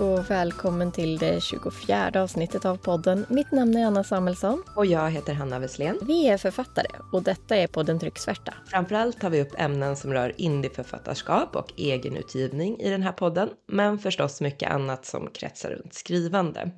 och 0.00 0.30
välkommen 0.30 0.92
till 0.92 1.18
det 1.18 1.42
24 1.42 2.22
avsnittet 2.22 2.64
av 2.64 2.76
podden. 2.76 3.26
Mitt 3.28 3.52
namn 3.52 3.76
är 3.76 3.86
Anna 3.86 4.04
Samuelsson. 4.04 4.62
Och 4.76 4.86
jag 4.86 5.10
heter 5.10 5.34
Hanna 5.34 5.58
Wesslén. 5.58 5.98
Vi 6.06 6.28
är 6.28 6.38
författare 6.38 6.86
och 7.12 7.22
detta 7.22 7.56
är 7.56 7.66
podden 7.66 7.98
Trycksvärta. 7.98 8.54
Framförallt 8.66 9.20
tar 9.20 9.30
vi 9.30 9.42
upp 9.42 9.54
ämnen 9.58 9.96
som 9.96 10.12
rör 10.12 10.32
indieförfattarskap 10.36 11.56
och 11.56 11.72
egenutgivning 11.76 12.80
i 12.80 12.90
den 12.90 13.02
här 13.02 13.12
podden, 13.12 13.48
men 13.68 13.98
förstås 13.98 14.40
mycket 14.40 14.70
annat 14.70 15.04
som 15.04 15.30
kretsar 15.30 15.70
runt 15.70 15.94
skrivande. 15.94 16.70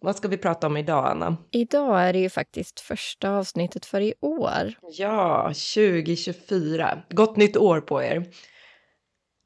Vad 0.00 0.16
ska 0.16 0.28
vi 0.28 0.36
prata 0.36 0.66
om 0.66 0.76
idag, 0.76 1.06
Anna? 1.06 1.36
Idag 1.50 2.00
är 2.02 2.12
det 2.12 2.18
ju 2.18 2.30
faktiskt 2.30 2.80
första 2.80 3.30
avsnittet 3.30 3.86
för 3.86 4.00
i 4.00 4.14
år. 4.20 4.72
Ja, 4.98 5.52
2024. 5.74 7.02
Gott 7.10 7.36
nytt 7.36 7.56
år 7.56 7.80
på 7.80 8.02
er! 8.02 8.26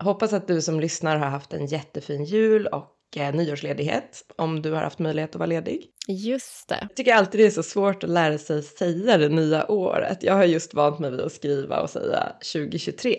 Hoppas 0.02 0.32
att 0.32 0.48
du 0.48 0.62
som 0.62 0.80
lyssnar 0.80 1.16
har 1.16 1.26
haft 1.26 1.52
en 1.52 1.66
jättefin 1.66 2.24
jul 2.24 2.66
och 2.66 2.94
eh, 3.16 3.34
nyårsledighet 3.34 4.22
om 4.36 4.62
du 4.62 4.72
har 4.72 4.82
haft 4.82 4.98
möjlighet 4.98 5.30
att 5.30 5.38
vara 5.38 5.46
ledig. 5.46 5.90
Just 6.08 6.68
det. 6.68 6.78
Jag 6.80 6.96
tycker 6.96 7.14
alltid 7.14 7.40
det 7.40 7.46
är 7.46 7.50
så 7.50 7.62
svårt 7.62 8.04
att 8.04 8.10
lära 8.10 8.38
sig 8.38 8.62
säga 8.62 9.18
det 9.18 9.28
nya 9.28 9.70
året. 9.70 10.22
Jag 10.22 10.34
har 10.34 10.44
just 10.44 10.74
vant 10.74 10.98
mig 10.98 11.10
vid 11.10 11.20
att 11.20 11.32
skriva 11.32 11.80
och 11.80 11.90
säga 11.90 12.32
2023. 12.52 13.16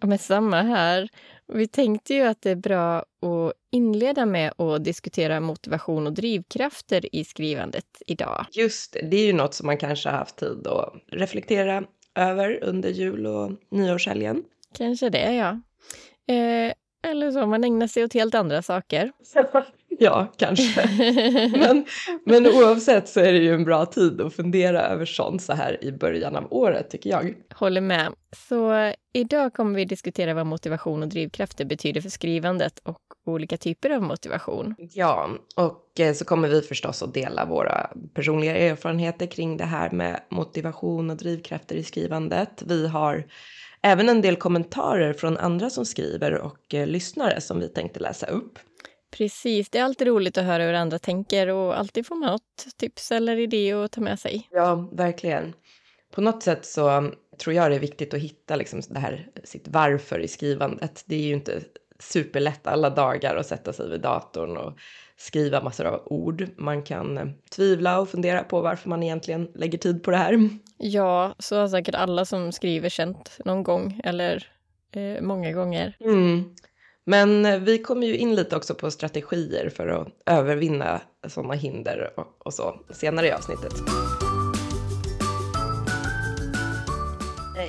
Men 0.00 0.18
samma 0.18 0.62
här. 0.62 1.08
Vi 1.52 1.68
tänkte 1.68 2.14
ju 2.14 2.22
att 2.22 2.42
det 2.42 2.50
är 2.50 2.56
bra 2.56 2.98
att 2.98 3.52
inleda 3.70 4.26
med 4.26 4.60
att 4.60 4.84
diskutera 4.84 5.40
motivation 5.40 6.06
och 6.06 6.12
drivkrafter 6.12 7.16
i 7.16 7.24
skrivandet 7.24 7.84
idag. 8.06 8.46
Just 8.52 8.92
det, 8.92 9.02
det 9.10 9.16
är 9.16 9.26
ju 9.26 9.32
något 9.32 9.54
som 9.54 9.66
man 9.66 9.78
kanske 9.78 10.08
har 10.08 10.16
haft 10.16 10.36
tid 10.36 10.66
att 10.66 10.94
reflektera 11.12 11.84
över 12.14 12.64
under 12.64 12.88
jul 12.88 13.26
och 13.26 13.52
nyårshelgen. 13.70 14.44
Kanske 14.78 15.10
det, 15.10 15.34
ja. 15.34 15.60
Eh, 16.34 16.72
eller 17.04 17.30
så, 17.30 17.46
man 17.46 17.64
ägnar 17.64 17.86
sig 17.86 18.04
åt 18.04 18.14
helt 18.14 18.34
andra 18.34 18.62
saker. 18.62 19.12
ja, 19.98 20.32
kanske. 20.36 20.88
men, 21.58 21.84
men 22.24 22.46
oavsett 22.46 23.08
så 23.08 23.20
är 23.20 23.32
det 23.32 23.38
ju 23.38 23.54
en 23.54 23.64
bra 23.64 23.86
tid 23.86 24.20
att 24.20 24.34
fundera 24.34 24.82
över 24.82 25.04
sånt 25.04 25.42
så 25.42 25.52
här 25.52 25.84
i 25.84 25.92
början 25.92 26.36
av 26.36 26.46
året, 26.50 26.90
tycker 26.90 27.10
jag. 27.10 27.34
Håller 27.54 27.80
med. 27.80 28.12
Så 28.48 28.92
idag 29.12 29.52
kommer 29.54 29.76
vi 29.76 29.84
diskutera 29.84 30.34
vad 30.34 30.46
motivation 30.46 31.02
och 31.02 31.08
drivkrafter 31.08 31.64
betyder 31.64 32.00
för 32.00 32.08
skrivandet 32.08 32.78
och 32.78 32.98
olika 33.26 33.56
typer 33.56 33.90
av 33.90 34.02
motivation. 34.02 34.74
Ja, 34.78 35.30
och 35.56 36.00
eh, 36.00 36.12
så 36.12 36.24
kommer 36.24 36.48
vi 36.48 36.62
förstås 36.62 37.02
att 37.02 37.14
dela 37.14 37.44
våra 37.44 37.90
personliga 38.14 38.56
erfarenheter 38.56 39.26
kring 39.26 39.56
det 39.56 39.64
här 39.64 39.90
med 39.90 40.20
motivation 40.30 41.10
och 41.10 41.16
drivkrafter 41.16 41.76
i 41.76 41.82
skrivandet. 41.82 42.62
Vi 42.66 42.88
har 42.88 43.24
även 43.84 44.08
en 44.08 44.22
del 44.22 44.36
kommentarer 44.36 45.12
från 45.12 45.36
andra 45.36 45.70
som 45.70 45.84
skriver 45.84 46.32
och 46.32 46.74
eh, 46.74 46.86
lyssnare 46.86 47.40
som 47.40 47.60
vi 47.60 47.68
tänkte 47.68 48.00
läsa 48.00 48.26
upp. 48.26 48.58
Precis, 49.16 49.70
det 49.70 49.78
är 49.78 49.84
alltid 49.84 50.06
roligt 50.06 50.38
att 50.38 50.44
höra 50.44 50.62
hur 50.62 50.74
andra 50.74 50.98
tänker 50.98 51.48
och 51.48 51.78
alltid 51.78 52.06
får 52.06 52.16
man 52.16 52.30
något 52.30 52.66
tips 52.76 53.12
eller 53.12 53.36
idé 53.36 53.72
att 53.72 53.92
ta 53.92 54.00
med 54.00 54.20
sig. 54.20 54.48
Ja, 54.50 54.88
verkligen. 54.92 55.52
På 56.14 56.20
något 56.20 56.42
sätt 56.42 56.66
så 56.66 57.12
tror 57.38 57.54
jag 57.54 57.70
det 57.70 57.74
är 57.74 57.80
viktigt 57.80 58.14
att 58.14 58.20
hitta 58.20 58.56
liksom 58.56 58.80
det 58.88 58.98
här 58.98 59.28
sitt 59.44 59.68
varför 59.68 60.18
i 60.18 60.28
skrivandet. 60.28 61.04
Det 61.06 61.16
är 61.16 61.26
ju 61.26 61.32
inte 61.32 61.60
superlätt 61.98 62.66
alla 62.66 62.90
dagar 62.90 63.36
att 63.36 63.46
sätta 63.46 63.72
sig 63.72 63.90
vid 63.90 64.00
datorn 64.00 64.56
och 64.56 64.72
skriva 65.16 65.62
massor 65.62 65.84
av 65.84 66.02
ord. 66.06 66.48
Man 66.56 66.82
kan 66.82 67.18
eh, 67.18 67.26
tvivla 67.50 68.00
och 68.00 68.08
fundera 68.08 68.44
på 68.44 68.60
varför 68.60 68.88
man 68.88 69.02
egentligen 69.02 69.48
lägger 69.54 69.78
tid 69.78 70.02
på 70.02 70.10
det 70.10 70.16
här. 70.16 70.48
Ja, 70.78 71.34
så 71.38 71.56
har 71.56 71.68
säkert 71.68 71.94
alla 71.94 72.24
som 72.24 72.52
skriver 72.52 72.88
känt 72.88 73.38
någon 73.44 73.62
gång 73.62 74.00
eller 74.04 74.48
eh, 74.92 75.22
många 75.22 75.52
gånger. 75.52 75.96
Mm. 76.00 76.44
Men 77.06 77.46
eh, 77.46 77.58
vi 77.58 77.78
kommer 77.78 78.06
ju 78.06 78.16
in 78.16 78.34
lite 78.34 78.56
också 78.56 78.74
på 78.74 78.90
strategier 78.90 79.70
för 79.76 79.88
att 79.88 80.08
övervinna 80.26 81.00
sådana 81.28 81.54
hinder 81.54 82.12
och, 82.16 82.46
och 82.46 82.54
så 82.54 82.80
senare 82.90 83.26
i 83.26 83.32
avsnittet. 83.32 83.72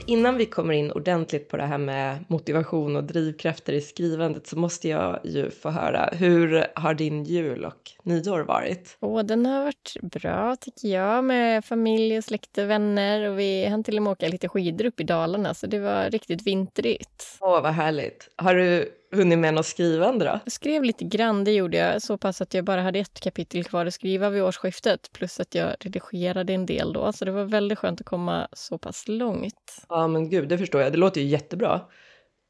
Innan 0.05 0.37
vi 0.37 0.45
kommer 0.45 0.73
in 0.73 0.91
ordentligt 0.91 1.49
på 1.49 1.57
det 1.57 1.63
här 1.63 1.77
med 1.77 2.25
motivation 2.27 2.95
och 2.95 3.03
drivkrafter 3.03 3.73
i 3.73 3.81
skrivandet 3.81 4.47
så 4.47 4.57
måste 4.57 4.89
jag 4.89 5.19
ju 5.23 5.49
få 5.49 5.69
höra, 5.69 6.09
hur 6.13 6.67
har 6.75 6.93
din 6.93 7.23
jul 7.23 7.65
och 7.65 7.91
nyår 8.03 8.39
varit? 8.39 8.97
Åh, 8.99 9.23
den 9.23 9.45
har 9.45 9.63
varit 9.63 9.95
bra 10.01 10.55
tycker 10.55 10.87
jag 10.87 11.23
med 11.23 11.65
familj 11.65 12.17
och 12.17 12.23
släkt 12.23 12.57
och 12.57 12.69
vänner 12.69 13.29
och 13.29 13.39
vi 13.39 13.65
hann 13.65 13.83
till 13.83 13.97
och 13.97 14.03
med 14.03 14.11
åka 14.11 14.27
lite 14.27 14.49
skidor 14.49 14.85
upp 14.85 14.99
i 14.99 15.03
Dalarna 15.03 15.53
så 15.53 15.67
det 15.67 15.79
var 15.79 16.09
riktigt 16.09 16.47
vintrigt. 16.47 17.37
Åh, 17.41 17.61
vad 17.61 17.73
härligt. 17.73 18.29
Har 18.35 18.55
du 18.55 18.91
hunnit 19.15 19.39
med 19.39 19.53
något 19.53 19.65
skrivande 19.65 20.25
då? 20.25 20.39
Jag 20.43 20.51
skrev 20.51 20.83
lite 20.83 21.03
grann, 21.03 21.43
det 21.43 21.51
gjorde 21.51 21.77
jag. 21.77 22.01
Så 22.01 22.17
pass 22.17 22.41
att 22.41 22.53
jag 22.53 22.65
bara 22.65 22.81
hade 22.81 22.99
ett 22.99 23.19
kapitel 23.19 23.63
kvar 23.63 23.85
att 23.85 23.93
skriva 23.93 24.29
vid 24.29 24.43
årsskiftet. 24.43 25.09
Plus 25.13 25.39
att 25.39 25.55
jag 25.55 25.75
redigerade 25.79 26.53
en 26.53 26.65
del 26.65 26.93
då. 26.93 27.13
Så 27.13 27.25
det 27.25 27.31
var 27.31 27.43
väldigt 27.43 27.79
skönt 27.79 28.01
att 28.01 28.07
komma 28.07 28.47
så 28.53 28.77
pass 28.77 29.07
långt. 29.07 29.85
Ja 29.89 30.07
men 30.07 30.29
gud, 30.29 30.49
det 30.49 30.57
förstår 30.57 30.81
jag. 30.81 30.91
Det 30.91 30.97
låter 30.97 31.21
ju 31.21 31.27
jättebra. 31.27 31.81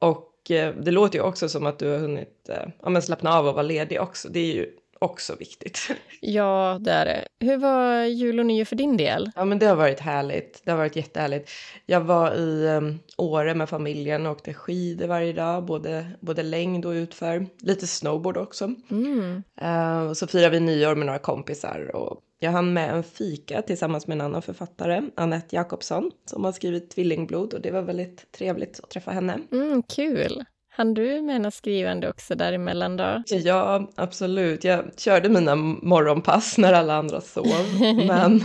Och 0.01 0.51
eh, 0.51 0.75
det 0.75 0.91
låter 0.91 1.19
ju 1.19 1.25
också 1.25 1.49
som 1.49 1.65
att 1.65 1.79
du 1.79 1.89
har 1.89 1.97
hunnit 1.97 2.49
eh, 2.49 2.67
ja, 2.81 2.89
men 2.89 3.01
slappna 3.01 3.33
av 3.33 3.47
och 3.47 3.53
vara 3.53 3.63
ledig 3.63 4.01
också. 4.01 4.29
Det 4.29 4.39
är 4.39 4.55
ju 4.55 4.71
också 4.99 5.35
viktigt. 5.35 5.91
Ja, 6.21 6.77
det 6.81 6.91
är 6.91 7.05
det. 7.05 7.27
Hur 7.39 7.57
var 7.57 8.03
jul 8.03 8.39
och 8.39 8.45
nyår 8.45 8.65
för 8.65 8.75
din 8.75 8.97
del? 8.97 9.31
Ja, 9.35 9.45
men 9.45 9.59
det 9.59 9.65
har 9.65 9.75
varit 9.75 9.99
härligt. 9.99 10.61
Det 10.63 10.71
har 10.71 10.77
varit 10.77 10.95
jättehärligt. 10.95 11.51
Jag 11.85 12.01
var 12.01 12.35
i 12.35 12.67
um, 12.67 12.99
Åre 13.17 13.55
med 13.55 13.69
familjen 13.69 14.25
och 14.25 14.31
åkte 14.31 14.53
skidor 14.53 15.07
varje 15.07 15.33
dag, 15.33 15.65
både, 15.65 16.11
både 16.19 16.43
längd 16.43 16.85
och 16.85 16.91
utför. 16.91 17.47
Lite 17.59 17.87
snowboard 17.87 18.37
också. 18.37 18.73
Mm. 18.91 19.43
Uh, 19.61 20.09
och 20.09 20.17
så 20.17 20.27
firade 20.27 20.49
vi 20.49 20.59
nyår 20.59 20.95
med 20.95 21.05
några 21.05 21.19
kompisar 21.19 21.95
och 21.95 22.21
jag 22.39 22.51
hann 22.51 22.73
med 22.73 22.93
en 22.93 23.03
fika 23.03 23.61
tillsammans 23.61 24.07
med 24.07 24.15
en 24.15 24.21
annan 24.21 24.41
författare, 24.41 25.01
Annette 25.15 25.55
Jakobsson, 25.55 26.11
som 26.25 26.43
har 26.43 26.51
skrivit 26.51 26.89
Tvillingblod 26.89 27.53
och 27.53 27.61
det 27.61 27.71
var 27.71 27.81
väldigt 27.81 28.31
trevligt 28.31 28.79
att 28.83 28.89
träffa 28.89 29.11
henne. 29.11 29.39
Mm, 29.51 29.83
kul! 29.83 30.45
Han 30.77 30.93
du 30.93 31.21
med 31.21 31.41
något 31.41 31.53
skrivande 31.53 32.09
också 32.09 32.35
däremellan 32.35 32.97
då? 32.97 33.23
Ja, 33.27 33.91
absolut. 33.95 34.63
Jag 34.63 34.85
körde 34.97 35.29
mina 35.29 35.55
morgonpass 35.55 36.57
när 36.57 36.73
alla 36.73 36.95
andra 36.95 37.21
sov. 37.21 37.45
men 38.07 38.43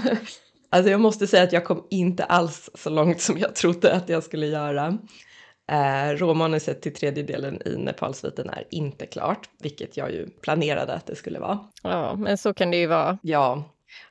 alltså 0.71 0.91
jag 0.91 1.01
måste 1.01 1.27
säga 1.27 1.43
att 1.43 1.53
jag 1.53 1.65
kom 1.65 1.87
inte 1.91 2.25
alls 2.25 2.71
så 2.75 2.91
långt 2.91 3.21
som 3.21 3.39
jag 3.39 3.55
trodde 3.55 3.93
att 3.93 4.09
jag 4.09 4.25
skulle 4.25 4.47
göra. 4.47 4.99
Eh, 5.73 6.17
råmanuset 6.17 6.83
till 6.83 6.95
tredje 6.95 7.23
delen 7.23 7.63
i 7.65 7.77
Nepalsviten 7.77 8.51
är 8.51 8.65
inte 8.71 9.07
klart, 9.07 9.49
vilket 9.63 9.97
jag 9.97 10.13
ju 10.13 10.31
planerade 10.31 10.93
att 10.93 11.07
det 11.07 11.17
skulle 11.17 11.39
vara. 11.39 11.59
Ja, 11.83 12.15
men 12.17 12.39
så 12.39 12.55
kan 12.55 12.71
det 12.71 12.77
ju 12.77 12.87
vara. 12.87 13.19
Ja, 13.23 13.65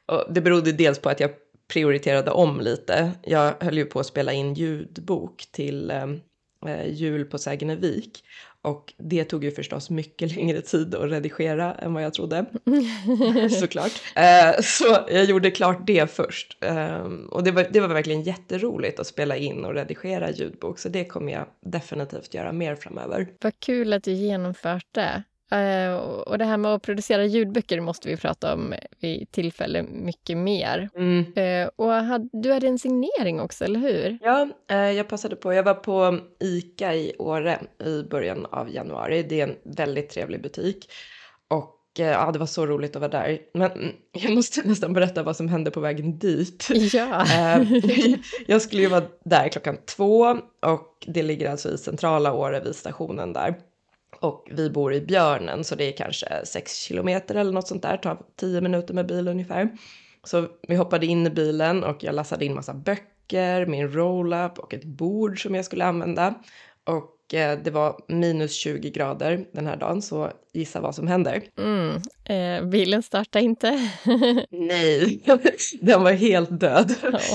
och 0.06 0.34
det 0.34 0.42
berodde 0.42 0.72
dels 0.72 1.00
på 1.00 1.10
att 1.10 1.20
jag 1.20 1.32
prioriterade 1.74 2.32
om 2.32 2.62
lite. 2.62 3.12
Jag 3.24 3.54
höll 3.60 3.78
ju 3.78 3.86
på 3.86 4.00
att 4.00 4.06
spela 4.06 4.34
in 4.34 4.54
ljudbok 4.54 5.46
till 5.52 5.92
eh, 5.92 6.08
Jul 6.88 7.26
på 7.26 7.38
Sägenevik. 7.38 8.24
Och 8.62 8.94
det 8.98 9.24
tog 9.24 9.44
ju 9.44 9.52
förstås 9.52 9.90
mycket 9.90 10.32
längre 10.36 10.62
tid 10.62 10.96
att 10.96 11.12
redigera 11.12 11.74
än 11.74 11.94
vad 11.94 12.04
jag 12.04 12.14
trodde. 12.14 12.46
Såklart. 13.60 13.92
Eh, 14.16 14.62
så 14.62 14.98
jag 15.08 15.26
gjorde 15.26 15.52
klart 15.52 15.88
det 15.88 16.12
först. 16.12 16.58
Eh, 16.62 17.04
och 17.30 17.44
det 17.44 17.52
var, 17.52 17.68
det 17.72 17.80
var 17.80 17.88
verkligen 17.88 18.24
jätteroligt 18.24 19.00
att 19.00 19.08
spela 19.08 19.38
in 19.38 19.66
och 19.66 19.74
redigera 19.74 20.32
ljudbok. 20.32 20.80
Så 20.80 20.90
det 20.90 21.06
kommer 21.06 21.32
jag 21.34 21.46
definitivt 21.66 22.34
göra 22.34 22.52
mer 22.52 22.76
framöver. 22.76 23.28
Vad 23.42 23.60
kul 23.60 23.94
att 23.94 24.04
du 24.04 24.12
genomfört 24.12 24.88
det. 24.92 25.24
Uh, 25.54 25.96
och 25.98 26.38
det 26.38 26.46
här 26.46 26.58
med 26.58 26.74
att 26.74 26.82
producera 26.82 27.26
ljudböcker 27.26 27.82
måste 27.82 28.08
vi 28.08 28.18
prata 28.18 28.54
om 28.54 28.74
vid 29.00 29.32
tillfälle 29.32 29.84
mycket 29.84 30.38
mer. 30.38 30.90
Mm. 30.96 31.26
Uh, 31.38 31.70
och 31.76 31.92
had, 31.92 32.30
du 32.34 32.54
hade 32.54 32.68
en 32.68 32.80
signering 32.80 33.42
också, 33.42 33.66
eller 33.66 33.80
hur? 33.80 34.18
Ja, 34.22 34.50
uh, 34.72 34.92
jag 34.92 35.08
passade 35.08 35.36
på. 35.36 35.54
Jag 35.54 35.64
var 35.64 35.74
på 35.74 36.20
ICA 36.40 36.96
i 36.96 37.14
Åre 37.20 37.60
i 37.86 38.04
början 38.04 38.46
av 38.46 38.74
januari. 38.74 39.24
Det 39.24 39.42
är 39.42 39.48
en 39.48 39.76
väldigt 39.76 40.10
trevlig 40.10 40.42
butik. 40.42 40.92
Och 41.48 41.76
ja, 41.98 42.32
det 42.32 42.40
var 42.40 42.46
så 42.46 42.66
roligt 42.66 42.96
att 42.96 43.02
vara 43.02 43.12
där. 43.12 43.40
Men 43.54 43.72
jag 44.12 44.34
måste 44.34 44.68
nästan 44.68 44.94
berätta 44.94 45.24
vad 45.24 45.36
som 45.36 45.50
hände 45.50 45.72
på 45.72 45.80
vägen 45.80 46.20
dit. 46.20 46.68
Ja. 46.94 47.26
jag 48.48 48.62
skulle 48.62 48.82
ju 48.82 48.88
vara 48.88 49.04
där 49.26 49.50
klockan 49.50 49.78
två 49.86 50.38
och 50.66 51.08
det 51.08 51.24
ligger 51.24 51.52
alltså 51.52 51.74
i 51.74 51.78
centrala 51.78 52.34
Åre 52.34 52.60
vid 52.60 52.76
stationen 52.76 53.34
där. 53.34 53.56
Och 54.22 54.48
vi 54.52 54.70
bor 54.70 54.94
i 54.94 55.02
Björnen 55.02 55.64
så 55.64 55.76
det 55.76 55.84
är 55.84 55.92
kanske 55.92 56.46
sex 56.46 56.76
kilometer 56.76 57.36
eller 57.36 57.52
något 57.52 57.68
sånt 57.68 57.82
där, 57.82 57.98
tar 57.98 58.18
tio 58.36 58.62
minuter 58.62 58.94
med 58.94 59.06
bil 59.06 59.28
ungefär. 59.28 59.70
Så 60.24 60.48
vi 60.68 60.76
hoppade 60.76 61.06
in 61.06 61.28
i 61.28 61.30
bilen 61.30 61.84
och 61.84 62.04
jag 62.04 62.16
lassade 62.16 62.46
in 62.46 62.56
massa 62.56 62.74
böcker, 62.74 63.66
min 63.66 63.94
roll-up 63.94 64.60
och 64.60 64.74
ett 64.74 64.84
bord 64.84 65.44
som 65.44 65.56
jag 65.56 65.66
skulle 65.66 65.86
använda. 65.86 66.34
Och 66.84 67.34
eh, 67.34 67.60
det 67.64 67.72
var 67.72 68.00
minus 68.08 68.54
20 68.54 68.90
grader 68.90 69.46
den 69.52 69.68
här 69.68 69.76
dagen, 69.76 70.02
så 70.02 70.32
gissa 70.54 70.82
vad 70.82 70.96
som 70.96 71.08
händer. 71.08 71.42
Mm, 71.58 72.02
eh, 72.26 72.70
bilen 72.70 73.04
startade 73.04 73.46
inte. 73.46 73.72
Nej, 74.50 75.24
den 75.82 76.04
var 76.04 76.12
helt 76.12 76.60
död. 76.60 76.94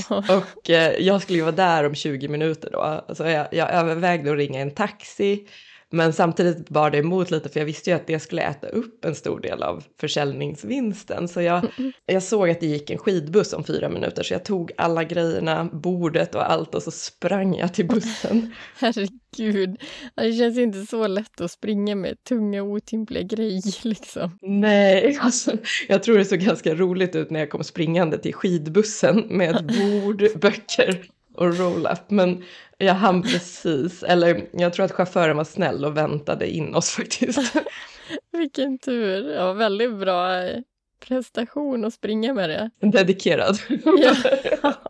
Oh. 0.09 0.37
Och 0.37 0.69
eh, 0.69 0.91
jag 0.99 1.21
skulle 1.21 1.37
ju 1.37 1.43
vara 1.43 1.55
där 1.55 1.85
om 1.85 1.95
20 1.95 2.27
minuter 2.27 2.69
då. 2.71 3.15
Så 3.15 3.23
jag, 3.23 3.47
jag 3.51 3.73
övervägde 3.73 4.31
att 4.31 4.37
ringa 4.37 4.59
en 4.59 4.71
taxi 4.71 5.47
Men 5.91 6.13
samtidigt 6.13 6.69
bar 6.69 6.91
det 6.91 6.97
emot 6.97 7.31
lite 7.31 7.49
för 7.49 7.59
jag 7.59 7.65
visste 7.65 7.89
ju 7.89 7.95
att 7.95 8.07
det 8.07 8.19
skulle 8.19 8.41
äta 8.41 8.67
upp 8.67 9.05
en 9.05 9.15
stor 9.15 9.39
del 9.39 9.63
av 9.63 9.83
försäljningsvinsten. 9.99 11.27
Så 11.27 11.41
jag, 11.41 11.67
jag 12.05 12.23
såg 12.23 12.49
att 12.49 12.59
det 12.59 12.65
gick 12.65 12.89
en 12.89 12.97
skidbuss 12.97 13.53
om 13.53 13.63
fyra 13.63 13.89
minuter 13.89 14.23
så 14.23 14.33
jag 14.33 14.45
tog 14.45 14.71
alla 14.77 15.03
grejerna, 15.03 15.69
bordet 15.73 16.35
och 16.35 16.51
allt 16.51 16.75
och 16.75 16.83
så 16.83 16.91
sprang 16.91 17.55
jag 17.55 17.73
till 17.73 17.87
bussen. 17.87 18.53
Herregud, 18.79 19.81
det 20.15 20.33
känns 20.33 20.57
inte 20.57 20.85
så 20.85 21.07
lätt 21.07 21.41
att 21.41 21.51
springa 21.51 21.95
med 21.95 22.23
tunga 22.23 22.63
otympliga 22.63 23.23
grejer 23.23 23.87
liksom. 23.87 24.37
Nej, 24.41 25.17
alltså, 25.21 25.51
jag 25.87 26.03
tror 26.03 26.17
det 26.17 26.25
såg 26.25 26.39
ganska 26.39 26.75
roligt 26.75 27.15
ut 27.15 27.29
när 27.29 27.39
jag 27.39 27.49
kom 27.49 27.63
springande 27.63 28.17
till 28.17 28.33
skidbussen 28.33 29.23
med 29.29 29.55
ett 29.55 29.67
bord, 30.03 30.39
böcker 30.41 31.09
och 31.37 31.57
roll-up. 31.57 32.09
Men 32.09 32.43
jag 32.77 32.93
hann 32.93 33.21
precis, 33.21 34.03
eller 34.03 34.47
jag 34.51 34.73
tror 34.73 34.85
att 34.85 34.91
chauffören 34.91 35.37
var 35.37 35.43
snäll 35.43 35.85
och 35.85 35.97
väntade 35.97 36.49
in 36.49 36.75
oss 36.75 36.91
faktiskt. 36.91 37.55
Vilken 38.31 38.77
tur, 38.77 39.33
ja, 39.33 39.53
väldigt 39.53 39.95
bra 39.95 40.43
eh, 40.43 40.59
prestation 41.07 41.85
att 41.85 41.93
springa 41.93 42.33
med 42.33 42.49
det. 42.49 42.69
Dedikerad. 42.79 43.57
Ja. 43.83 44.15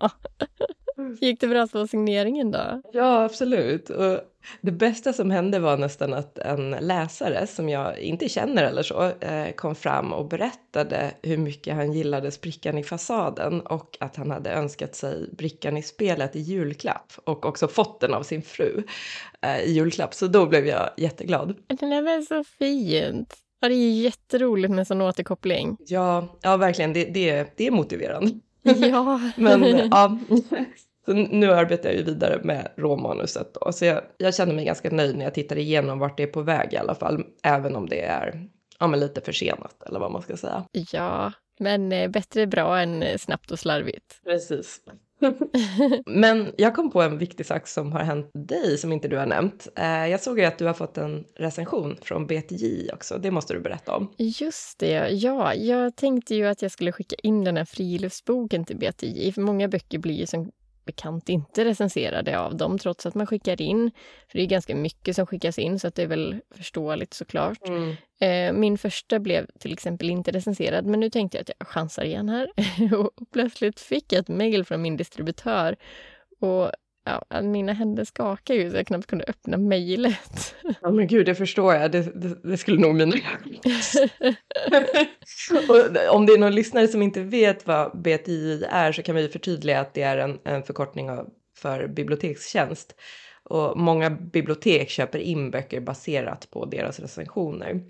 Gick 1.22 1.40
det 1.40 1.48
bra 1.48 1.68
på 1.68 1.88
signeringen 1.88 2.52
då? 2.52 2.82
Ja, 2.94 3.24
absolut. 3.24 3.90
Och 3.90 4.20
det 4.62 4.72
bästa 4.72 5.14
som 5.14 5.32
hände 5.32 5.60
var 5.60 5.78
nästan 5.78 6.14
att 6.14 6.38
en 6.38 6.72
läsare 6.72 7.48
som 7.48 7.70
jag 7.70 8.00
inte 8.00 8.30
känner 8.30 8.64
eller 8.64 8.84
så 8.84 9.12
eh, 9.20 9.52
kom 9.56 9.76
fram 9.76 10.14
och 10.14 10.28
berättade 10.28 11.12
hur 11.22 11.38
mycket 11.38 11.76
han 11.76 11.94
gillade 11.94 12.32
sprickan 12.32 12.78
i 12.78 12.84
fasaden 12.84 13.62
och 13.62 13.98
att 14.00 14.16
han 14.16 14.32
hade 14.32 14.52
önskat 14.52 14.96
sig 14.96 15.30
brickan 15.32 15.78
i 15.78 15.82
spelet 15.82 16.36
i 16.36 16.40
julklapp 16.40 17.14
och 17.24 17.46
också 17.46 17.68
fått 17.68 18.00
den 18.00 18.14
av 18.14 18.24
sin 18.24 18.42
fru 18.42 18.84
eh, 19.42 19.60
i 19.60 19.72
julklapp. 19.72 20.14
Så 20.14 20.28
då 20.28 20.46
blev 20.46 20.68
jag 20.68 20.90
jätteglad. 20.98 21.56
Den 21.68 21.94
är 21.94 22.02
väl 22.02 22.26
så 22.26 22.44
fint? 22.44 23.36
Ja, 23.60 23.70
det 23.70 23.76
är 23.76 24.02
jätteroligt 24.02 24.74
med 24.74 24.88
sån 24.88 25.02
återkoppling. 25.02 25.78
Ja, 25.80 26.28
ja 26.42 26.58
verkligen. 26.58 26.94
Det, 26.94 27.06
det, 27.06 27.54
det 27.58 27.68
är 27.68 27.72
motiverande. 27.72 28.32
Ja. 28.62 29.22
Men 29.38 29.90
ja, 29.92 30.18
så 31.06 31.14
nu 31.14 31.52
arbetar 31.52 31.90
jag 31.90 31.98
ju 31.98 32.04
vidare 32.04 32.40
med 32.44 32.72
råmanuset 32.76 33.54
då. 33.54 33.72
Så 33.72 33.86
jag, 33.86 34.02
jag 34.18 34.36
känner 34.36 34.54
mig 34.54 34.66
ganska 34.66 34.90
nöjd 34.90 35.18
när 35.18 35.24
jag 35.26 35.34
tittar 35.34 35.58
igenom 35.58 36.00
vart 36.00 36.18
det 36.18 36.24
är 36.24 36.28
på 36.28 36.42
väg 36.42 36.74
i 36.74 36.78
alla 36.78 36.96
fall. 36.96 37.24
Även 37.44 37.76
om 37.76 37.90
det 37.90 38.02
är 38.02 38.48
ja, 38.80 38.88
men 38.88 39.00
lite 39.00 39.22
försenat 39.22 39.84
eller 39.86 40.00
vad 40.00 40.12
man 40.12 40.22
ska 40.22 40.38
säga. 40.38 40.66
Ja, 40.92 41.32
men 41.60 41.92
eh, 41.92 42.10
bättre 42.10 42.48
bra 42.48 42.80
än 42.80 43.04
eh, 43.04 43.18
snabbt 43.18 43.52
och 43.52 43.60
slarvigt. 43.60 44.22
Precis. 44.24 44.82
Men 46.06 46.54
jag 46.58 46.76
kom 46.76 46.92
på 46.92 47.02
en 47.02 47.18
viktig 47.18 47.46
sak 47.46 47.68
som 47.68 47.92
har 47.92 48.00
hänt 48.00 48.30
dig 48.34 48.78
som 48.78 48.92
inte 48.92 49.08
du 49.08 49.18
har 49.18 49.26
nämnt. 49.26 49.68
Eh, 49.76 50.08
jag 50.08 50.20
såg 50.20 50.40
ju 50.40 50.46
att 50.46 50.58
du 50.58 50.66
har 50.66 50.74
fått 50.74 50.98
en 50.98 51.26
recension 51.36 51.98
från 52.02 52.28
BTJ 52.28 52.90
också. 52.94 53.18
Det 53.18 53.32
måste 53.32 53.54
du 53.54 53.60
berätta 53.60 53.96
om. 53.96 54.14
Just 54.18 54.80
det, 54.80 55.10
ja. 55.10 55.54
Jag 55.54 55.96
tänkte 55.96 56.36
ju 56.36 56.46
att 56.46 56.62
jag 56.62 56.72
skulle 56.72 56.92
skicka 56.92 57.16
in 57.24 57.44
den 57.44 57.58
här 57.58 57.66
friluftsboken 57.66 58.66
till 58.66 58.78
BTJ. 58.78 59.32
För 59.32 59.42
många 59.42 59.68
böcker 59.68 60.00
blir 60.00 60.16
ju 60.16 60.26
som 60.26 60.52
bekant 60.86 61.30
inte 61.30 61.66
recenserade 61.66 62.40
av 62.40 62.56
dem 62.56 62.78
trots 62.78 63.06
att 63.06 63.16
man 63.16 63.28
skickar 63.28 63.62
in. 63.62 63.92
För 64.32 64.38
det 64.38 64.44
är 64.44 64.48
ganska 64.48 64.76
mycket 64.76 65.16
som 65.16 65.28
skickas 65.28 65.60
in 65.60 65.80
så 65.80 65.88
att 65.88 65.96
det 65.96 66.04
är 66.04 66.08
väl 66.08 66.40
förståeligt 66.52 67.14
såklart. 67.14 67.68
Mm. 67.68 67.96
Eh, 68.20 68.60
min 68.60 68.78
första 68.78 69.20
blev 69.20 69.48
till 69.60 69.74
exempel 69.74 70.10
inte 70.10 70.32
recenserad 70.32 70.86
men 70.86 71.00
nu 71.00 71.10
tänkte 71.10 71.38
jag 71.38 71.42
att 71.42 71.52
jag 71.60 71.68
chansar 71.68 72.04
igen 72.04 72.30
här. 72.30 72.52
och 73.00 73.12
plötsligt 73.34 73.80
fick 73.80 74.14
jag 74.14 74.20
ett 74.20 74.28
mejl 74.28 74.66
från 74.66 74.82
min 74.82 74.98
distributör 74.98 75.76
och 76.40 76.72
ja, 77.06 77.42
mina 77.42 77.74
händer 77.74 78.04
skakar 78.04 78.54
ju 78.54 78.72
så 78.72 78.78
jag 78.78 78.88
knappt 78.88 79.08
kunde 79.08 79.26
öppna 79.26 79.58
mejlet. 79.58 80.56
Ja 80.82 80.92
men 80.92 81.08
gud, 81.08 81.26
det 81.26 81.36
förstår 81.36 81.74
jag. 81.74 81.92
Det, 81.92 82.22
det, 82.22 82.50
det 82.50 82.58
skulle 82.58 82.80
nog 82.82 82.96
mina 82.96 83.16
Om 86.12 86.26
det 86.26 86.34
är 86.34 86.38
någon 86.38 86.56
lyssnare 86.56 86.88
som 86.88 87.02
inte 87.02 87.22
vet 87.22 87.68
vad 87.68 88.02
BTI 88.02 88.66
är 88.70 88.92
så 88.92 89.04
kan 89.04 89.16
vi 89.16 89.28
förtydliga 89.28 89.80
att 89.80 89.94
det 89.94 90.02
är 90.02 90.18
en, 90.18 90.40
en 90.44 90.64
förkortning 90.64 91.10
av, 91.10 91.30
för 91.58 91.88
bibliotekstjänst. 91.88 92.96
Och 93.44 93.78
många 93.78 94.10
bibliotek 94.10 94.90
köper 94.90 95.20
in 95.20 95.52
böcker 95.52 95.82
baserat 95.82 96.48
på 96.52 96.66
deras 96.66 97.00
recensioner. 97.00 97.82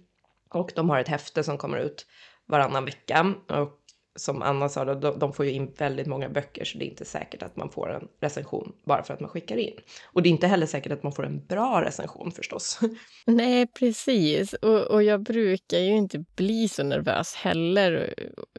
Och 0.50 0.72
de 0.76 0.90
har 0.90 1.00
ett 1.00 1.08
häfte 1.08 1.44
som 1.44 1.58
kommer 1.58 1.78
ut 1.78 2.06
varannan 2.46 2.86
vecka. 2.86 3.34
Och 3.48 3.80
som 4.16 4.42
Anna 4.42 4.70
sa, 4.70 4.96
då, 4.96 5.12
de 5.12 5.34
får 5.34 5.46
ju 5.46 5.52
in 5.52 5.72
väldigt 5.78 6.08
många 6.08 6.30
böcker 6.30 6.66
så 6.66 6.78
det 6.78 6.86
är 6.86 6.90
inte 6.90 7.06
säkert 7.06 7.44
att 7.44 7.56
man 7.56 7.70
får 7.70 7.94
en 7.94 8.08
recension 8.22 8.74
bara 8.84 9.04
för 9.04 9.14
att 9.14 9.20
man 9.20 9.30
skickar 9.30 9.58
in. 9.58 9.74
Och 10.14 10.24
det 10.24 10.30
är 10.30 10.32
inte 10.32 10.48
heller 10.48 10.66
säkert 10.66 10.92
att 10.92 11.04
man 11.04 11.12
får 11.12 11.26
en 11.26 11.46
bra 11.46 11.82
recension 11.86 12.32
förstås. 12.32 12.80
Nej, 13.26 13.68
precis. 13.68 14.54
Och, 14.54 14.82
och 14.82 15.04
jag 15.04 15.24
brukar 15.24 15.78
ju 15.78 15.96
inte 15.96 16.26
bli 16.36 16.68
så 16.68 16.84
nervös 16.84 17.36
heller. 17.36 18.14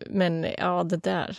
Men 0.06 0.46
ja, 0.58 0.84
det 0.84 0.96
där. 0.96 1.38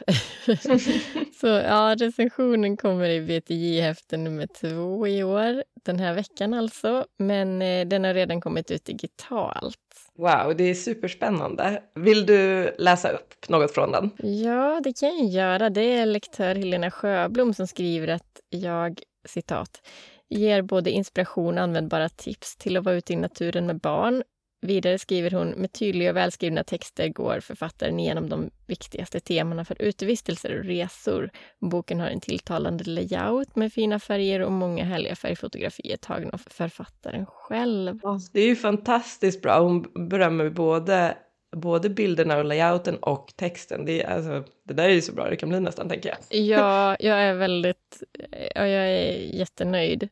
så 1.40 1.48
ja, 1.48 1.96
recensionen 2.00 2.78
kommer 2.78 3.10
i 3.10 3.22
BTJ-häfte 3.22 4.18
nummer 4.18 4.48
två 4.48 5.08
i 5.08 5.24
år. 5.24 5.64
Den 5.86 6.00
här 6.00 6.14
veckan 6.14 6.54
alltså. 6.54 7.06
Men 7.18 7.62
eh, 7.62 7.88
den 7.88 8.04
har 8.04 8.14
redan 8.14 8.42
kommit 8.42 8.72
ut 8.72 8.86
digitalt. 8.86 10.07
Wow, 10.18 10.56
det 10.58 10.64
är 10.64 10.74
superspännande. 10.74 11.84
Vill 11.96 12.26
du 12.26 12.72
läsa 12.78 13.10
upp 13.10 13.50
något 13.50 13.72
från 13.72 13.92
den? 13.92 14.10
Ja, 14.44 14.82
det 14.84 15.00
kan 15.00 15.18
jag 15.18 15.28
göra. 15.28 15.70
Det 15.70 15.82
är 15.82 16.06
lektör 16.06 16.56
Helena 16.56 16.92
Sjöblom 16.92 17.54
som 17.54 17.68
skriver 17.68 18.08
att 18.08 18.42
jag, 18.50 19.00
citat, 19.28 19.88
ger 20.30 20.62
både 20.62 20.92
inspiration 20.92 21.58
och 21.58 21.64
användbara 21.64 22.10
tips 22.10 22.56
till 22.56 22.78
att 22.78 22.84
vara 22.84 22.96
ute 22.96 23.14
i 23.14 23.16
naturen 23.16 23.68
med 23.68 23.80
barn 23.80 24.24
Vidare 24.68 24.98
skriver 24.98 25.32
hon 25.32 25.50
med 25.50 25.74
tydliga 25.74 26.10
och 26.10 26.16
välskrivna 26.16 26.64
texter 26.64 27.08
går 27.08 27.40
författaren 27.40 28.00
igenom 28.00 28.30
de 28.30 28.50
viktigaste 28.66 29.20
temana 29.20 29.66
för 29.66 29.82
utevistelser 29.82 30.60
och 30.60 30.66
resor. 30.66 31.30
Boken 31.60 32.00
har 32.00 32.08
en 32.08 32.20
tilltalande 32.20 32.84
layout 32.84 33.56
med 33.56 33.74
fina 33.74 34.00
färger 34.00 34.40
och 34.40 34.52
många 34.52 34.84
härliga 34.84 35.16
färgfotografier 35.16 35.98
tagna 35.98 36.30
av 36.34 36.42
författaren 36.48 37.26
själv. 37.26 38.00
Det 38.34 38.42
är 38.42 38.46
ju 38.48 38.56
fantastiskt 38.56 39.42
bra. 39.42 39.60
Hon 39.60 40.10
berömmer 40.10 40.50
både, 40.50 41.18
både 41.56 41.90
bilderna 41.90 42.38
och 42.38 42.46
layouten 42.46 42.98
och 42.98 43.34
texten. 43.36 43.86
Det, 43.86 44.04
är, 44.04 44.16
alltså, 44.16 44.52
det 44.68 44.74
där 44.74 44.84
är 44.84 44.94
ju 44.94 45.02
så 45.02 45.14
bra 45.14 45.30
det 45.30 45.36
kan 45.36 45.50
bli 45.50 45.60
nästan, 45.60 45.90
tänker 45.90 46.10
jag. 46.10 46.42
Ja, 46.46 46.98
jag 47.00 47.18
är 47.18 47.34
väldigt... 47.34 48.04
Ja, 48.56 48.68
jag 48.68 48.88
är 48.88 49.36
jättenöjd. 49.36 50.10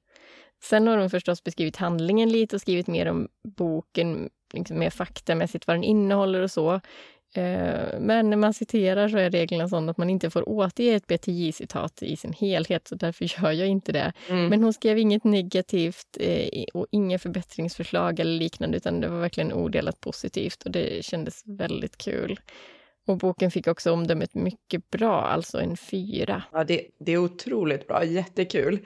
Sen 0.64 0.88
har 0.88 0.98
hon 0.98 1.10
förstås 1.10 1.44
beskrivit 1.44 1.76
handlingen 1.76 2.30
lite 2.30 2.56
och 2.56 2.62
skrivit 2.62 2.88
mer 2.88 3.08
om 3.08 3.28
boken, 3.44 4.30
liksom 4.54 4.80
mer 4.80 4.90
faktamässigt 4.90 5.68
vad 5.68 5.76
den 5.76 5.84
innehåller 5.84 6.42
och 6.42 6.52
så. 6.52 6.82
Eh, 7.36 8.00
men 8.00 8.30
när 8.30 8.38
man 8.38 8.54
citerar 8.54 9.10
så 9.10 9.18
är 9.18 9.30
reglerna 9.30 9.70
sådana 9.70 9.92
att 9.92 9.98
man 9.98 10.10
inte 10.10 10.30
får 10.30 10.50
återge 10.50 10.96
ett 10.96 11.08
BTJ-citat 11.08 12.04
i 12.04 12.18
sin 12.18 12.34
helhet, 12.34 12.88
så 12.88 12.96
därför 12.96 13.26
gör 13.44 13.52
jag 13.52 13.68
inte 13.68 13.92
det. 13.92 14.14
Mm. 14.30 14.48
Men 14.48 14.64
hon 14.64 14.74
skrev 14.74 14.98
inget 14.98 15.24
negativt 15.24 16.18
eh, 16.20 16.64
och 16.74 16.88
inga 16.92 17.20
förbättringsförslag 17.20 18.20
eller 18.20 18.40
liknande, 18.40 18.78
utan 18.78 19.00
det 19.00 19.08
var 19.08 19.20
verkligen 19.20 19.54
odelat 19.54 20.00
positivt 20.00 20.64
och 20.64 20.72
det 20.72 21.06
kändes 21.06 21.42
väldigt 21.46 21.98
kul. 21.98 22.40
Och 23.08 23.18
boken 23.18 23.52
fick 23.52 23.68
också 23.68 23.92
omdömet 23.92 24.34
mycket 24.34 24.90
bra, 24.90 25.22
alltså 25.22 25.60
en 25.60 25.78
fyra. 25.78 26.44
Ja, 26.52 26.64
det, 26.64 26.88
det 27.00 27.12
är 27.12 27.18
otroligt 27.18 27.88
bra, 27.88 28.04
jättekul. 28.04 28.80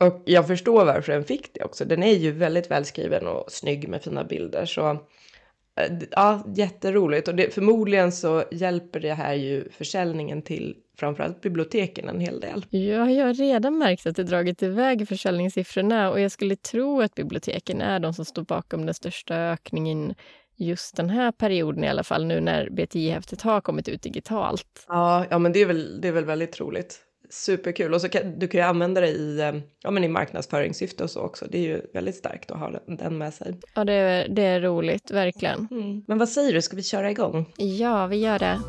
Och 0.00 0.22
jag 0.24 0.46
förstår 0.46 0.84
varför 0.84 1.12
den 1.12 1.24
fick 1.24 1.54
det 1.54 1.64
också. 1.64 1.84
Den 1.84 2.02
är 2.02 2.14
ju 2.14 2.30
väldigt 2.30 2.70
välskriven 2.70 3.26
och 3.26 3.52
snygg 3.52 3.88
med 3.88 4.02
fina 4.02 4.24
bilder. 4.24 4.66
Så 4.66 4.90
eh, 4.90 5.92
ja, 6.10 6.44
jätteroligt. 6.56 7.28
Och 7.28 7.34
det, 7.34 7.54
förmodligen 7.54 8.12
så 8.12 8.44
hjälper 8.50 9.00
det 9.00 9.14
här 9.14 9.34
ju 9.34 9.70
försäljningen 9.70 10.42
till 10.42 10.76
framförallt 10.98 11.40
biblioteken 11.40 12.08
en 12.08 12.20
hel 12.20 12.40
del. 12.40 12.66
Ja, 12.70 13.10
jag 13.10 13.26
har 13.26 13.34
redan 13.34 13.78
märkt 13.78 14.06
att 14.06 14.16
det 14.16 14.24
dragit 14.24 14.62
iväg 14.62 15.08
försäljningssiffrorna 15.08 16.10
och 16.10 16.20
jag 16.20 16.30
skulle 16.30 16.56
tro 16.56 17.00
att 17.00 17.14
biblioteken 17.14 17.80
är 17.80 17.98
de 17.98 18.14
som 18.14 18.24
står 18.24 18.42
bakom 18.42 18.86
den 18.86 18.94
största 18.94 19.34
ökningen 19.36 20.14
just 20.56 20.96
den 20.96 21.10
här 21.10 21.32
perioden 21.32 21.84
i 21.84 21.88
alla 21.88 22.04
fall, 22.04 22.24
nu 22.24 22.40
när 22.40 22.70
BTI-häftet 22.70 23.42
har 23.42 23.60
kommit 23.60 23.88
ut 23.88 24.02
digitalt. 24.02 24.84
Ja, 24.88 25.26
ja 25.30 25.38
men 25.38 25.52
det 25.52 25.60
är 25.60 25.66
väl, 25.66 26.00
det 26.00 26.08
är 26.08 26.12
väl 26.12 26.24
väldigt 26.24 26.52
troligt 26.52 27.00
superkul. 27.34 27.94
Och 27.94 28.00
så 28.00 28.08
kan, 28.08 28.38
du 28.38 28.48
kan 28.48 28.60
ju 28.60 28.66
använda 28.66 29.00
det 29.00 29.08
i, 29.08 29.40
eh, 29.40 29.52
ja, 29.82 29.90
men 29.90 30.04
i 30.04 30.08
marknadsföringssyfte 30.08 31.04
och 31.04 31.10
så 31.10 31.20
också. 31.20 31.46
Det 31.50 31.58
är 31.58 31.62
ju 31.62 31.80
väldigt 31.94 32.16
starkt 32.16 32.50
att 32.50 32.58
ha 32.58 32.70
den 32.86 33.18
med 33.18 33.34
sig. 33.34 33.60
Ja, 33.74 33.84
det 33.84 33.92
är, 33.92 34.28
det 34.28 34.42
är 34.42 34.60
roligt, 34.60 35.10
verkligen. 35.10 35.68
Mm. 35.70 36.04
Men 36.06 36.18
vad 36.18 36.28
säger 36.28 36.52
du, 36.52 36.62
ska 36.62 36.76
vi 36.76 36.82
köra 36.82 37.10
igång? 37.10 37.52
Ja, 37.56 38.06
vi 38.06 38.16
gör 38.16 38.38
det. 38.38 38.60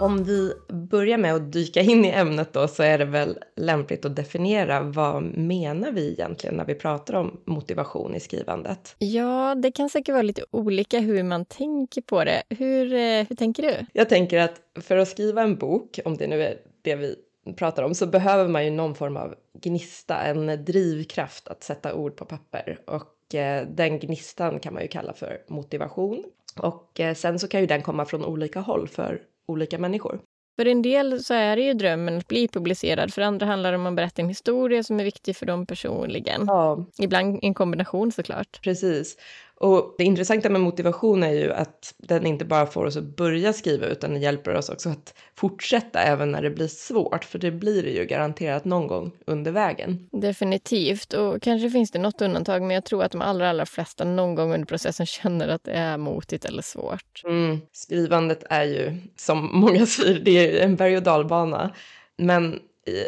Om 0.00 0.24
vi 0.24 0.52
börjar 0.68 1.18
med 1.18 1.34
att 1.34 1.52
dyka 1.52 1.80
in 1.80 2.04
i 2.04 2.08
ämnet 2.08 2.52
då 2.52 2.68
så 2.68 2.82
är 2.82 2.98
det 2.98 3.04
väl 3.04 3.38
lämpligt 3.56 4.04
att 4.04 4.16
definiera 4.16 4.82
vad 4.82 5.22
menar 5.22 5.92
vi 5.92 6.12
egentligen 6.12 6.56
när 6.56 6.64
vi 6.64 6.74
pratar 6.74 7.14
om 7.14 7.40
motivation 7.44 8.14
i 8.14 8.20
skrivandet? 8.20 8.96
Ja, 8.98 9.54
det 9.54 9.72
kan 9.72 9.90
säkert 9.90 10.12
vara 10.12 10.22
lite 10.22 10.44
olika 10.50 11.00
hur 11.00 11.22
man 11.22 11.44
tänker 11.44 12.02
på 12.02 12.24
det. 12.24 12.42
Hur, 12.48 12.92
eh, 12.92 13.26
hur 13.28 13.36
tänker 13.36 13.62
du? 13.62 13.86
Jag 13.92 14.08
tänker 14.08 14.38
att 14.38 14.60
för 14.80 14.96
att 14.96 15.08
skriva 15.08 15.42
en 15.42 15.56
bok, 15.56 16.00
om 16.04 16.16
det 16.16 16.26
nu 16.26 16.42
är 16.42 16.56
det 16.82 16.96
vi 16.96 17.16
pratar 17.56 17.82
om 17.82 17.94
så 17.94 18.06
behöver 18.06 18.48
man 18.48 18.64
ju 18.64 18.70
någon 18.70 18.94
form 18.94 19.16
av 19.16 19.34
gnista, 19.60 20.22
en 20.22 20.64
drivkraft 20.64 21.48
att 21.48 21.62
sätta 21.62 21.94
ord 21.94 22.16
på 22.16 22.24
papper. 22.24 22.78
Och 22.86 23.34
eh, 23.34 23.66
den 23.68 23.98
gnistan 23.98 24.60
kan 24.60 24.74
man 24.74 24.82
ju 24.82 24.88
kalla 24.88 25.12
för 25.12 25.38
motivation. 25.48 26.24
Och 26.56 27.00
eh, 27.00 27.14
sen 27.14 27.38
så 27.38 27.48
kan 27.48 27.60
ju 27.60 27.66
den 27.66 27.82
komma 27.82 28.04
från 28.04 28.24
olika 28.24 28.60
håll 28.60 28.88
för 28.88 29.22
olika 29.50 29.78
människor. 29.78 30.20
För 30.58 30.66
en 30.66 30.82
del 30.82 31.24
så 31.24 31.34
är 31.34 31.56
det 31.56 31.62
ju 31.62 31.74
drömmen 31.74 32.18
att 32.18 32.28
bli 32.28 32.48
publicerad. 32.48 33.14
För 33.14 33.22
andra 33.22 33.46
handlar 33.46 33.72
det 33.72 33.78
om 33.78 33.86
att 33.86 33.94
berätta 33.94 34.22
en 34.22 34.28
historia 34.28 34.82
som 34.82 35.00
är 35.00 35.04
viktig 35.04 35.36
för 35.36 35.46
dem 35.46 35.66
personligen. 35.66 36.44
Ja. 36.46 36.86
Ibland 36.98 37.38
en 37.42 37.54
kombination 37.54 38.12
såklart. 38.12 38.60
Precis. 38.62 39.16
Och 39.60 39.94
det 39.98 40.04
intressanta 40.04 40.50
med 40.50 40.60
motivation 40.60 41.22
är 41.22 41.32
ju 41.32 41.52
att 41.52 41.94
den 41.98 42.26
inte 42.26 42.44
bara 42.44 42.66
får 42.66 42.84
oss 42.84 42.96
att 42.96 43.16
börja 43.16 43.52
skriva 43.52 43.86
utan 43.86 44.10
den 44.10 44.22
hjälper 44.22 44.54
oss 44.54 44.68
också 44.68 44.88
att 44.88 45.14
fortsätta 45.36 45.98
även 46.02 46.32
när 46.32 46.42
det 46.42 46.50
blir 46.50 46.68
svårt. 46.68 47.24
För 47.24 47.38
det 47.38 47.50
blir 47.50 47.82
det 47.82 47.90
ju 47.90 48.04
garanterat 48.04 48.64
någon 48.64 48.86
gång 48.86 49.12
under 49.26 49.52
vägen. 49.52 50.08
Definitivt. 50.12 51.12
Och 51.12 51.42
kanske 51.42 51.70
finns 51.70 51.90
det 51.90 51.98
något 51.98 52.22
undantag 52.22 52.62
men 52.62 52.70
jag 52.70 52.84
tror 52.84 53.04
att 53.04 53.12
de 53.12 53.20
allra, 53.20 53.50
allra 53.50 53.66
flesta 53.66 54.04
någon 54.04 54.34
gång 54.34 54.54
under 54.54 54.66
processen 54.66 55.06
känner 55.20 55.48
att 55.48 55.64
det 55.64 55.72
är 55.72 55.96
motigt 55.96 56.44
eller 56.44 56.62
svårt. 56.62 57.22
Mm. 57.24 57.60
Skrivandet 57.72 58.44
är 58.50 58.64
ju, 58.64 58.96
som 59.16 59.50
många 59.52 59.86
säger, 59.86 60.20
det 60.20 60.60
är 60.60 60.64
en 60.64 60.76
berg 60.76 60.96
och 60.96 61.02
dalbana. 61.02 61.74
Men 62.16 62.58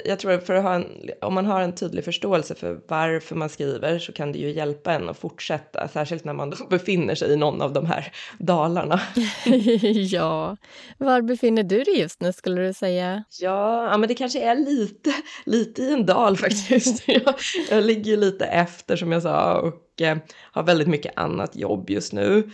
jag 0.05 0.19
tror 0.19 0.39
för 0.39 0.55
att 0.55 0.63
ha 0.63 0.75
en, 0.75 1.11
om 1.21 1.35
man 1.35 1.47
har 1.47 1.61
en 1.61 1.75
tydlig 1.75 2.05
förståelse 2.05 2.55
för 2.55 2.81
varför 2.89 3.37
man 3.37 3.49
skriver 3.49 3.99
så 3.99 4.13
kan 4.13 4.33
det 4.33 4.39
ju 4.39 4.51
hjälpa 4.51 4.93
en 4.93 5.09
att 5.09 5.19
fortsätta, 5.19 5.89
särskilt 5.89 6.25
när 6.25 6.33
man 6.33 6.55
befinner 6.71 7.15
sig 7.15 7.33
i 7.33 7.37
någon 7.37 7.63
av 7.63 7.73
de 7.73 7.87
här 7.87 8.13
dalarna. 8.39 9.01
ja, 10.11 10.57
var 10.99 11.23
befinner 11.23 11.63
du 11.63 11.83
dig 11.83 11.99
just 11.99 12.21
nu 12.21 12.33
skulle 12.33 12.63
du 12.63 12.73
säga? 12.73 13.25
Ja, 13.41 13.91
ja 13.91 13.99
men 13.99 14.09
det 14.09 14.15
kanske 14.15 14.41
är 14.41 14.55
lite, 14.55 15.15
lite 15.45 15.83
i 15.83 15.93
en 15.93 16.07
dal 16.07 16.37
faktiskt. 16.37 17.03
jag, 17.09 17.35
jag 17.71 17.85
ligger 17.85 18.17
lite 18.17 18.45
efter 18.45 18.97
som 18.97 19.13
jag 19.13 19.23
sa 19.23 19.61
och 19.61 20.03
eh, 20.03 20.19
har 20.53 20.63
väldigt 20.63 20.89
mycket 20.89 21.13
annat 21.17 21.57
jobb 21.57 21.91
just 21.91 22.13
nu. 22.13 22.51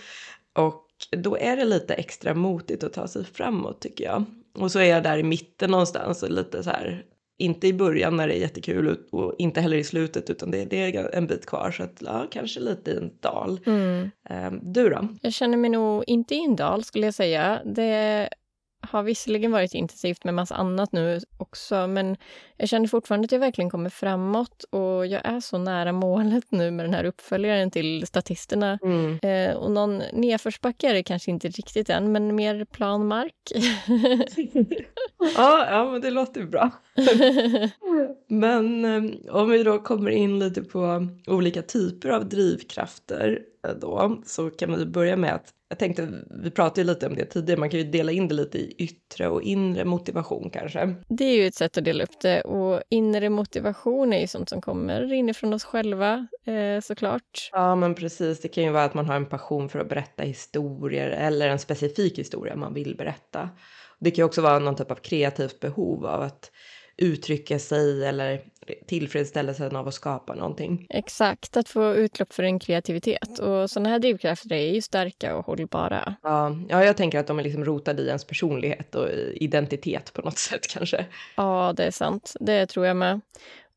Och 0.55 0.85
då 1.11 1.39
är 1.39 1.57
det 1.57 1.65
lite 1.65 1.95
extra 1.95 2.35
motigt 2.35 2.85
att 2.85 2.93
ta 2.93 3.09
sig 3.09 3.25
framåt 3.25 3.81
tycker 3.81 4.05
jag. 4.05 4.25
Och 4.55 4.73
så 4.73 4.78
är 4.78 4.85
jag 4.85 5.02
där 5.02 5.19
i 5.19 5.23
mitten 5.23 5.71
någonstans 5.71 6.23
och 6.23 6.31
lite 6.31 6.62
så 6.62 6.71
här, 6.71 7.05
inte 7.38 7.67
i 7.67 7.73
början 7.73 8.17
när 8.17 8.28
det 8.28 8.35
är 8.35 8.40
jättekul 8.40 8.97
och 9.11 9.35
inte 9.38 9.61
heller 9.61 9.76
i 9.76 9.85
slutet 9.85 10.31
utan 10.31 10.50
det, 10.50 10.64
det 10.64 10.97
är 10.97 11.14
en 11.14 11.26
bit 11.26 11.47
kvar 11.47 11.71
så 11.71 11.83
att 11.83 12.02
ja, 12.05 12.26
kanske 12.31 12.61
lite 12.61 12.90
i 12.90 12.97
en 12.97 13.11
dal. 13.21 13.61
Mm. 13.67 14.11
Um, 14.31 14.61
du 14.62 14.88
då? 14.88 15.09
Jag 15.23 15.33
känner 15.33 15.57
mig 15.57 15.71
nog 15.71 16.05
inte 16.07 16.35
i 16.35 16.45
en 16.45 16.57
dal 16.57 16.85
skulle 16.85 17.07
jag 17.07 17.14
säga. 17.14 17.61
Det 17.64 18.28
har 18.81 19.03
visserligen 19.03 19.53
varit 19.53 19.75
intensivt 19.75 20.25
med 20.25 20.35
massa 20.35 20.55
annat 20.55 20.93
nu 20.93 21.21
också, 21.37 21.87
men 21.87 22.17
jag 22.57 22.69
känner 22.69 22.87
fortfarande 22.87 23.25
att 23.25 23.33
jag 23.33 23.39
verkligen 23.39 23.71
kommer 23.71 23.91
framåt 23.91 24.65
och 24.71 25.07
jag 25.07 25.21
är 25.25 25.41
så 25.41 25.59
nära 25.59 25.93
målet 25.93 26.45
nu 26.49 26.71
med 26.71 26.85
den 26.85 26.95
här 26.95 27.05
uppföljaren 27.05 27.71
till 27.71 28.07
statisterna. 28.07 28.79
Mm. 28.83 29.19
Eh, 29.23 29.57
och 29.57 29.71
någon 29.71 30.03
nedförsbacke 30.13 30.89
är 30.91 30.95
det 30.95 31.03
kanske 31.03 31.31
inte 31.31 31.49
riktigt 31.49 31.91
än, 31.91 32.13
men 32.13 32.35
mer 32.35 32.65
plan 32.65 33.07
mark. 33.07 33.35
ja, 35.37 35.67
ja, 35.71 35.91
men 35.93 36.01
det 36.01 36.11
låter 36.11 36.43
bra. 36.43 36.71
men 38.29 38.85
eh, 38.85 39.35
om 39.35 39.51
vi 39.51 39.63
då 39.63 39.79
kommer 39.79 40.11
in 40.11 40.39
lite 40.39 40.63
på 40.63 41.09
olika 41.27 41.63
typer 41.63 42.09
av 42.09 42.29
drivkrafter 42.29 43.41
eh, 43.67 43.75
då, 43.75 44.23
så 44.27 44.51
kan 44.51 44.79
vi 44.79 44.87
börja 44.87 45.17
med 45.17 45.35
att 45.35 45.55
jag 45.69 45.79
tänkte, 45.79 46.09
vi 46.31 46.51
pratade 46.51 46.81
ju 46.81 46.87
lite 46.87 47.07
om 47.07 47.15
det 47.15 47.25
tidigare, 47.25 47.61
man 47.61 47.71
kan 47.71 47.81
ju 47.81 47.91
dela 47.91 48.13
in 48.13 48.29
det 48.29 48.35
lite 48.35 48.59
i 48.59 48.75
yttre 48.79 49.29
och 49.29 49.43
inre 49.43 49.85
motivation 49.85 50.51
kanske. 50.51 50.95
Det 51.09 51.25
är 51.25 51.37
ju 51.37 51.47
ett 51.47 51.55
sätt 51.55 51.79
att 51.79 51.85
dela 51.85 52.05
upp 52.05 52.21
det 52.21 52.41
och 52.41 52.83
inre 52.89 53.29
motivation 53.29 54.13
är 54.13 54.21
ju 54.21 54.27
sånt 54.27 54.49
som 54.49 54.61
kommer 54.61 55.13
inifrån 55.13 55.55
oss 55.55 55.65
själva 55.65 56.27
eh, 56.47 56.81
såklart. 56.83 57.51
Ja 57.53 57.75
men 57.75 57.95
precis, 57.95 58.41
det 58.41 58.49
kan 58.49 58.65
ju 58.65 58.71
vara 58.71 58.85
att 58.85 58.95
man 58.95 59.07
har 59.07 59.17
en 59.17 59.27
passion 59.27 59.69
för 59.69 59.79
att 59.79 59.89
berätta 59.89 60.23
historier 60.23 61.11
eller 61.11 61.49
en 61.49 61.59
specifik 61.59 62.19
historia 62.19 62.57
man 62.57 62.75
vill 62.75 62.97
berätta. 62.97 63.51
Det 63.99 64.11
kan 64.11 64.23
ju 64.23 64.27
också 64.27 64.43
vara 64.43 64.59
någon 64.59 64.77
typ 64.77 64.91
av 64.91 64.95
kreativt 64.95 65.61
behov 65.61 66.07
av 66.07 66.23
att 66.23 66.51
uttrycka 66.97 67.59
sig 67.59 68.05
eller 68.05 68.41
tillfredsställelsen 68.87 69.77
av 69.77 69.89
att 69.89 69.95
skapa 69.95 70.35
någonting. 70.35 70.87
Exakt, 70.91 71.57
att 71.57 71.69
få 71.69 71.95
utlopp 71.95 72.33
för 72.33 72.43
en 72.43 72.59
kreativitet. 72.59 73.39
Och 73.39 73.71
sådana 73.71 73.89
här 73.89 73.99
drivkrafter 73.99 74.53
är 74.53 74.75
ju 74.75 74.83
starka 74.83 75.37
och 75.37 75.47
hållbara. 75.47 76.15
Ja, 76.23 76.57
ja, 76.69 76.85
jag 76.85 76.97
tänker 76.97 77.19
att 77.19 77.27
de 77.27 77.39
är 77.39 77.43
liksom 77.43 77.65
rotade 77.65 78.03
i 78.03 78.07
ens 78.07 78.25
personlighet 78.25 78.95
och 78.95 79.09
identitet 79.35 80.13
på 80.13 80.23
något 80.23 80.39
sätt 80.49 80.67
kanske. 80.69 81.07
Ja, 81.37 81.73
det 81.77 81.85
är 81.85 81.91
sant. 81.91 82.35
Det 82.41 82.67
tror 82.67 82.87
jag 82.87 82.97
med. 82.97 83.21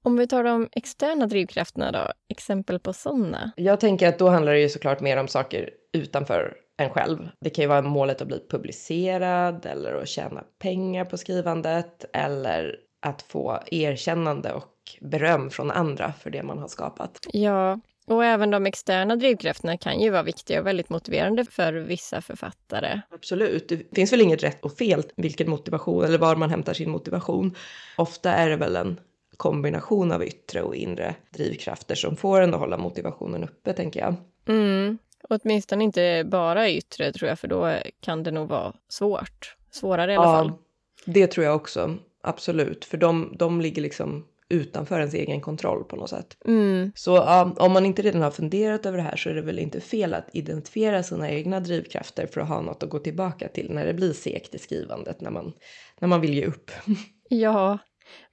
Om 0.04 0.18
vi 0.18 0.28
tar 0.28 0.44
de 0.44 0.70
externa 0.72 1.28
drivkrafterna 1.28 1.92
då, 1.92 2.12
exempel 2.30 2.80
på 2.80 2.94
sådana? 2.94 3.52
Jag 3.56 3.80
tänker 3.80 4.08
att 4.08 4.20
då 4.20 4.30
handlar 4.30 4.54
det 4.54 4.60
ju 4.60 4.70
såklart 4.70 5.02
mer 5.02 5.18
om 5.18 5.28
saker 5.28 5.70
utanför 5.94 6.54
en 6.78 6.90
själv. 6.90 7.30
Det 7.42 7.50
kan 7.50 7.64
ju 7.64 7.68
vara 7.70 7.82
målet 7.82 8.22
att 8.22 8.28
bli 8.28 8.40
publicerad 8.50 9.66
eller 9.66 9.94
att 9.94 10.08
tjäna 10.08 10.44
pengar 10.60 11.06
på 11.06 11.18
skrivandet 11.18 12.06
eller 12.14 12.76
att 13.02 13.22
få 13.22 13.60
erkännande 13.72 14.54
och 14.54 14.64
beröm 15.02 15.50
från 15.50 15.72
andra 15.72 16.14
för 16.14 16.30
det 16.30 16.44
man 16.44 16.58
har 16.58 16.68
skapat. 16.68 17.20
Ja, 17.34 17.80
och 18.06 18.26
även 18.26 18.52
de 18.52 18.66
externa 18.66 19.16
drivkrafterna 19.16 19.78
kan 19.78 20.00
ju 20.00 20.10
vara 20.10 20.24
viktiga 20.24 20.60
och 20.60 20.68
väldigt 20.68 20.90
motiverande 20.90 21.46
för 21.46 21.74
vissa 21.74 22.22
författare. 22.22 23.02
Absolut. 23.10 23.70
Det 23.70 23.96
finns 23.96 24.14
väl 24.14 24.22
inget 24.22 24.44
rätt 24.44 24.66
och 24.66 24.78
fel 24.78 25.04
vilken 25.16 25.50
motivation 25.50 26.04
eller 26.04 26.18
var 26.18 26.36
man 26.36 26.50
hämtar 26.50 26.74
sin 26.74 26.90
motivation. 26.92 27.56
Ofta 27.98 28.34
är 28.34 28.50
det 28.50 28.56
väl 28.56 28.76
en 28.76 29.00
kombination 29.38 30.12
av 30.12 30.24
yttre 30.24 30.62
och 30.62 30.76
inre 30.76 31.16
drivkrafter 31.30 31.96
som 31.96 32.16
får 32.16 32.42
en 32.42 32.54
att 32.54 32.60
hålla 32.60 32.78
motivationen 32.78 33.44
uppe, 33.44 33.74
tänker 33.74 34.00
jag. 34.00 34.16
Mm. 34.48 34.98
åtminstone 35.30 35.84
inte 35.84 36.24
bara 36.26 36.70
yttre, 36.70 37.14
tror 37.14 37.30
jag, 37.30 37.40
för 37.40 37.48
då 37.48 37.76
kan 38.00 38.24
det 38.24 38.32
nog 38.32 38.50
vara 38.50 38.74
svårt. 38.90 39.56
Svårare 39.72 40.14
i 40.14 40.16
alla 40.16 40.26
ja, 40.26 40.38
fall. 40.38 40.52
Det 41.06 41.28
tror 41.28 41.46
jag 41.46 41.56
också. 41.56 41.98
Absolut, 42.24 42.86
för 42.86 42.98
de, 42.98 43.34
de 43.40 43.62
ligger 43.62 43.82
liksom 43.82 44.26
utanför 44.52 45.00
ens 45.00 45.14
egen 45.14 45.42
kontroll 45.42 45.84
på 45.84 45.96
något 45.96 46.10
sätt. 46.10 46.38
Mm. 46.46 46.92
Så 46.96 47.12
ja, 47.12 47.56
om 47.58 47.72
man 47.72 47.86
inte 47.86 48.02
redan 48.02 48.22
har 48.22 48.32
funderat 48.32 48.86
över 48.86 48.98
det 48.98 49.04
här 49.04 49.16
så 49.16 49.30
är 49.30 49.34
det 49.34 49.42
väl 49.42 49.60
inte 49.60 49.82
fel 49.82 50.14
att 50.14 50.30
identifiera 50.34 51.04
sina 51.04 51.32
egna 51.32 51.60
drivkrafter 51.60 52.28
för 52.28 52.42
att 52.42 52.48
ha 52.48 52.62
något 52.62 52.84
att 52.84 52.90
gå 52.90 53.00
tillbaka 53.00 53.48
till 53.48 53.72
när 53.72 53.86
det 53.86 53.94
blir 53.94 54.14
segt 54.14 54.56
i 54.56 54.60
skrivandet, 54.60 55.22
när 55.22 55.32
man, 55.32 55.54
när 56.00 56.08
man 56.08 56.22
vill 56.22 56.34
ge 56.34 56.46
upp. 56.46 56.72
Ja, 57.34 57.78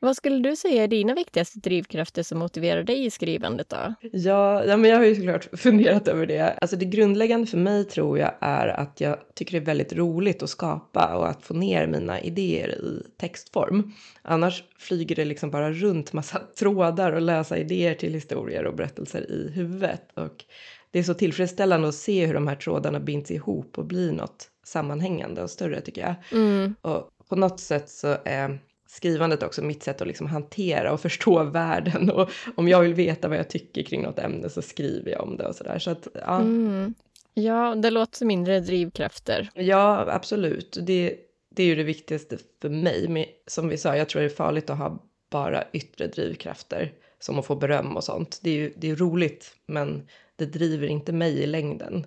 vad 0.01 0.17
skulle 0.17 0.49
du 0.49 0.57
säga 0.57 0.85
är 0.85 0.89
dina 0.89 1.15
viktigaste 1.15 1.59
drivkrafter 1.59 2.23
som 2.23 2.39
motiverar 2.39 2.83
dig 2.83 3.05
i 3.05 3.11
skrivandet 3.11 3.69
då? 3.69 3.95
Ja, 4.13 4.65
ja 4.65 4.77
men 4.77 4.91
jag 4.91 4.99
har 4.99 5.05
ju 5.05 5.15
såklart 5.15 5.49
funderat 5.59 6.09
över 6.09 6.27
det. 6.27 6.59
Alltså 6.61 6.77
det 6.77 6.85
grundläggande 6.85 7.47
för 7.47 7.59
mig 7.59 7.85
tror 7.85 8.19
jag 8.19 8.35
är 8.41 8.69
att 8.69 9.01
jag 9.01 9.17
tycker 9.35 9.53
det 9.53 9.59
är 9.59 9.67
väldigt 9.67 9.93
roligt 9.93 10.43
att 10.43 10.51
skapa 10.51 11.17
och 11.17 11.29
att 11.29 11.43
få 11.43 11.55
ner 11.55 11.87
mina 11.87 12.21
idéer 12.21 12.69
i 12.69 13.03
textform. 13.21 13.93
Annars 14.23 14.65
flyger 14.79 15.17
det 15.17 15.25
liksom 15.25 15.51
bara 15.51 15.73
runt 15.73 16.13
massa 16.13 16.39
trådar 16.59 17.13
och 17.13 17.23
lösa 17.23 17.59
idéer 17.59 17.95
till 17.95 18.15
historier 18.15 18.67
och 18.67 18.75
berättelser 18.75 19.31
i 19.31 19.51
huvudet. 19.55 20.03
Och 20.15 20.45
det 20.91 20.99
är 20.99 21.03
så 21.03 21.15
tillfredsställande 21.15 21.89
att 21.89 21.95
se 21.95 22.27
hur 22.27 22.35
de 22.35 22.47
här 22.47 22.57
trådarna 22.57 23.01
binds 23.01 23.31
ihop 23.31 23.79
och 23.79 23.87
blir 23.87 24.13
något 24.13 24.51
sammanhängande 24.65 25.43
och 25.43 25.51
större 25.51 25.81
tycker 25.81 26.01
jag. 26.01 26.15
Mm. 26.33 26.75
Och 26.81 27.11
på 27.29 27.37
något 27.37 27.61
sätt 27.61 27.91
så 27.91 28.17
är 28.25 28.59
skrivandet 28.91 29.43
också 29.43 29.63
mitt 29.63 29.83
sätt 29.83 30.01
att 30.01 30.09
liksom 30.09 30.27
hantera 30.27 30.93
och 30.93 31.01
förstå 31.09 31.45
världen. 31.45 32.11
Och 32.11 32.31
om 32.57 32.69
jag 32.69 32.81
vill 32.81 32.95
veta 32.95 33.29
vad 33.29 33.39
jag 33.39 33.51
tycker 33.51 33.83
kring 33.83 34.03
något 34.03 34.19
ämne 34.19 34.49
så 34.49 34.63
skriver 34.63 35.11
jag 35.11 35.21
om 35.21 35.37
det 35.37 35.47
och 35.47 35.55
sådär. 35.55 35.79
Så 35.79 35.91
att, 35.91 36.09
ja. 36.15 36.41
Mm. 36.41 36.95
ja, 37.35 37.75
det 37.75 37.91
låter 37.91 38.27
mindre 38.27 38.61
drivkrafter. 38.61 39.51
Ja, 39.55 40.07
absolut. 40.09 40.79
Det, 40.83 41.17
det 41.51 41.63
är 41.63 41.67
ju 41.67 41.75
det 41.75 41.85
viktigaste 41.85 42.39
för 42.61 42.69
mig. 42.69 43.09
Men 43.09 43.25
som 43.47 43.69
vi 43.69 43.79
sa, 43.79 43.97
jag 43.97 44.09
tror 44.09 44.23
det 44.23 44.29
är 44.29 44.35
farligt 44.35 44.71
att 44.71 44.79
ha 44.79 45.03
bara 45.31 45.65
yttre 45.73 46.07
drivkrafter 46.07 46.93
som 47.19 47.39
att 47.39 47.47
få 47.47 47.57
beröm 47.57 47.97
och 47.97 48.05
sånt. 48.05 48.41
Det 48.43 48.51
är 48.51 48.55
ju 48.55 48.73
det 48.77 48.91
är 48.91 48.97
roligt, 48.97 49.57
men 49.67 50.09
det 50.37 50.47
driver 50.47 50.87
inte 50.87 51.13
mig 51.13 51.39
i 51.39 51.47
längden. 51.47 52.07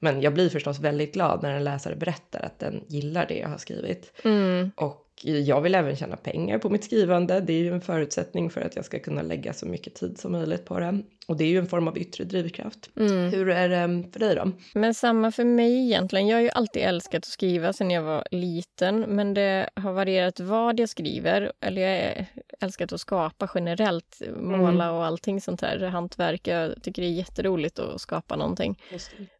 Men 0.00 0.20
jag 0.20 0.34
blir 0.34 0.48
förstås 0.48 0.80
väldigt 0.80 1.14
glad 1.14 1.42
när 1.42 1.52
en 1.52 1.64
läsare 1.64 1.96
berättar 1.96 2.40
att 2.40 2.58
den 2.58 2.84
gillar 2.88 3.26
det 3.26 3.38
jag 3.38 3.48
har 3.48 3.58
skrivit. 3.58 4.12
Mm. 4.24 4.70
Och 4.76 5.02
jag 5.22 5.60
vill 5.60 5.74
även 5.74 5.96
tjäna 5.96 6.16
pengar 6.16 6.58
på 6.58 6.70
mitt 6.70 6.84
skrivande. 6.84 7.40
Det 7.40 7.52
är 7.52 7.58
ju 7.58 7.72
en 7.72 7.80
förutsättning 7.80 8.50
för 8.50 8.60
att 8.60 8.76
jag 8.76 8.84
ska 8.84 8.98
kunna 8.98 9.22
lägga 9.22 9.52
så 9.52 9.66
mycket 9.66 9.94
tid 9.94 10.18
som 10.18 10.32
möjligt 10.32 10.64
på 10.64 10.78
det. 10.78 11.02
Och 11.28 11.36
det 11.36 11.44
är 11.44 11.48
ju 11.48 11.58
en 11.58 11.66
form 11.66 11.88
av 11.88 11.98
yttre 11.98 12.24
drivkraft. 12.24 12.90
Mm. 12.96 13.30
Hur 13.30 13.48
är 13.48 13.68
det 13.68 14.12
för 14.12 14.20
dig 14.20 14.34
då? 14.34 14.52
Men 14.74 14.94
samma 14.94 15.32
för 15.32 15.44
mig 15.44 15.84
egentligen. 15.84 16.26
Jag 16.26 16.36
har 16.36 16.42
ju 16.42 16.50
alltid 16.50 16.82
älskat 16.82 17.18
att 17.18 17.24
skriva 17.24 17.72
sedan 17.72 17.90
jag 17.90 18.02
var 18.02 18.24
liten. 18.30 19.00
Men 19.00 19.34
det 19.34 19.70
har 19.74 19.92
varierat 19.92 20.40
vad 20.40 20.80
jag 20.80 20.88
skriver. 20.88 21.52
Eller 21.60 21.82
jag 21.82 22.04
har 22.04 22.26
älskat 22.60 22.92
att 22.92 23.00
skapa 23.00 23.50
generellt. 23.54 24.22
Måla 24.36 24.84
mm. 24.84 24.96
och 24.96 25.04
allting 25.04 25.40
sånt 25.40 25.60
här. 25.60 25.78
Hantverk. 25.78 26.46
Jag 26.46 26.82
tycker 26.82 27.02
det 27.02 27.08
är 27.08 27.12
jätteroligt 27.12 27.78
att 27.78 28.00
skapa 28.00 28.36
någonting. 28.36 28.82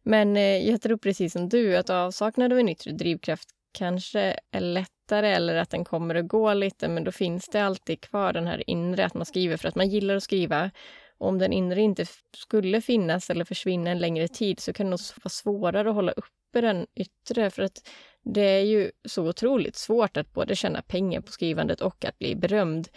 Men 0.03 0.37
eh, 0.37 0.69
jag 0.69 0.81
tror 0.81 0.97
precis 0.97 1.33
som 1.33 1.49
du 1.49 1.77
att 1.77 1.89
avsaknad 1.89 2.53
av 2.53 2.59
en 2.59 2.69
yttre 2.69 2.91
drivkraft 2.91 3.49
kanske 3.73 4.39
är 4.51 4.61
lätt 4.61 4.91
lättare 5.07 5.27
eller 5.33 5.55
att 5.55 5.69
den 5.69 5.85
kommer 5.85 6.15
att 6.15 6.27
gå 6.27 6.53
lite, 6.53 6.87
men 6.87 7.03
då 7.03 7.11
finns 7.11 7.47
det 7.47 7.59
alltid 7.59 8.01
kvar 8.01 8.33
den 8.33 8.47
här 8.47 8.69
inre, 8.69 9.05
att 9.05 9.13
man 9.13 9.25
skriver 9.25 9.57
för 9.57 9.67
att 9.67 9.75
man 9.75 9.89
gillar 9.89 10.15
att 10.15 10.23
skriva. 10.23 10.71
Och 11.17 11.27
om 11.27 11.39
den 11.39 11.53
inre 11.53 11.81
inte 11.81 12.05
skulle 12.35 12.81
finnas 12.81 13.29
eller 13.29 13.45
försvinna 13.45 13.91
en 13.91 13.99
längre 13.99 14.27
tid 14.27 14.59
så 14.59 14.73
kan 14.73 14.85
det 14.85 14.89
nog 14.89 14.99
vara 15.23 15.29
svårare 15.29 15.89
att 15.89 15.95
hålla 15.95 16.11
uppe 16.11 16.61
den 16.61 16.87
yttre, 16.95 17.49
för 17.49 17.63
att 17.63 17.89
det 18.33 18.41
är 18.41 18.63
ju 18.63 18.91
så 19.05 19.27
otroligt 19.27 19.75
svårt 19.75 20.17
att 20.17 20.33
både 20.33 20.55
tjäna 20.55 20.81
pengar 20.81 21.21
på 21.21 21.31
skrivandet 21.31 21.81
och 21.81 22.05
att 22.05 22.19
bli 22.19 22.35
berömd. 22.35 22.87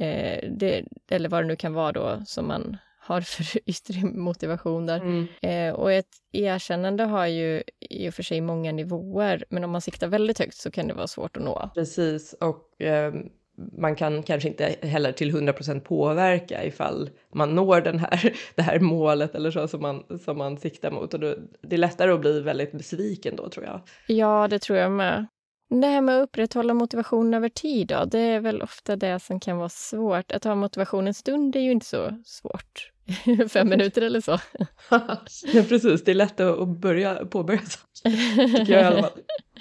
Eh, 0.00 0.50
det, 0.50 0.84
eller 1.10 1.28
vad 1.28 1.42
det 1.42 1.46
nu 1.46 1.56
kan 1.56 1.72
vara 1.72 1.92
då 1.92 2.22
som 2.26 2.46
man 2.46 2.76
har 3.00 3.20
för 3.20 3.60
yttre 3.66 4.04
motivation 4.04 4.86
där. 4.86 5.00
Mm. 5.00 5.26
Eh, 5.42 5.74
och 5.74 5.92
ett 5.92 6.16
erkännande 6.32 7.04
har 7.04 7.26
ju 7.26 7.62
i 7.80 8.08
och 8.08 8.14
för 8.14 8.22
sig 8.22 8.40
många 8.40 8.72
nivåer, 8.72 9.44
men 9.48 9.64
om 9.64 9.70
man 9.70 9.80
siktar 9.80 10.06
väldigt 10.08 10.38
högt 10.38 10.56
så 10.56 10.70
kan 10.70 10.88
det 10.88 10.94
vara 10.94 11.06
svårt 11.06 11.36
att 11.36 11.42
nå. 11.42 11.70
Precis, 11.74 12.34
och 12.40 12.82
eh, 12.82 13.14
man 13.78 13.96
kan 13.96 14.22
kanske 14.22 14.48
inte 14.48 14.76
heller 14.82 15.12
till 15.12 15.36
100% 15.36 15.80
påverka 15.80 16.64
ifall 16.64 17.10
man 17.34 17.54
når 17.54 17.80
den 17.80 17.98
här, 17.98 18.32
det 18.54 18.62
här 18.62 18.80
målet 18.80 19.34
eller 19.34 19.50
så 19.50 19.68
som 19.68 19.82
man, 19.82 20.04
som 20.24 20.38
man 20.38 20.58
siktar 20.58 20.90
mot. 20.90 21.14
Och 21.14 21.20
då, 21.20 21.34
det 21.60 21.76
är 21.76 21.78
lättare 21.78 22.12
att 22.12 22.20
bli 22.20 22.40
väldigt 22.40 22.72
besviken 22.72 23.36
då 23.36 23.48
tror 23.48 23.66
jag. 23.66 23.80
Ja, 24.06 24.48
det 24.48 24.58
tror 24.58 24.78
jag 24.78 24.92
med. 24.92 25.26
Det 25.70 25.86
här 25.86 26.00
med 26.00 26.16
att 26.16 26.28
upprätthålla 26.28 26.74
motivation 26.74 27.34
över 27.34 27.48
tid 27.48 27.88
då, 27.88 28.04
det 28.04 28.18
är 28.18 28.40
väl 28.40 28.62
ofta 28.62 28.96
det 28.96 29.20
som 29.20 29.40
kan 29.40 29.56
vara 29.56 29.68
svårt. 29.68 30.32
Att 30.32 30.44
ha 30.44 30.54
motivation 30.54 31.06
en 31.06 31.14
stund 31.14 31.56
är 31.56 31.60
ju 31.60 31.70
inte 31.70 31.86
så 31.86 32.22
svårt. 32.24 32.92
Fem 33.48 33.68
minuter 33.68 34.02
eller 34.02 34.20
så. 34.20 34.38
ja, 34.90 35.62
precis. 35.68 36.04
Det 36.04 36.10
är 36.10 36.14
lätt 36.14 36.40
att 36.40 36.68
börja, 36.68 37.14
påbörja 37.14 37.60
saker, 37.60 38.56
tycker 38.58 38.72
jag 38.72 38.82
i 38.82 38.84
alla 38.84 39.02
fall. 39.02 39.20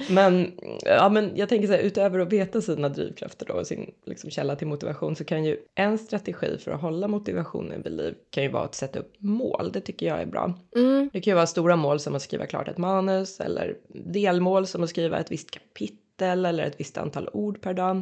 Men, 0.09 0.51
ja, 0.81 1.09
men 1.09 1.31
jag 1.35 1.49
tänker 1.49 1.67
så 1.67 1.73
här, 1.73 1.79
utöver 1.79 2.19
att 2.19 2.33
veta 2.33 2.61
sina 2.61 2.89
drivkrafter 2.89 3.45
då, 3.45 3.53
och 3.53 3.67
sin 3.67 3.91
liksom, 4.05 4.29
källa 4.29 4.55
till 4.55 4.67
motivation 4.67 5.15
så 5.15 5.23
kan 5.23 5.45
ju 5.45 5.57
en 5.75 5.97
strategi 5.97 6.57
för 6.57 6.71
att 6.71 6.81
hålla 6.81 7.07
motivationen 7.07 7.81
vid 7.81 7.93
liv 7.93 8.15
kan 8.29 8.43
ju 8.43 8.49
vara 8.49 8.63
att 8.63 8.75
sätta 8.75 8.99
upp 8.99 9.13
mål. 9.17 9.71
Det 9.73 9.81
tycker 9.81 10.05
jag 10.07 10.21
är 10.21 10.25
bra. 10.25 10.53
Mm. 10.75 11.09
Det 11.13 11.21
kan 11.21 11.31
ju 11.31 11.35
vara 11.35 11.47
stora 11.47 11.75
mål 11.75 11.99
som 11.99 12.15
att 12.15 12.21
skriva 12.21 12.45
klart 12.45 12.67
ett 12.67 12.77
manus 12.77 13.39
eller 13.39 13.77
delmål 13.89 14.67
som 14.67 14.83
att 14.83 14.89
skriva 14.89 15.19
ett 15.19 15.31
visst 15.31 15.51
kapitel 15.51 16.45
eller 16.45 16.63
ett 16.63 16.79
visst 16.79 16.97
antal 16.97 17.29
ord 17.33 17.61
per 17.61 17.73
dag. 17.73 18.01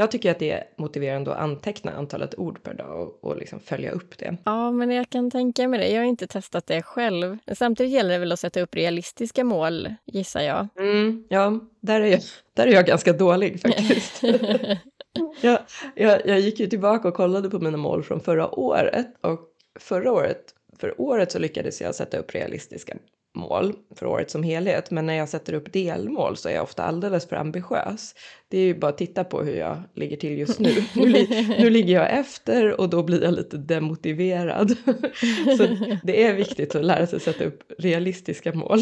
Jag 0.00 0.10
tycker 0.10 0.30
att 0.30 0.38
det 0.38 0.50
är 0.50 0.64
motiverande 0.76 1.32
att 1.32 1.38
anteckna 1.38 1.92
antalet 1.92 2.38
ord 2.38 2.62
per 2.62 2.74
dag 2.74 3.00
och, 3.02 3.24
och 3.24 3.36
liksom 3.36 3.60
följa 3.60 3.90
upp 3.90 4.18
det. 4.18 4.36
Ja, 4.44 4.70
men 4.70 4.90
jag 4.90 5.10
kan 5.10 5.30
tänka 5.30 5.68
mig 5.68 5.80
det. 5.80 5.88
Jag 5.88 6.00
har 6.00 6.06
inte 6.06 6.26
testat 6.26 6.66
det 6.66 6.82
själv. 6.82 7.38
Samtidigt 7.52 7.92
gäller 7.92 8.10
det 8.10 8.18
väl 8.18 8.32
att 8.32 8.40
sätta 8.40 8.60
upp 8.60 8.74
realistiska 8.74 9.44
mål, 9.44 9.94
gissar 10.04 10.40
jag. 10.40 10.68
Mm, 10.78 11.24
ja, 11.28 11.60
där 11.80 12.00
är, 12.00 12.06
jag, 12.06 12.20
där 12.54 12.66
är 12.66 12.72
jag 12.72 12.86
ganska 12.86 13.12
dålig 13.12 13.60
faktiskt. 13.60 14.22
jag, 15.40 15.58
jag, 15.94 16.26
jag 16.26 16.40
gick 16.40 16.60
ju 16.60 16.66
tillbaka 16.66 17.08
och 17.08 17.14
kollade 17.14 17.50
på 17.50 17.58
mina 17.58 17.76
mål 17.76 18.02
från 18.02 18.20
förra 18.20 18.58
året 18.58 19.06
och 19.20 19.40
förra 19.80 20.12
året, 20.12 20.54
för 20.78 21.00
året 21.00 21.32
så 21.32 21.38
lyckades 21.38 21.80
jag 21.80 21.94
sätta 21.94 22.18
upp 22.18 22.34
realistiska 22.34 22.94
mål 23.34 23.74
för 23.96 24.06
året 24.06 24.30
som 24.30 24.42
helhet. 24.42 24.90
Men 24.90 25.06
när 25.06 25.14
jag 25.14 25.28
sätter 25.28 25.52
upp 25.52 25.72
delmål 25.72 26.36
så 26.36 26.48
är 26.48 26.52
jag 26.52 26.62
ofta 26.62 26.82
alldeles 26.82 27.28
för 27.28 27.36
ambitiös. 27.36 28.14
Det 28.48 28.58
är 28.58 28.64
ju 28.64 28.78
bara 28.78 28.88
att 28.88 28.98
titta 28.98 29.24
på 29.24 29.42
hur 29.42 29.56
jag 29.56 29.82
ligger 29.94 30.16
till 30.16 30.38
just 30.38 30.58
nu. 30.60 30.84
Nu, 30.94 31.26
nu 31.58 31.70
ligger 31.78 31.94
jag 31.94 32.18
efter 32.18 32.80
och 32.80 32.88
då 32.88 33.02
blir 33.02 33.22
jag 33.22 33.34
lite 33.34 33.56
demotiverad. 33.56 34.70
så 35.56 35.66
det 36.02 36.24
är 36.24 36.34
viktigt 36.34 36.74
att 36.74 36.84
lära 36.84 37.06
sig 37.06 37.20
sätta 37.20 37.44
upp 37.44 37.62
realistiska 37.78 38.54
mål. 38.54 38.80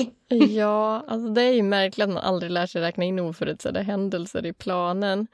ja, 0.48 1.04
alltså 1.08 1.28
det 1.28 1.42
är 1.42 1.52
ju 1.52 1.62
märkligt 1.62 2.04
att 2.04 2.14
man 2.14 2.22
aldrig 2.22 2.52
lär 2.52 2.66
sig 2.66 2.82
räkna 2.82 3.04
in 3.04 3.18
oförutsedda 3.18 3.82
händelser 3.82 4.46
i 4.46 4.52
planen. 4.52 5.26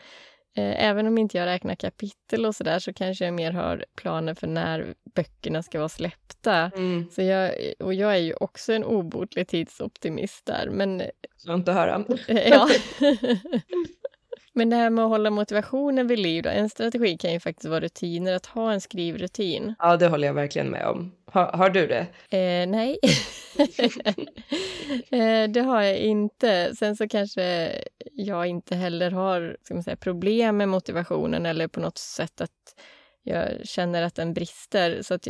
Eh, 0.56 0.85
även 0.85 1.06
om 1.06 1.19
inte 1.19 1.38
jag 1.38 1.47
räknar 1.47 1.75
kapitel 1.75 2.47
och 2.47 2.54
sådär 2.54 2.78
så 2.78 2.93
kanske 2.93 3.25
jag 3.25 3.34
mer 3.34 3.52
har 3.52 3.84
planer 3.97 4.34
för 4.34 4.47
när 4.47 4.95
böckerna 5.15 5.62
ska 5.62 5.78
vara 5.78 5.88
släppta. 5.88 6.71
Mm. 6.76 7.06
Så 7.10 7.23
jag, 7.23 7.54
och 7.78 7.95
jag 7.95 8.12
är 8.12 8.19
ju 8.19 8.34
också 8.34 8.73
en 8.73 8.84
obotlig 8.84 9.49
tidsoptimist 9.49 10.47
där. 10.47 10.69
Men, 10.71 11.02
Skönt 11.47 11.69
att 11.69 11.75
höra. 11.75 12.04
Eh, 12.28 12.49
ja. 12.49 12.69
Men 14.54 14.71
det 14.71 14.76
här 14.76 14.91
med 14.91 15.04
att 15.04 15.10
hålla 15.10 15.30
motivationen 15.30 16.06
vid 16.06 16.19
liv, 16.19 16.43
då, 16.43 16.50
en 16.50 16.71
strategi 16.71 17.17
kan 17.17 17.32
ju 17.32 17.41
faktiskt 17.41 17.69
vara 17.69 17.80
rutiner, 17.80 18.32
att 18.32 18.47
ha 18.47 18.73
en 18.73 18.80
skrivrutin. 18.80 19.75
Ja, 19.78 19.97
det 19.97 20.08
håller 20.08 20.26
jag 20.26 20.34
verkligen 20.34 20.71
med 20.71 20.86
om. 20.86 21.12
Har, 21.32 21.56
hör 21.56 21.71
du 21.71 21.86
det? 21.86 22.06
Eh, 22.36 22.66
nej, 22.68 22.99
eh, 25.10 25.50
det 25.50 25.60
har 25.60 25.82
jag 25.82 25.99
inte. 25.99 26.75
Sen 26.76 26.97
så 26.97 27.08
kanske 27.08 27.73
jag 28.12 28.47
inte 28.47 28.76
heller 28.76 29.10
har 29.10 29.56
ska 29.62 29.75
man 29.75 29.82
säga, 29.82 29.97
problem 29.97 30.56
med 30.56 30.68
motivationen 30.68 31.47
eller 31.47 31.68
på 31.68 31.80
något 31.80 31.99
sätt 31.99 32.40
att 32.40 32.80
jag 33.23 33.66
känner 33.66 34.02
att 34.02 34.14
den 34.14 34.34
brister. 34.34 35.02
Så 35.02 35.14
att 35.14 35.28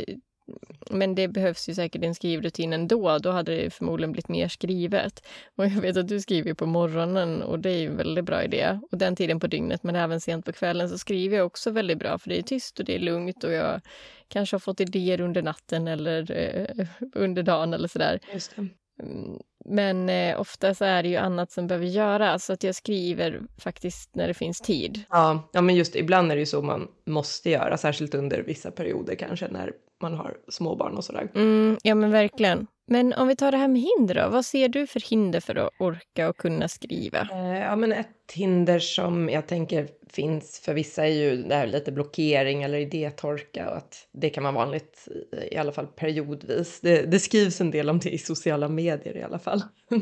men 0.89 1.15
det 1.15 1.27
behövs 1.27 1.69
ju 1.69 1.73
säkert 1.73 2.03
en 2.03 2.15
skrivrutin 2.15 2.73
ändå. 2.73 3.17
Då 3.17 3.31
hade 3.31 3.55
det 3.55 3.69
förmodligen 3.69 4.11
blivit 4.11 4.29
mer 4.29 4.47
skrivet. 4.47 5.27
Och 5.55 5.65
jag 5.65 5.81
vet 5.81 5.97
att 5.97 6.07
du 6.07 6.19
skriver 6.19 6.53
på 6.53 6.65
morgonen 6.65 7.41
och 7.41 7.59
det 7.59 7.69
är 7.69 7.77
ju 7.77 7.87
en 7.87 7.97
väldigt 7.97 8.25
bra 8.25 8.43
idé. 8.43 8.79
Och 8.91 8.97
den 8.97 9.15
tiden 9.15 9.39
på 9.39 9.47
dygnet, 9.47 9.83
men 9.83 9.95
även 9.95 10.21
sent 10.21 10.45
på 10.45 10.53
kvällen 10.53 10.89
så 10.89 10.97
skriver 10.97 11.37
jag 11.37 11.45
också 11.45 11.71
väldigt 11.71 11.99
bra 11.99 12.17
för 12.17 12.29
det 12.29 12.39
är 12.39 12.41
tyst 12.41 12.79
och 12.79 12.85
det 12.85 12.95
är 12.95 12.99
lugnt 12.99 13.43
och 13.43 13.51
jag 13.51 13.81
kanske 14.27 14.53
har 14.55 14.59
fått 14.59 14.79
idéer 14.79 15.21
under 15.21 15.41
natten 15.41 15.87
eller 15.87 16.31
eh, 16.31 16.87
under 17.15 17.43
dagen 17.43 17.73
eller 17.73 17.87
sådär. 17.87 18.19
Just 18.33 18.55
det. 18.55 18.67
Mm, 19.03 19.39
men 19.65 20.09
eh, 20.09 20.41
ofta 20.41 20.73
så 20.73 20.85
är 20.85 21.03
det 21.03 21.09
ju 21.09 21.15
annat 21.15 21.51
som 21.51 21.67
behöver 21.67 21.85
göras, 21.85 22.45
så 22.45 22.53
att 22.53 22.63
jag 22.63 22.75
skriver 22.75 23.41
faktiskt 23.57 24.15
när 24.15 24.27
det 24.27 24.33
finns 24.33 24.61
tid. 24.61 25.03
Ja, 25.09 25.49
ja 25.53 25.61
men 25.61 25.75
just 25.75 25.95
ibland 25.95 26.31
är 26.31 26.35
det 26.35 26.39
ju 26.39 26.45
så 26.45 26.61
man 26.61 26.87
måste 27.05 27.49
göra, 27.49 27.77
särskilt 27.77 28.15
under 28.15 28.43
vissa 28.43 28.71
perioder 28.71 29.15
kanske 29.15 29.47
när 29.47 29.73
man 30.03 30.13
har 30.13 30.37
småbarn 30.47 30.97
och 30.97 31.03
sådär. 31.03 31.29
Mm, 31.35 31.77
ja 31.83 31.95
men 31.95 32.11
verkligen. 32.11 32.67
Men 32.85 33.13
om 33.13 33.27
vi 33.27 33.35
tar 33.35 33.51
det 33.51 33.57
här 33.57 33.67
med 33.67 33.81
hinder 33.81 34.15
då, 34.15 34.29
vad 34.29 34.45
ser 34.45 34.67
du 34.67 34.87
för 34.87 35.09
hinder 35.09 35.39
för 35.39 35.55
att 35.55 35.69
orka 35.79 36.29
och 36.29 36.37
kunna 36.37 36.67
skriva? 36.67 37.27
Eh, 37.31 37.59
ja 37.59 37.75
men 37.75 37.91
ett 37.91 38.07
hinder 38.33 38.79
som 38.79 39.29
jag 39.29 39.47
tänker 39.47 39.87
finns 40.09 40.59
för 40.65 40.73
vissa 40.73 41.07
är 41.07 41.11
ju 41.11 41.43
det 41.43 41.55
här 41.55 41.67
lite 41.67 41.91
blockering 41.91 42.63
eller 42.63 42.77
idétorka 42.77 43.69
och 43.69 43.77
att 43.77 44.07
det 44.11 44.29
kan 44.29 44.43
vara 44.43 44.53
vanligt 44.53 45.07
i 45.51 45.57
alla 45.57 45.71
fall 45.71 45.87
periodvis. 45.87 46.79
Det, 46.81 47.01
det 47.01 47.19
skrivs 47.19 47.61
en 47.61 47.71
del 47.71 47.89
om 47.89 47.99
det 47.99 48.09
i 48.09 48.17
sociala 48.17 48.67
medier 48.67 49.17
i 49.17 49.23
alla 49.23 49.39
fall. 49.39 49.61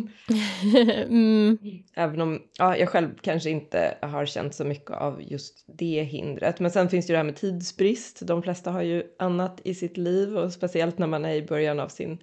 mm. 1.08 1.58
Även 1.96 2.22
om 2.22 2.42
ja, 2.58 2.78
jag 2.78 2.90
själv 2.90 3.10
kanske 3.22 3.50
inte 3.50 3.98
har 4.02 4.26
känt 4.26 4.56
så 4.56 4.64
mycket 4.64 4.92
av 4.92 5.22
just 5.24 5.66
det 5.68 6.04
hindret. 6.04 6.60
Men 6.60 6.72
sen 6.72 6.90
finns 6.90 7.08
det 7.08 7.12
ju 7.12 7.14
det 7.14 7.20
här 7.20 7.24
med 7.24 7.36
tidsbrist. 7.36 8.20
De 8.28 8.44
flesta 8.44 8.72
har 8.72 8.82
ju 8.82 9.04
annat 9.20 9.62
i 9.64 9.76
sitt 9.76 9.98
liv 9.98 10.38
och 10.38 10.54
speciellt 10.54 10.98
när 10.98 11.08
man 11.08 11.26
är 11.26 11.34
i 11.34 11.42
början 11.42 11.80
av 11.80 11.88
sin 11.88 12.20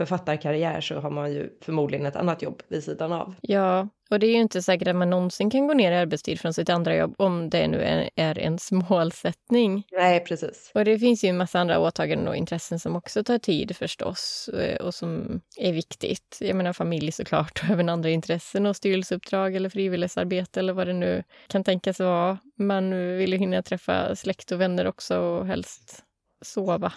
författarkarriär 0.00 0.80
så 0.80 1.00
har 1.00 1.10
man 1.10 1.32
ju 1.32 1.50
förmodligen 1.62 2.06
ett 2.06 2.16
annat 2.16 2.42
jobb 2.42 2.62
vid 2.68 2.84
sidan 2.84 3.12
av. 3.12 3.34
Ja, 3.40 3.88
och 4.10 4.18
det 4.18 4.26
är 4.26 4.30
ju 4.30 4.40
inte 4.40 4.62
säkert 4.62 4.88
att 4.88 4.96
man 4.96 5.10
någonsin 5.10 5.50
kan 5.50 5.66
gå 5.66 5.74
ner 5.74 5.92
i 5.92 5.96
arbetstid 5.96 6.40
från 6.40 6.54
sitt 6.54 6.68
andra 6.68 6.96
jobb 6.96 7.14
om 7.18 7.50
det 7.50 7.68
nu 7.68 7.82
är, 7.82 8.10
är 8.16 8.38
ens 8.38 8.72
målsättning. 8.90 9.84
Nej, 9.92 10.20
precis. 10.20 10.70
Och 10.74 10.84
det 10.84 10.98
finns 10.98 11.24
ju 11.24 11.28
en 11.28 11.36
massa 11.36 11.60
andra 11.60 11.78
åtaganden 11.78 12.28
och 12.28 12.36
intressen 12.36 12.78
som 12.78 12.96
också 12.96 13.24
tar 13.24 13.38
tid 13.38 13.76
förstås 13.76 14.50
eh, 14.54 14.76
och 14.76 14.94
som 14.94 15.40
är 15.56 15.72
viktigt. 15.72 16.38
Jag 16.40 16.56
menar 16.56 16.72
familj 16.72 17.12
såklart 17.12 17.62
och 17.64 17.70
även 17.70 17.88
andra 17.88 18.10
intressen 18.10 18.66
och 18.66 18.76
styrelseuppdrag 18.76 19.54
eller 19.54 19.68
frivillighetsarbete 19.68 20.60
eller 20.60 20.72
vad 20.72 20.86
det 20.86 20.92
nu 20.92 21.22
kan 21.48 21.64
tänkas 21.64 22.00
vara. 22.00 22.38
Man 22.58 23.16
vill 23.16 23.32
ju 23.32 23.38
hinna 23.38 23.62
träffa 23.62 24.16
släkt 24.16 24.52
och 24.52 24.60
vänner 24.60 24.86
också 24.86 25.18
och 25.18 25.46
helst 25.46 26.04
sova. 26.42 26.92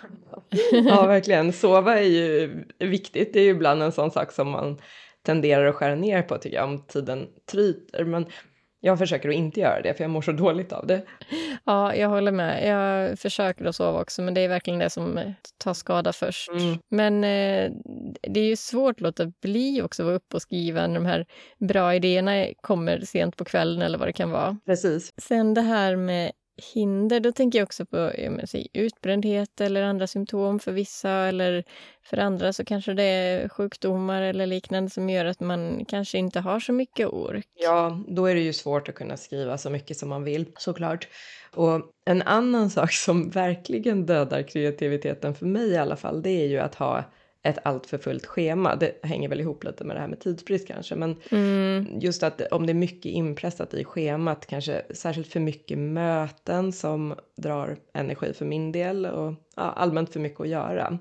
ja, 0.72 1.08
verkligen. 1.08 1.54
Sova 1.54 2.00
är 2.00 2.04
ju 2.04 2.64
viktigt. 2.80 3.34
Det 3.34 3.40
är 3.40 3.44
ju 3.44 3.50
ibland 3.50 3.84
en 3.84 3.92
sån 3.92 4.12
sak 4.12 4.32
som 4.32 4.50
man 4.50 4.78
tenderar 5.26 5.66
att 5.66 5.76
skära 5.76 5.96
ner 5.96 6.22
på 6.22 6.38
tycker 6.38 6.58
jag 6.58 6.70
om 6.70 6.86
tiden 6.88 7.28
tryter. 7.52 8.06
Men 8.06 8.26
jag 8.80 9.00
försöker 9.00 9.30
att 9.30 9.36
inte 9.36 9.60
göra 9.60 9.82
det 9.82 9.94
för 9.94 10.04
jag 10.04 10.12
mår 10.12 10.22
så 10.22 10.32
dåligt 10.32 10.74
av 10.74 10.88
det. 10.88 11.02
Ja, 11.64 11.96
jag 11.96 12.10
håller 12.10 12.32
med. 12.32 12.68
Jag 12.68 13.20
försöker 13.20 13.66
att 13.66 13.76
sova 13.76 14.02
också 14.02 14.22
men 14.22 14.34
det 14.34 14.42
är 14.42 14.48
verkligen 14.48 14.80
det 14.80 14.90
som 14.90 15.34
tar 15.58 15.74
skada 15.74 16.14
först. 16.14 16.50
Mm. 16.50 16.78
Men 16.90 17.24
eh, 17.24 17.72
det 18.22 18.40
är 18.40 18.46
ju 18.46 18.56
svårt 18.56 18.96
att 18.96 19.02
låta 19.02 19.32
bli 19.42 19.82
också 19.82 20.04
att 20.04 20.06
vara 20.06 20.16
uppe 20.16 20.36
och 20.36 20.42
skriva 20.42 20.88
när 20.88 20.96
de 20.96 21.06
här 21.06 21.26
bra 21.60 21.96
idéerna 21.96 22.46
kommer 22.62 23.00
sent 23.00 23.38
på 23.38 23.46
kvällen 23.46 23.82
eller 23.82 23.98
vad 23.98 24.08
det 24.08 24.14
kan 24.14 24.32
vara. 24.32 24.58
Precis. 24.66 25.14
Sen 25.18 25.54
det 25.54 25.62
här 25.62 25.96
med 25.96 26.32
hinder, 26.74 27.20
då 27.20 27.32
tänker 27.32 27.60
jag 27.60 27.66
också 27.66 27.86
på 27.86 27.98
jag 27.98 28.50
säger, 28.50 28.68
utbrändhet 28.74 29.62
eller 29.62 29.84
andra 29.84 30.08
symptom 30.08 30.60
för 30.60 30.72
vissa 30.72 31.12
eller 31.12 31.64
för 32.04 32.18
andra 32.18 32.54
så 32.54 32.66
kanske 32.66 32.94
det 32.94 33.04
är 33.04 33.50
sjukdomar 33.50 34.22
eller 34.22 34.46
liknande 34.46 34.90
som 34.90 35.10
gör 35.10 35.26
att 35.26 35.40
man 35.40 35.86
kanske 35.86 36.18
inte 36.18 36.40
har 36.40 36.60
så 36.60 36.74
mycket 36.74 37.08
ork. 37.08 37.46
Ja, 37.56 38.04
då 38.08 38.26
är 38.26 38.36
det 38.36 38.42
ju 38.42 38.54
svårt 38.54 38.90
att 38.90 38.96
kunna 38.96 39.18
skriva 39.18 39.58
så 39.58 39.70
mycket 39.70 39.98
som 39.98 40.10
man 40.10 40.24
vill 40.24 40.46
såklart. 40.58 41.08
Och 41.56 41.82
en 42.06 42.22
annan 42.22 42.70
sak 42.70 42.92
som 42.92 43.30
verkligen 43.30 44.06
dödar 44.06 44.44
kreativiteten 44.44 45.36
för 45.36 45.46
mig 45.46 45.70
i 45.70 45.78
alla 45.78 45.96
fall, 45.96 46.22
det 46.22 46.30
är 46.30 46.48
ju 46.48 46.60
att 46.60 46.76
ha 46.76 47.04
ett 47.44 47.58
alltför 47.64 47.98
fullt 47.98 48.26
schema. 48.26 48.76
Det 48.76 49.00
hänger 49.04 49.30
väl 49.30 49.40
ihop 49.42 49.64
lite 49.64 49.84
med 49.84 49.96
det 49.96 50.00
här 50.00 50.08
med 50.08 50.20
tidsbrist 50.20 50.68
kanske, 50.68 50.96
men 50.96 51.16
Mm. 51.30 52.00
just 52.00 52.24
att 52.24 52.42
om 52.52 52.66
det 52.66 52.72
är 52.72 52.76
mycket 52.76 53.12
inpressat 53.12 53.74
i 53.74 53.84
schemat, 53.84 54.46
kanske 54.46 54.82
särskilt 54.94 55.28
för 55.28 55.40
mycket 55.40 55.78
möten 55.78 56.72
som 56.72 57.16
drar 57.38 57.78
energi 57.94 58.34
för 58.34 58.46
min 58.46 58.72
del 58.72 59.06
och 59.06 59.34
ja, 59.56 59.62
allmänt 59.64 60.14
för 60.14 60.20
mycket 60.20 60.42
att 60.42 60.48
göra. 60.48 60.88
Jag 60.90 60.98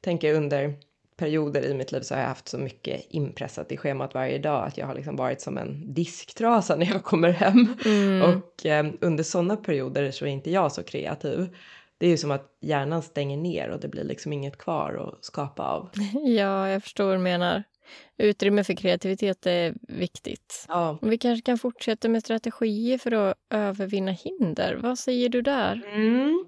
tänker 0.00 0.34
under 0.34 0.74
perioder 1.16 1.62
i 1.64 1.74
mitt 1.74 1.92
liv 1.92 2.00
så 2.00 2.14
har 2.14 2.20
jag 2.20 2.28
haft 2.28 2.48
så 2.48 2.58
mycket 2.58 3.06
inpressat 3.10 3.72
i 3.72 3.76
schemat 3.76 4.14
varje 4.14 4.38
dag 4.38 4.66
att 4.66 4.78
jag 4.78 4.86
har 4.86 4.94
liksom 4.94 5.16
varit 5.16 5.40
som 5.40 5.58
en 5.58 5.94
disktrasa 5.94 6.76
när 6.78 6.86
jag 6.86 7.04
kommer 7.04 7.30
hem. 7.30 7.74
Mm. 7.84 8.22
Och 8.22 8.66
eh, 8.66 8.86
under 9.00 9.24
sådana 9.24 9.56
perioder 9.56 10.10
så 10.10 10.24
är 10.24 10.28
inte 10.28 10.50
jag 10.50 10.72
så 10.72 10.82
kreativ. 10.82 11.56
Det 12.02 12.06
är 12.06 12.10
ju 12.10 12.16
som 12.16 12.30
att 12.30 12.46
hjärnan 12.60 13.02
stänger 13.02 13.36
ner 13.36 13.68
och 13.68 13.80
det 13.80 13.88
blir 13.88 14.04
liksom 14.04 14.32
inget 14.32 14.58
kvar 14.58 15.08
att 15.08 15.24
skapa 15.24 15.62
av. 15.62 15.90
Ja, 16.24 16.68
jag 16.68 16.82
förstår 16.82 17.04
vad 17.04 17.14
du 17.14 17.18
menar. 17.18 17.62
Utrymme 18.18 18.64
för 18.64 18.74
kreativitet 18.74 19.46
är 19.46 19.74
viktigt. 19.88 20.64
Ja. 20.68 20.98
Vi 21.02 21.18
kanske 21.18 21.42
kan 21.42 21.58
fortsätta 21.58 22.08
med 22.08 22.22
strategier 22.22 22.98
för 22.98 23.12
att 23.12 23.34
övervinna 23.50 24.10
hinder. 24.10 24.78
Vad 24.82 24.98
säger 24.98 25.28
du 25.28 25.42
där? 25.42 25.82
Mm. 25.94 26.44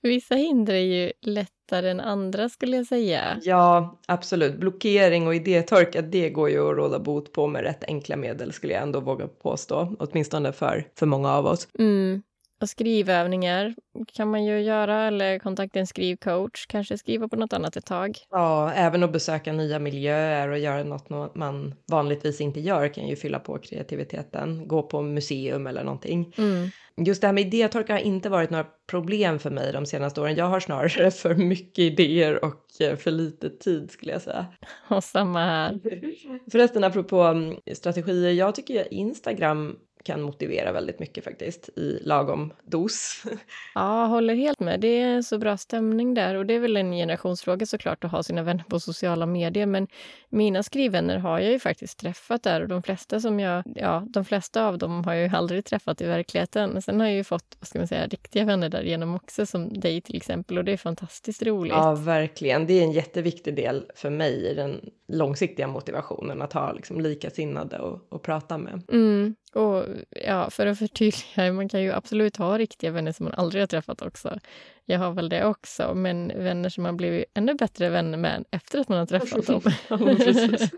Vissa 0.02 0.34
hinder 0.34 0.74
är 0.74 0.78
ju 0.78 1.12
lättare 1.20 1.90
än 1.90 2.00
andra 2.00 2.48
skulle 2.48 2.76
jag 2.76 2.86
säga. 2.86 3.38
Ja, 3.42 4.00
absolut. 4.08 4.56
Blockering 4.56 5.26
och 5.26 5.34
idétorka, 5.34 6.02
det 6.02 6.30
går 6.30 6.50
ju 6.50 6.70
att 6.70 6.76
råda 6.76 6.98
bot 6.98 7.32
på 7.32 7.46
med 7.46 7.62
rätt 7.62 7.84
enkla 7.84 8.16
medel 8.16 8.52
skulle 8.52 8.72
jag 8.72 8.82
ändå 8.82 9.00
våga 9.00 9.28
påstå. 9.28 9.96
Åtminstone 9.98 10.52
för, 10.52 10.88
för 10.98 11.06
många 11.06 11.32
av 11.32 11.46
oss. 11.46 11.68
Mm. 11.78 12.22
Och 12.60 12.68
skrivövningar 12.68 13.74
kan 14.12 14.30
man 14.30 14.44
ju 14.44 14.60
göra 14.60 15.06
eller 15.06 15.38
kontakta 15.38 15.78
en 15.78 15.86
skrivcoach, 15.86 16.66
kanske 16.66 16.98
skriva 16.98 17.28
på 17.28 17.36
något 17.36 17.52
annat 17.52 17.76
ett 17.76 17.86
tag. 17.86 18.18
Ja, 18.30 18.72
även 18.72 19.02
att 19.02 19.12
besöka 19.12 19.52
nya 19.52 19.78
miljöer 19.78 20.48
och 20.48 20.58
göra 20.58 20.84
något 20.84 21.10
nå- 21.10 21.32
man 21.34 21.74
vanligtvis 21.90 22.40
inte 22.40 22.60
gör 22.60 22.88
kan 22.94 23.08
ju 23.08 23.16
fylla 23.16 23.38
på 23.38 23.58
kreativiteten. 23.58 24.68
Gå 24.68 24.82
på 24.82 25.02
museum 25.02 25.66
eller 25.66 25.84
någonting. 25.84 26.34
Mm. 26.38 26.68
Just 27.06 27.20
det 27.20 27.26
här 27.26 27.34
med 27.34 27.46
idétorka 27.46 27.92
har 27.92 28.00
inte 28.00 28.28
varit 28.28 28.50
några 28.50 28.66
problem 28.90 29.38
för 29.38 29.50
mig 29.50 29.72
de 29.72 29.86
senaste 29.86 30.20
åren. 30.20 30.36
Jag 30.36 30.44
har 30.44 30.60
snarare 30.60 31.10
för 31.10 31.34
mycket 31.34 31.78
idéer 31.78 32.44
och 32.44 32.80
eh, 32.80 32.96
för 32.96 33.10
lite 33.10 33.50
tid 33.50 33.90
skulle 33.90 34.12
jag 34.12 34.22
säga. 34.22 34.46
Och 34.88 35.04
samma 35.04 35.38
här. 35.44 35.80
Förresten 36.50 36.84
apropå 36.84 37.20
mm, 37.20 37.56
strategier, 37.72 38.32
jag 38.32 38.54
tycker 38.54 38.80
att 38.80 38.86
Instagram 38.86 39.76
kan 40.04 40.22
motivera 40.22 40.72
väldigt 40.72 40.98
mycket 40.98 41.24
faktiskt 41.24 41.68
i 41.68 41.98
lagom 42.02 42.52
dos. 42.64 43.22
Ja, 43.74 44.06
håller 44.06 44.34
helt 44.34 44.60
med. 44.60 44.80
Det 44.80 45.00
är 45.00 45.22
så 45.22 45.38
bra 45.38 45.56
stämning 45.56 46.14
där. 46.14 46.34
Och 46.34 46.46
det 46.46 46.54
är 46.54 46.58
väl 46.58 46.76
en 46.76 46.92
generationsfråga 46.92 47.66
såklart 47.66 48.04
att 48.04 48.10
ha 48.10 48.22
sina 48.22 48.42
vänner 48.42 48.64
på 48.68 48.80
sociala 48.80 49.26
medier. 49.26 49.66
Men 49.66 49.86
mina 50.28 50.62
skrivvänner 50.62 51.18
har 51.18 51.38
jag 51.38 51.52
ju 51.52 51.58
faktiskt 51.58 51.98
träffat 51.98 52.42
där 52.42 52.62
och 52.62 52.68
de 52.68 52.82
flesta 52.82 53.20
som 53.20 53.40
jag, 53.40 53.62
ja, 53.74 54.06
de 54.08 54.24
flesta 54.24 54.66
av 54.66 54.78
dem 54.78 55.04
har 55.04 55.14
jag 55.14 55.28
ju 55.28 55.36
aldrig 55.36 55.64
träffat 55.64 56.00
i 56.00 56.04
verkligheten. 56.06 56.82
Sen 56.82 57.00
har 57.00 57.06
jag 57.06 57.16
ju 57.16 57.24
fått, 57.24 57.56
vad 57.60 57.68
ska 57.68 57.78
man 57.78 57.88
säga, 57.88 58.06
riktiga 58.06 58.44
vänner 58.44 58.68
där 58.68 58.82
genom 58.82 59.14
också 59.14 59.46
som 59.46 59.80
dig 59.80 60.00
till 60.00 60.16
exempel 60.16 60.58
och 60.58 60.64
det 60.64 60.72
är 60.72 60.76
fantastiskt 60.76 61.42
roligt. 61.42 61.72
Ja, 61.72 61.94
verkligen. 61.94 62.66
Det 62.66 62.78
är 62.78 62.82
en 62.82 62.92
jätteviktig 62.92 63.56
del 63.56 63.84
för 63.94 64.10
mig 64.10 64.46
i 64.46 64.54
den 64.54 64.90
långsiktiga 65.08 65.66
motivationen 65.66 66.42
att 66.42 66.52
ha 66.52 66.72
liksom 66.72 67.00
likasinnade 67.00 67.78
och, 67.78 68.06
och 68.08 68.22
prata 68.22 68.58
med. 68.58 68.82
Mm. 68.92 69.34
Och 69.54 69.84
ja, 70.10 70.50
för 70.50 70.66
att 70.66 70.78
förtydliga, 70.78 71.52
man 71.52 71.68
kan 71.68 71.82
ju 71.82 71.92
absolut 71.92 72.36
ha 72.36 72.58
riktiga 72.58 72.90
vänner 72.90 73.12
som 73.12 73.24
man 73.24 73.34
aldrig 73.34 73.62
har 73.62 73.66
träffat 73.66 74.02
också. 74.02 74.38
Jag 74.84 74.98
har 74.98 75.12
väl 75.12 75.28
det 75.28 75.44
också, 75.44 75.94
men 75.94 76.28
vänner 76.28 76.68
som 76.68 76.82
man 76.82 76.96
blivit 76.96 77.24
ännu 77.34 77.54
bättre 77.54 77.90
vänner 77.90 78.18
med 78.18 78.44
efter 78.50 78.78
att 78.78 78.88
man 78.88 78.98
har 78.98 79.06
träffat 79.06 79.46
dem. 79.46 79.62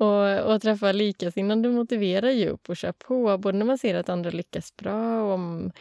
Och, 0.00 0.44
och 0.44 0.54
att 0.54 0.62
träffa 0.62 0.92
likasinnade 0.92 1.68
motiverar 1.68 2.30
ju 2.30 2.48
upp 2.48 2.68
och 2.68 2.76
kör 2.76 2.92
på, 2.92 3.38
både 3.38 3.58
när 3.58 3.66
man 3.66 3.78
ser 3.78 3.94
att 3.94 4.08
andra 4.08 4.30
lyckas 4.30 4.76
bra 4.76 5.22
och 5.22 5.32
om, 5.32 5.72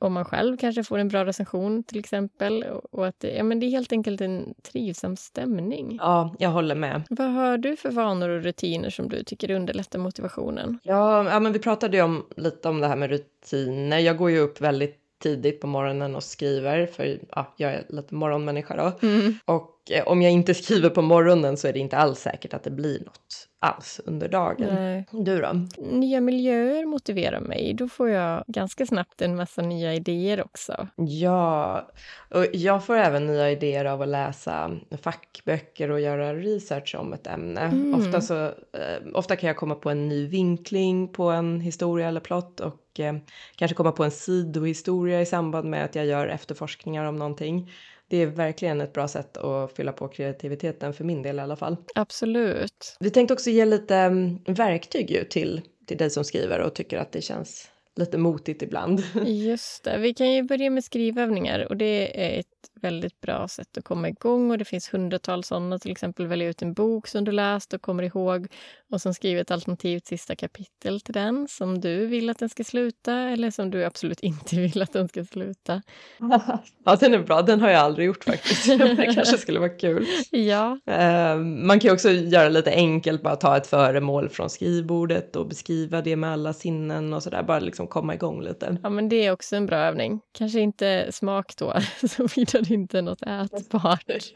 om 0.00 0.12
man 0.12 0.24
själv 0.24 0.56
kanske 0.56 0.84
får 0.84 0.98
en 0.98 1.08
bra 1.08 1.24
recension 1.24 1.82
till 1.82 1.98
exempel. 1.98 2.64
Och, 2.92 3.06
att 3.06 3.20
det, 3.20 3.36
ja, 3.36 3.44
men 3.44 3.60
det 3.60 3.66
är 3.66 3.70
helt 3.70 3.92
enkelt 3.92 4.20
en 4.20 4.54
trivsam 4.62 5.16
stämning. 5.16 5.98
Ja, 6.02 6.34
jag 6.38 6.50
håller 6.50 6.74
med. 6.74 7.02
Vad 7.10 7.30
har 7.30 7.58
du 7.58 7.76
för 7.76 7.90
vanor 7.90 8.28
och 8.28 8.42
rutiner 8.42 8.90
som 8.90 9.08
du 9.08 9.24
tycker 9.24 9.50
underlättar 9.50 9.98
motivationen? 9.98 10.78
Ja, 10.82 11.30
ja 11.30 11.40
men 11.40 11.52
vi 11.52 11.58
pratade 11.58 11.96
ju 11.96 12.02
om, 12.02 12.26
lite 12.36 12.68
om 12.68 12.80
det 12.80 12.86
här 12.86 12.96
med 12.96 13.10
rutiner. 13.10 13.98
Jag 13.98 14.16
går 14.16 14.30
ju 14.30 14.38
upp 14.38 14.60
väldigt 14.60 14.99
tidigt 15.20 15.60
på 15.60 15.66
morgonen 15.66 16.16
och 16.16 16.22
skriver, 16.22 16.86
för 16.86 17.18
ja, 17.30 17.54
jag 17.56 17.72
är 17.72 17.84
lite 17.88 18.14
morgonmänniska 18.14 18.76
då. 18.76 19.06
Mm. 19.06 19.34
Och 19.44 19.90
eh, 19.90 20.06
om 20.06 20.22
jag 20.22 20.32
inte 20.32 20.54
skriver 20.54 20.90
på 20.90 21.02
morgonen 21.02 21.56
så 21.56 21.68
är 21.68 21.72
det 21.72 21.78
inte 21.78 21.96
alls 21.96 22.18
säkert 22.18 22.54
att 22.54 22.62
det 22.62 22.70
blir 22.70 23.00
något 23.00 23.46
alls 23.62 24.00
under 24.04 24.28
dagen. 24.28 24.74
Nej. 24.74 25.06
Du 25.10 25.40
då? 25.40 25.66
Nya 25.78 26.20
miljöer 26.20 26.86
motiverar 26.86 27.40
mig. 27.40 27.74
Då 27.74 27.88
får 27.88 28.08
jag 28.08 28.44
ganska 28.46 28.86
snabbt 28.86 29.22
en 29.22 29.36
massa 29.36 29.62
nya 29.62 29.94
idéer 29.94 30.44
också. 30.44 30.88
Ja, 30.96 31.86
och 32.30 32.46
jag 32.52 32.84
får 32.84 32.96
även 32.96 33.26
nya 33.26 33.50
idéer 33.50 33.84
av 33.84 34.02
att 34.02 34.08
läsa 34.08 34.70
fackböcker 35.02 35.90
och 35.90 36.00
göra 36.00 36.34
research 36.34 36.94
om 36.98 37.12
ett 37.12 37.26
ämne. 37.26 37.60
Mm. 37.60 37.94
Ofta, 37.94 38.20
så, 38.20 38.44
eh, 38.44 39.02
ofta 39.14 39.36
kan 39.36 39.46
jag 39.46 39.56
komma 39.56 39.74
på 39.74 39.90
en 39.90 40.08
ny 40.08 40.26
vinkling 40.26 41.08
på 41.08 41.30
en 41.30 41.60
historia 41.60 42.08
eller 42.08 42.20
plott 42.20 42.60
och 42.60 42.76
eh, 42.98 43.14
kanske 43.56 43.74
komma 43.74 43.92
på 43.92 44.04
en 44.04 44.10
sidohistoria 44.10 45.20
i 45.20 45.26
samband 45.26 45.70
med 45.70 45.84
att 45.84 45.94
jag 45.94 46.06
gör 46.06 46.26
efterforskningar 46.26 47.04
om 47.04 47.16
någonting. 47.16 47.72
Det 48.08 48.16
är 48.16 48.26
verkligen 48.26 48.80
ett 48.80 48.92
bra 48.92 49.08
sätt 49.08 49.36
att 49.36 49.72
fylla 49.72 49.92
på 49.92 50.08
kreativiteten 50.08 50.92
för 50.92 51.04
min 51.04 51.22
del 51.22 51.36
i 51.36 51.40
alla 51.40 51.56
fall. 51.56 51.76
Absolut. 51.94 52.96
Vi 53.00 53.10
tänkte 53.10 53.34
också 53.34 53.50
ge 53.50 53.64
lite 53.64 53.96
mm, 53.96 54.38
verktyg 54.46 55.10
ju 55.10 55.24
till, 55.24 55.60
till 55.86 55.96
dig 55.96 56.10
som 56.10 56.24
skriver 56.24 56.60
och 56.60 56.74
tycker 56.74 56.98
att 56.98 57.12
det 57.12 57.22
känns 57.22 57.70
lite 57.96 58.18
motigt 58.18 58.62
ibland. 58.62 59.02
Just 59.26 59.84
det. 59.84 59.98
Vi 59.98 60.14
kan 60.14 60.32
ju 60.32 60.42
börja 60.42 60.70
med 60.70 60.84
skrivövningar 60.84 61.66
och 61.68 61.76
det 61.76 62.26
är 62.26 62.40
ett 62.40 62.69
väldigt 62.80 63.20
bra 63.20 63.48
sätt 63.48 63.78
att 63.78 63.84
komma 63.84 64.08
igång 64.08 64.50
och 64.50 64.58
det 64.58 64.64
finns 64.64 64.94
hundratals 64.94 65.46
sådana. 65.46 65.78
Till 65.78 65.90
exempel 65.90 66.26
välja 66.26 66.48
ut 66.48 66.62
en 66.62 66.72
bok 66.72 67.06
som 67.06 67.24
du 67.24 67.32
läst 67.32 67.72
och 67.72 67.82
kommer 67.82 68.02
ihåg 68.02 68.46
och 68.90 69.02
sen 69.02 69.14
skriva 69.14 69.40
ett 69.40 69.50
alternativt 69.50 70.06
sista 70.06 70.36
kapitel 70.36 71.00
till 71.00 71.14
den 71.14 71.48
som 71.48 71.80
du 71.80 72.06
vill 72.06 72.30
att 72.30 72.38
den 72.38 72.48
ska 72.48 72.64
sluta 72.64 73.14
eller 73.14 73.50
som 73.50 73.70
du 73.70 73.84
absolut 73.84 74.20
inte 74.22 74.56
vill 74.56 74.82
att 74.82 74.92
den 74.92 75.08
ska 75.08 75.24
sluta. 75.24 75.82
ja, 76.84 76.96
den 77.00 77.14
är 77.14 77.18
bra. 77.18 77.42
Den 77.42 77.60
har 77.60 77.70
jag 77.70 77.80
aldrig 77.80 78.06
gjort 78.06 78.24
faktiskt. 78.24 78.66
det 78.78 79.12
kanske 79.14 79.38
skulle 79.38 79.58
vara 79.58 79.68
kul. 79.68 80.06
Ja, 80.30 80.78
Eh, 80.86 81.36
man 81.36 81.80
kan 81.80 81.88
ju 81.88 81.94
också 81.94 82.10
göra 82.10 82.48
lite 82.48 82.70
enkelt, 82.70 83.22
bara 83.22 83.36
ta 83.36 83.56
ett 83.56 83.66
föremål 83.66 84.28
från 84.28 84.50
skrivbordet 84.50 85.36
och 85.36 85.48
beskriva 85.48 86.02
det 86.02 86.16
med 86.16 86.32
alla 86.32 86.52
sinnen 86.52 87.12
och 87.12 87.22
sådär. 87.22 87.42
Bara 87.42 87.58
liksom 87.58 87.86
komma 87.86 88.14
igång 88.14 88.42
lite. 88.42 88.76
ja 88.82 88.88
men 88.88 89.08
det 89.08 89.26
är 89.26 89.32
också 89.32 89.56
en 89.56 89.66
bra 89.66 89.76
övning. 89.76 90.20
Kanske 90.32 90.60
inte 90.60 91.06
smak 91.12 91.56
då, 91.56 91.74
såvida 92.08 92.60
det 92.60 92.69
inte 92.70 93.02
något 93.02 93.22
ätbart. 93.22 94.04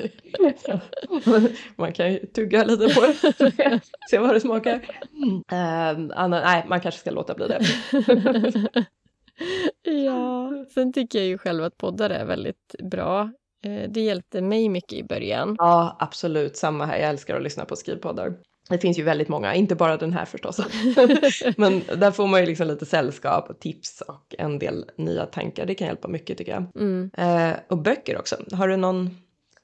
man 1.76 1.92
kan 1.92 2.12
ju 2.12 2.18
tugga 2.18 2.64
lite 2.64 2.94
på 2.94 3.00
det, 3.00 3.80
se 4.10 4.18
vad 4.18 4.34
det 4.34 4.40
smakar. 4.40 4.74
Eh, 5.52 5.88
Anna, 6.14 6.40
nej, 6.40 6.64
man 6.68 6.80
kanske 6.80 7.00
ska 7.00 7.10
låta 7.10 7.34
bli 7.34 7.46
det. 7.48 7.60
ja, 10.04 10.50
sen 10.74 10.92
tycker 10.92 11.18
jag 11.18 11.28
ju 11.28 11.38
själv 11.38 11.64
att 11.64 11.76
poddar 11.76 12.10
är 12.10 12.24
väldigt 12.24 12.74
bra. 12.82 13.30
Eh, 13.64 13.90
Det 13.90 14.00
hjälpte 14.00 14.42
mig 14.42 14.68
mycket 14.68 14.92
i 14.92 15.04
början. 15.04 15.54
Ja, 15.58 15.96
absolut. 16.00 16.56
Samma 16.56 16.86
här. 16.86 16.98
Jag 16.98 17.10
älskar 17.10 17.36
att 17.36 17.42
lyssna 17.42 17.64
på 17.64 17.76
skrivpoddar. 17.76 18.34
Det 18.68 18.78
finns 18.78 18.98
ju 18.98 19.02
väldigt 19.02 19.28
många, 19.28 19.54
inte 19.54 19.74
bara 19.74 19.96
den 19.96 20.12
här 20.12 20.24
förstås. 20.24 20.58
Men 21.56 21.82
där 21.98 22.10
får 22.10 22.26
man 22.26 22.40
ju 22.40 22.46
liksom 22.46 22.66
lite 22.66 22.86
sällskap 22.86 23.50
och 23.50 23.60
tips 23.60 24.00
och 24.00 24.34
en 24.38 24.58
del 24.58 24.84
nya 24.96 25.26
tankar. 25.26 25.66
Det 25.66 25.74
kan 25.74 25.86
hjälpa 25.86 26.08
mycket 26.08 26.38
tycker 26.38 26.52
jag. 26.52 26.82
Mm. 26.82 27.10
Eh, 27.16 27.56
och 27.68 27.78
böcker 27.78 28.18
också. 28.18 28.36
Har 28.52 28.68
du 28.68 28.76
någon 28.76 29.10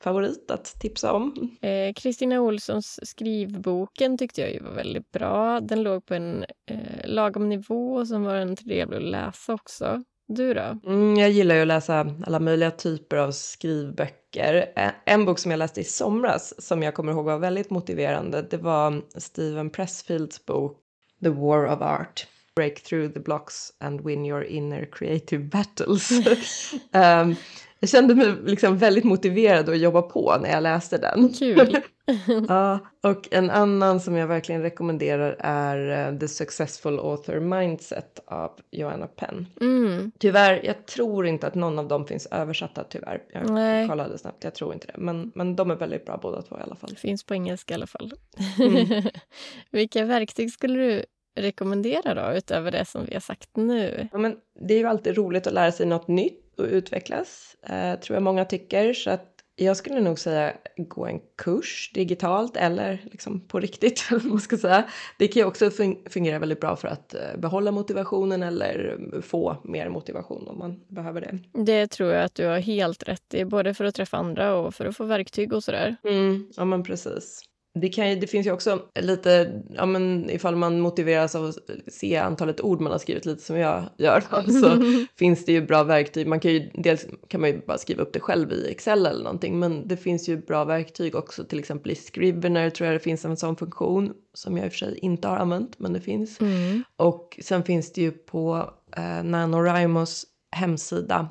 favorit 0.03 0.51
att 0.51 0.65
tipsa 0.65 1.13
om? 1.13 1.57
Eh, 1.61 1.93
Kristina 1.97 2.41
Olssons 2.41 3.01
skrivboken 3.03 4.19
tyckte 4.19 4.41
jag 4.41 4.53
ju 4.53 4.61
var 4.61 4.73
väldigt 4.73 5.11
bra. 5.11 5.61
Den 5.61 5.83
låg 5.83 6.07
på 6.07 6.15
en 6.15 6.45
eh, 6.71 7.05
lagom 7.05 7.49
nivå 7.49 8.07
som 8.07 8.23
var 8.25 8.35
den 8.35 8.57
trevlig 8.57 8.97
att 8.97 9.03
läsa 9.03 9.55
också. 9.55 10.05
Du 10.33 10.55
då? 10.55 10.79
Mm, 10.87 11.17
jag 11.17 11.31
gillar 11.31 11.55
ju 11.55 11.61
att 11.61 11.67
läsa 11.67 12.15
alla 12.27 12.41
möjliga 12.41 12.71
typer 12.71 13.17
av 13.17 13.31
skrivböcker. 13.31 14.73
En 15.05 15.25
bok 15.25 15.39
som 15.39 15.51
jag 15.51 15.59
läste 15.59 15.81
i 15.81 15.85
somras 15.85 16.67
som 16.67 16.83
jag 16.83 16.95
kommer 16.95 17.13
ihåg 17.13 17.25
var 17.25 17.39
väldigt 17.39 17.71
motiverande. 17.71 18.43
Det 18.43 18.57
var 18.57 19.03
Steven 19.21 19.71
Pressfields 19.71 20.47
bok 20.47 20.79
The 21.23 21.29
War 21.29 21.67
of 21.67 21.81
Art. 21.81 22.27
Break 22.57 22.83
through 22.83 23.13
the 23.13 23.21
blocks 23.21 23.73
and 23.81 24.01
win 24.01 24.27
your 24.27 24.45
inner 24.45 24.85
creative 24.85 25.45
battles. 25.45 26.11
Ehm, 26.93 27.35
jag 27.81 27.91
kände 27.91 28.15
mig 28.15 28.35
liksom 28.45 28.79
väldigt 28.79 29.05
motiverad 29.05 29.69
att 29.69 29.79
jobba 29.79 30.03
på 30.03 30.37
när 30.43 30.51
jag 30.51 30.63
läste 30.63 30.99
den. 30.99 31.29
Kul. 31.29 31.79
ja, 32.49 32.79
och 33.03 33.29
en 33.31 33.51
annan 33.51 34.01
som 34.01 34.17
jag 34.17 34.27
verkligen 34.27 34.63
rekommenderar 34.63 35.37
är 35.39 36.13
uh, 36.13 36.19
The 36.19 36.29
Successful 36.29 36.99
Author 36.99 37.41
Mindset 37.41 38.21
av 38.27 38.51
Joanna 38.71 39.07
Penn. 39.07 39.47
Mm. 39.61 40.13
Tyvärr, 40.19 40.61
jag 40.65 40.87
tror 40.87 41.27
inte 41.27 41.47
att 41.47 41.55
någon 41.55 41.79
av 41.79 41.89
dem 41.89 42.07
finns 42.07 42.27
översatta 42.27 42.85
tyvärr. 42.85 43.23
Jag 43.33 43.51
Nej. 43.51 43.89
kollade 43.89 44.19
snabbt, 44.19 44.45
jag 44.45 44.55
tror 44.55 44.75
inte 44.75 44.87
det. 44.87 44.95
Men, 44.99 45.33
men 45.35 45.57
de 45.57 45.71
är 45.71 45.77
väldigt 45.77 46.07
bra 46.07 46.19
båda 46.23 46.43
två 46.43 46.59
i 46.59 46.63
alla 46.63 46.77
fall. 46.77 46.97
Finns 46.97 47.25
på 47.25 47.35
engelska 47.35 47.75
i 47.75 47.77
alla 47.77 47.87
fall. 47.87 48.13
Mm. 48.59 49.03
Vilka 49.71 50.05
verktyg 50.05 50.53
skulle 50.53 50.79
du 50.81 51.05
rekommendera 51.37 52.15
då, 52.15 52.37
utöver 52.37 52.71
det 52.71 52.85
som 52.85 53.05
vi 53.05 53.13
har 53.13 53.21
sagt 53.21 53.57
nu? 53.57 54.09
Ja, 54.13 54.19
men 54.19 54.37
det 54.69 54.75
är 54.75 54.79
ju 54.79 54.87
alltid 54.87 55.17
roligt 55.17 55.47
att 55.47 55.53
lära 55.53 55.73
sig 55.73 55.87
något 55.87 56.09
nytt 56.09 56.40
och 56.57 56.65
utvecklas, 56.65 57.57
eh, 57.63 58.01
tror 58.01 58.17
jag 58.17 58.23
många 58.23 58.45
tycker. 58.45 58.93
Så 58.93 59.11
att 59.11 59.27
jag 59.57 59.77
skulle 59.77 60.01
nog 60.01 60.19
säga 60.19 60.53
gå 60.77 61.07
en 61.07 61.21
kurs 61.39 61.91
digitalt 61.95 62.57
eller 62.57 63.03
liksom 63.11 63.41
på 63.49 63.61
riktigt. 63.61 64.09
man 64.25 64.41
ska 64.41 64.57
säga. 64.57 64.85
Det 65.19 65.29
kan 65.29 65.41
ju 65.41 65.47
också 65.47 65.65
fun- 65.69 66.09
fungera 66.11 66.39
väldigt 66.39 66.61
bra 66.61 66.77
för 66.77 66.89
att 66.89 67.15
eh, 67.15 67.21
behålla 67.39 67.71
motivationen 67.71 68.43
eller 68.43 68.99
få 69.23 69.57
mer 69.65 69.89
motivation 69.89 70.49
om 70.49 70.59
man 70.59 70.81
behöver 70.89 71.21
det. 71.21 71.63
Det 71.65 71.87
tror 71.87 72.13
jag 72.13 72.25
att 72.25 72.35
du 72.35 72.47
har 72.47 72.59
helt 72.59 73.03
rätt 73.03 73.35
i, 73.35 73.45
både 73.45 73.75
för 73.75 73.85
att 73.85 73.95
träffa 73.95 74.17
andra 74.17 74.55
och 74.55 74.75
för 74.75 74.87
att 74.87 74.97
få 74.97 75.05
verktyg 75.05 75.53
och 75.53 75.65
sådär. 75.65 75.97
Mm, 76.05 76.53
ja 76.57 76.65
men 76.65 76.83
precis. 76.83 77.43
Det, 77.75 77.89
kan 77.89 78.21
det 78.21 78.27
finns 78.27 78.47
ju 78.47 78.53
också 78.53 78.83
lite, 79.01 79.63
ja 79.71 79.87
men 79.87 80.31
ifall 80.31 80.57
man 80.57 80.81
motiveras 80.81 81.35
av 81.35 81.45
att 81.45 81.57
se 81.89 82.17
antalet 82.17 82.61
ord 82.61 82.81
man 82.81 82.93
har 82.93 82.99
skrivit 82.99 83.27
lite 83.27 83.43
som 83.43 83.57
jag 83.57 83.85
gör 83.99 84.21
så 84.61 84.83
finns 85.19 85.45
det 85.45 85.53
ju 85.53 85.67
bra 85.67 85.83
verktyg. 85.83 86.27
Man 86.27 86.41
kan 86.41 86.53
ju, 86.53 86.71
dels 86.75 87.07
kan 87.29 87.41
man 87.41 87.51
ju 87.51 87.61
bara 87.67 87.79
skriva 87.79 88.03
upp 88.03 88.13
det 88.13 88.21
själv 88.21 88.53
i 88.53 88.71
Excel 88.71 89.07
eller 89.07 89.25
någonting 89.25 89.59
men 89.59 89.89
det 89.89 89.97
finns 89.97 90.29
ju 90.29 90.37
bra 90.37 90.65
verktyg 90.65 91.15
också 91.15 91.45
till 91.45 91.59
exempel 91.59 91.93
i 91.93 91.95
Scrivener 91.95 92.71
tror 92.71 92.87
jag 92.87 92.95
det 92.95 93.01
finns 93.05 93.25
en 93.25 93.37
sån 93.37 93.57
funktion 93.57 94.13
som 94.35 94.57
jag 94.57 94.67
i 94.67 94.69
och 94.69 94.73
för 94.73 94.79
sig 94.79 94.99
inte 94.99 95.29
har 95.29 95.37
använt 95.37 95.79
men 95.79 95.93
det 95.93 96.01
finns. 96.01 96.41
Mm, 96.41 96.85
Och 96.97 97.39
sen 97.43 97.63
finns 97.65 97.93
det 97.93 98.01
ju 98.01 98.11
på 98.11 98.71
eh, 98.97 99.23
NaNoWriMos 99.25 100.27
hemsida 100.53 101.29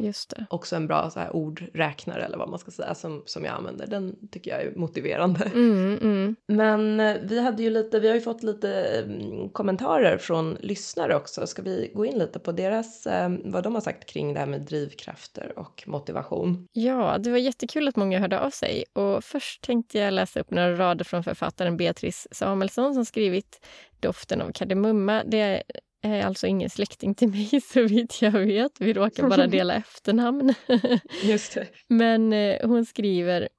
också 0.50 0.76
en 0.76 0.88
bra 0.88 1.10
så 1.10 1.20
här, 1.20 1.36
ordräknare 1.36 2.26
eller 2.26 2.38
vad 2.38 2.50
man 2.50 2.60
ska 2.60 2.72
säga 2.72 2.96
som, 2.96 3.24
som 3.26 3.46
jag 3.46 3.54
använder. 3.54 3.88
Den 3.88 4.30
tycker 4.32 4.52
jag 4.52 4.62
är 4.62 4.76
motiverande. 4.76 5.52
Mm, 5.54 5.98
mm. 6.02 6.36
Men 6.48 7.00
eh, 7.00 7.16
vi 7.24 7.40
hade 7.42 7.64
ju 7.64 7.70
lite, 7.70 8.00
vi 8.00 8.08
har 8.08 8.16
ju 8.16 8.22
fått 8.22 8.44
lite 8.44 8.84
mm, 9.06 9.50
kommentarer 9.50 10.18
från 10.18 10.58
lyssnare 10.60 11.16
också. 11.16 11.48
Ska 11.48 11.62
vi 11.62 11.92
gå 11.96 12.06
in 12.06 12.18
lite 12.18 12.40
på 12.40 12.52
deras, 12.52 13.08
eh, 13.08 13.32
vad 13.44 13.64
de 13.64 13.74
har 13.74 13.82
sagt 13.82 14.10
kring 14.10 14.34
det 14.34 14.40
här 14.40 14.48
med 14.48 14.62
drivkrafter 14.62 15.60
och 15.60 15.84
motivation? 15.88 16.68
Ja, 16.72 17.18
det 17.18 17.32
var 17.32 17.38
jättekul 17.38 17.88
att 17.88 17.96
många 17.96 18.20
hörde 18.20 18.40
av 18.40 18.50
sig. 18.50 18.84
Och 18.94 19.24
först 19.24 19.64
tänkte 19.64 19.98
jag 19.98 20.14
läsa 20.14 20.40
upp 20.40 20.52
några 20.52 20.76
rader 20.76 21.06
från 21.06 21.24
författaren 21.24 21.78
Beatrice 21.78 22.28
Samuelsson 22.32 22.94
som 22.94 23.06
skrivit 23.06 23.66
Doften 24.00 24.42
av 24.42 24.52
kardemumma. 24.52 25.24
Det 25.26 25.64
är 26.02 26.26
alltså 26.26 26.48
ingen 26.48 26.70
släkting 26.70 27.16
till 27.16 27.30
mig 27.30 27.62
så 27.74 27.84
vitt 27.84 28.22
jag 28.22 28.32
vet. 28.32 28.72
Vi 28.80 28.94
råkar 28.94 29.30
bara 29.30 29.48
dela 29.58 29.74
efternamn. 29.74 30.54
Just 31.24 31.54
det. 31.54 31.68
Men 31.88 32.34
eh, 32.34 32.68
hon 32.68 32.86
skriver 32.86 33.50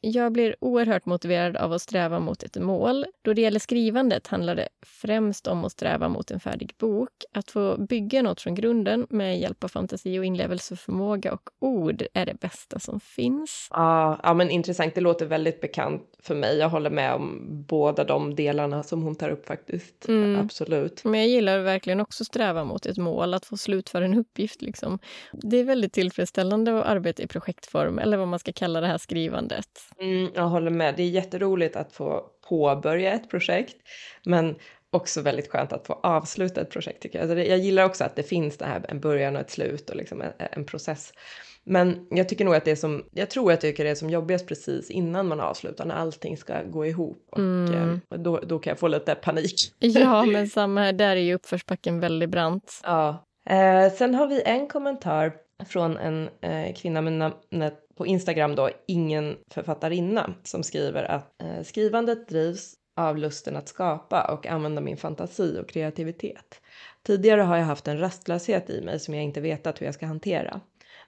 jag 0.00 0.32
blir 0.32 0.56
oerhört 0.60 1.06
motiverad 1.06 1.56
av 1.56 1.72
att 1.72 1.82
sträva 1.82 2.18
mot 2.18 2.42
ett 2.42 2.56
mål. 2.56 3.06
Då 3.22 3.32
det 3.32 3.40
gäller 3.42 3.60
skrivandet 3.60 4.26
handlar 4.26 4.54
det 4.54 4.68
främst 4.86 5.46
om 5.46 5.64
att 5.64 5.72
sträva 5.72 6.08
mot 6.08 6.30
en 6.30 6.40
färdig 6.40 6.74
bok. 6.78 7.10
Att 7.32 7.50
få 7.50 7.76
bygga 7.88 8.22
något 8.22 8.40
från 8.40 8.54
grunden 8.54 9.06
med 9.10 9.40
hjälp 9.40 9.64
av 9.64 9.68
fantasi 9.68 10.18
och 10.18 10.24
inlevelseförmåga 10.24 11.32
och 11.32 11.50
ord 11.60 12.02
är 12.14 12.26
det 12.26 12.40
bästa 12.40 12.78
som 12.78 13.00
finns. 13.00 13.68
Ja, 13.70 14.20
ja, 14.22 14.34
men 14.34 14.50
intressant. 14.50 14.94
Det 14.94 15.00
låter 15.00 15.26
väldigt 15.26 15.60
bekant 15.60 16.02
för 16.26 16.34
mig. 16.34 16.56
Jag 16.56 16.68
håller 16.68 16.90
med 16.90 17.14
om 17.14 17.46
båda 17.68 18.04
de 18.04 18.34
delarna 18.34 18.82
som 18.82 19.02
hon 19.02 19.14
tar 19.14 19.30
upp 19.30 19.46
faktiskt. 19.46 20.08
Mm. 20.08 20.40
Absolut. 20.40 21.04
Men 21.04 21.20
jag 21.20 21.28
gillar 21.28 21.58
verkligen 21.58 22.00
också 22.00 22.24
sträva 22.24 22.64
mot 22.64 22.86
ett 22.86 22.98
mål, 22.98 23.34
att 23.34 23.46
få 23.46 23.56
slutföra 23.56 24.04
en 24.04 24.14
uppgift. 24.14 24.62
Liksom. 24.62 24.98
Det 25.32 25.56
är 25.56 25.64
väldigt 25.64 25.92
tillfredsställande 25.92 26.78
att 26.78 26.86
arbeta 26.86 27.22
i 27.22 27.26
projektform, 27.26 27.98
eller 27.98 28.16
vad 28.16 28.28
man 28.28 28.38
ska 28.38 28.52
kalla 28.52 28.80
det 28.80 28.86
här 28.86 28.98
skrivandet. 28.98 29.68
Mm, 30.00 30.30
jag 30.34 30.48
håller 30.48 30.70
med. 30.70 30.94
Det 30.96 31.02
är 31.02 31.08
jätteroligt 31.08 31.76
att 31.76 31.92
få 31.92 32.24
påbörja 32.48 33.12
ett 33.12 33.30
projekt, 33.30 33.76
men 34.24 34.54
också 34.90 35.20
väldigt 35.20 35.50
skönt 35.50 35.72
att 35.72 35.86
få 35.86 35.92
avsluta 35.92 36.60
ett 36.60 36.70
projekt 36.70 37.02
tycker 37.02 37.18
jag. 37.18 37.22
Alltså 37.22 37.34
det, 37.34 37.46
jag 37.46 37.58
gillar 37.58 37.84
också 37.84 38.04
att 38.04 38.16
det 38.16 38.22
finns 38.22 38.58
det 38.58 38.64
här 38.64 38.84
en 38.88 39.00
början 39.00 39.36
och 39.36 39.42
ett 39.42 39.50
slut 39.50 39.90
och 39.90 39.96
liksom 39.96 40.22
en, 40.22 40.32
en 40.38 40.64
process. 40.64 41.12
Men 41.66 42.06
jag 42.10 42.28
tycker 42.28 42.44
nog 42.44 42.54
att 42.54 42.64
det 42.64 42.70
är 42.70 42.76
som, 42.76 43.04
jag 43.12 43.30
tror 43.30 43.52
att 43.52 43.62
jag 43.62 43.72
tycker 43.72 43.84
det 43.84 43.90
är 43.90 43.94
som 43.94 44.10
jobbigast 44.10 44.46
precis 44.46 44.90
innan 44.90 45.28
man 45.28 45.40
avslutar, 45.40 45.84
när 45.84 45.94
allting 45.94 46.36
ska 46.36 46.62
gå 46.62 46.86
ihop. 46.86 47.28
Och 47.32 47.38
Mm. 47.38 48.00
eh, 48.10 48.18
då, 48.18 48.38
då 48.38 48.58
kan 48.58 48.70
jag 48.70 48.78
få 48.78 48.88
lite 48.88 49.14
panik. 49.14 49.54
Ja, 49.78 50.24
men 50.32 50.48
samma 50.48 50.80
här. 50.80 50.92
Där 50.92 51.16
är 51.16 51.20
ju 51.20 51.34
uppförsbacken 51.34 52.00
väldigt 52.00 52.30
brant. 52.30 52.80
Ja. 52.84 53.24
Eh, 53.50 53.92
sen 53.92 54.14
har 54.14 54.26
vi 54.26 54.42
en 54.42 54.68
kommentar 54.68 55.32
från 55.68 55.96
en 55.96 56.28
eh, 56.40 56.74
kvinna 56.74 57.00
med 57.00 57.12
namnet 57.12 57.74
på 57.96 58.06
Instagram 58.06 58.54
då, 58.54 58.70
ingen 58.88 59.36
författarinna, 59.50 60.34
som 60.44 60.62
skriver 60.62 61.04
att 61.04 61.42
eh, 61.42 61.62
skrivandet 61.64 62.28
drivs 62.28 62.74
av 62.96 63.16
lusten 63.18 63.56
att 63.56 63.68
skapa 63.68 64.32
och 64.32 64.46
använda 64.46 64.80
min 64.80 64.96
fantasi 64.96 65.58
och 65.60 65.68
kreativitet. 65.68 66.60
Tidigare 67.06 67.40
har 67.40 67.56
jag 67.56 67.64
haft 67.64 67.88
en 67.88 67.98
rastlöshet 67.98 68.70
i 68.70 68.80
mig 68.80 69.00
som 69.00 69.14
jag 69.14 69.24
inte 69.24 69.40
vetat 69.40 69.80
hur 69.80 69.86
jag 69.86 69.94
ska 69.94 70.06
hantera. 70.06 70.60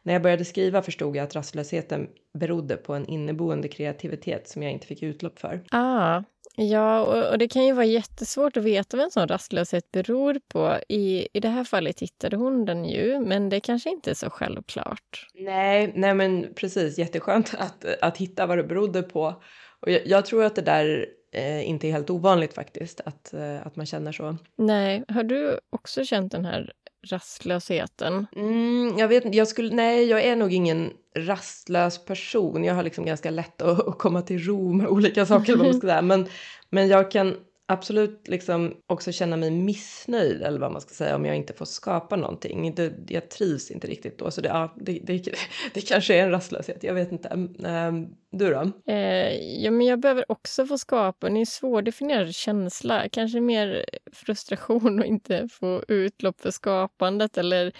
När 0.08 0.14
jag 0.14 0.22
började 0.22 0.44
skriva 0.44 0.82
förstod 0.82 1.16
jag 1.16 1.24
att 1.24 1.34
rastlösheten 1.34 2.08
berodde 2.38 2.76
på 2.76 2.94
en 2.94 3.06
inneboende 3.06 3.68
kreativitet 3.68 4.48
som 4.48 4.62
jag 4.62 4.72
inte 4.72 4.86
fick 4.86 5.02
utlopp 5.02 5.38
för. 5.38 5.60
Ah, 5.70 6.22
ja, 6.56 7.00
och, 7.00 7.30
och 7.32 7.38
det 7.38 7.48
kan 7.48 7.66
ju 7.66 7.72
vara 7.72 7.84
jättesvårt 7.84 8.56
att 8.56 8.62
veta 8.62 8.96
vad 8.96 9.04
en 9.04 9.10
sån 9.10 9.28
rastlöshet 9.28 9.92
beror 9.92 10.40
på. 10.48 10.78
I, 10.88 11.28
I 11.32 11.40
det 11.40 11.48
här 11.48 11.64
fallet 11.64 12.00
hittade 12.00 12.36
hon 12.36 12.64
den 12.64 12.84
ju, 12.84 13.20
men 13.20 13.48
det 13.48 13.60
kanske 13.60 13.90
inte 13.90 14.10
är 14.10 14.14
så 14.14 14.30
självklart. 14.30 15.26
Nej, 15.34 15.92
nej 15.94 16.14
men 16.14 16.54
precis, 16.54 16.98
jätteskönt 16.98 17.54
att, 17.58 17.84
att 18.02 18.16
hitta 18.16 18.46
vad 18.46 18.58
det 18.58 18.64
berodde 18.64 19.02
på. 19.02 19.42
Och 19.80 19.90
jag, 19.90 20.06
jag 20.06 20.26
tror 20.26 20.44
att 20.44 20.54
det 20.54 20.62
där 20.62 21.06
eh, 21.32 21.68
inte 21.68 21.88
är 21.88 21.92
helt 21.92 22.10
ovanligt 22.10 22.54
faktiskt, 22.54 23.00
att, 23.00 23.34
eh, 23.34 23.66
att 23.66 23.76
man 23.76 23.86
känner 23.86 24.12
så. 24.12 24.36
Nej, 24.56 25.04
har 25.08 25.22
du 25.22 25.60
också 25.70 26.04
känt 26.04 26.32
den 26.32 26.44
här 26.44 26.72
rastlösheten? 27.06 28.26
Mm, 28.36 28.98
jag 28.98 29.08
vet 29.08 29.34
jag 29.34 29.48
skulle, 29.48 29.74
nej 29.74 30.04
jag 30.04 30.24
är 30.24 30.36
nog 30.36 30.52
ingen 30.52 30.92
rastlös 31.16 32.04
person. 32.04 32.64
Jag 32.64 32.74
har 32.74 32.82
liksom 32.82 33.04
ganska 33.04 33.30
lätt 33.30 33.62
att, 33.62 33.88
att 33.88 33.98
komma 33.98 34.22
till 34.22 34.44
ro 34.44 34.72
med 34.72 34.86
olika 34.86 35.26
saker, 35.26 35.56
vad 35.56 35.66
man 35.66 35.74
ska 35.74 35.86
säga. 35.86 36.02
Men, 36.02 36.26
men 36.70 36.88
jag 36.88 37.10
kan 37.10 37.36
absolut 37.68 38.28
liksom 38.28 38.74
också 38.86 39.12
känna 39.12 39.36
mig 39.36 39.50
missnöjd 39.50 40.42
eller 40.42 40.58
vad 40.58 40.72
man 40.72 40.80
ska 40.80 40.94
säga 40.94 41.16
om 41.16 41.24
jag 41.24 41.36
inte 41.36 41.52
får 41.52 41.64
skapa 41.64 42.16
någonting. 42.16 42.74
Det, 42.74 42.92
jag 43.08 43.30
trivs 43.30 43.70
inte 43.70 43.86
riktigt 43.86 44.18
då 44.18 44.30
så 44.30 44.40
det, 44.40 44.48
ja, 44.48 44.74
det, 44.76 45.00
det, 45.02 45.34
det 45.74 45.80
kanske 45.80 46.14
är 46.14 46.22
en 46.22 46.30
rastlöshet, 46.30 46.82
jag 46.82 46.94
vet 46.94 47.12
inte. 47.12 47.28
Um, 47.28 48.16
du 48.30 48.50
då? 48.50 48.92
Eh, 48.92 49.62
ja, 49.62 49.70
men 49.70 49.86
jag 49.86 50.00
behöver 50.00 50.32
också 50.32 50.66
få 50.66 50.78
skapa 50.78 51.26
en 51.26 51.46
svårdefinierad 51.46 52.34
känsla. 52.34 53.08
Kanske 53.08 53.40
mer 53.40 53.84
frustration 54.12 54.98
och 54.98 55.06
inte 55.06 55.48
få 55.48 55.84
utlopp 55.88 56.40
för 56.40 56.50
skapandet 56.50 57.38
eller 57.38 57.72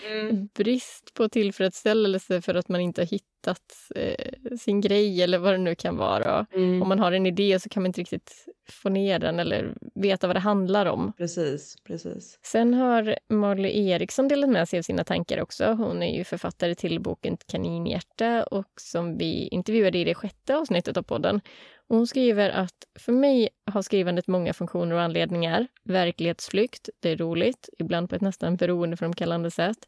brist 0.55 1.15
på 1.15 1.29
tillfredsställelse 1.29 2.43
för 2.43 2.55
att 2.55 2.69
man 2.69 2.81
inte 2.81 3.01
har 3.01 3.07
hittat 3.07 3.38
eh, 3.47 4.57
sin 4.59 4.81
grej 4.81 5.23
eller 5.23 5.39
vad 5.39 5.55
det 5.55 5.59
nu 5.59 5.75
kan 5.75 5.97
vara. 5.97 6.47
Mm. 6.55 6.83
Om 6.83 6.89
man 6.89 6.99
har 6.99 7.13
en 7.13 7.27
idé 7.27 7.61
så 7.61 7.69
kan 7.69 7.83
man 7.83 7.89
inte 7.89 8.01
riktigt 8.01 8.47
få 8.71 8.89
ner 8.89 9.19
den 9.19 9.39
eller 9.39 9.75
veta 9.95 10.27
vad 10.27 10.37
det 10.37 10.41
handlar 10.41 10.87
om. 10.87 11.13
Precis, 11.17 11.77
precis. 11.85 12.39
Sen 12.43 12.75
har 12.75 13.19
Molly 13.29 13.89
Eriksson 13.89 14.29
delat 14.29 14.51
med 14.51 14.69
sig 14.69 14.79
av 14.79 14.83
sina 14.83 15.05
tankar 15.05 15.41
också. 15.43 15.73
Hon 15.73 16.03
är 16.03 16.19
ju 16.19 16.25
författare 16.25 16.75
till 16.75 17.01
boken 17.01 17.37
Kaninhjärta 17.47 18.45
och 18.45 18.73
som 18.81 19.19
vi 19.19 19.49
intervjuade 19.49 19.99
i 19.99 20.05
det 20.05 20.15
sjätte 20.15 20.57
avsnittet 20.57 20.97
av 20.97 21.03
podden. 21.03 21.41
Och 21.89 21.97
hon 21.97 22.07
skriver 22.07 22.51
att 22.51 22.87
för 22.99 23.13
mig 23.13 23.49
har 23.67 23.83
skrivandet 23.83 24.27
många 24.27 24.53
funktioner 24.53 24.95
och 24.95 25.03
anledningar. 25.03 25.67
Verklighetsflykt, 25.85 26.89
det 27.01 27.11
är 27.11 27.17
roligt, 27.17 27.69
ibland 27.79 28.11
på 28.11 28.17
ett 28.17 28.23
nästan 28.23 28.57
beroendeframkallande 28.57 29.51
sätt. 29.51 29.87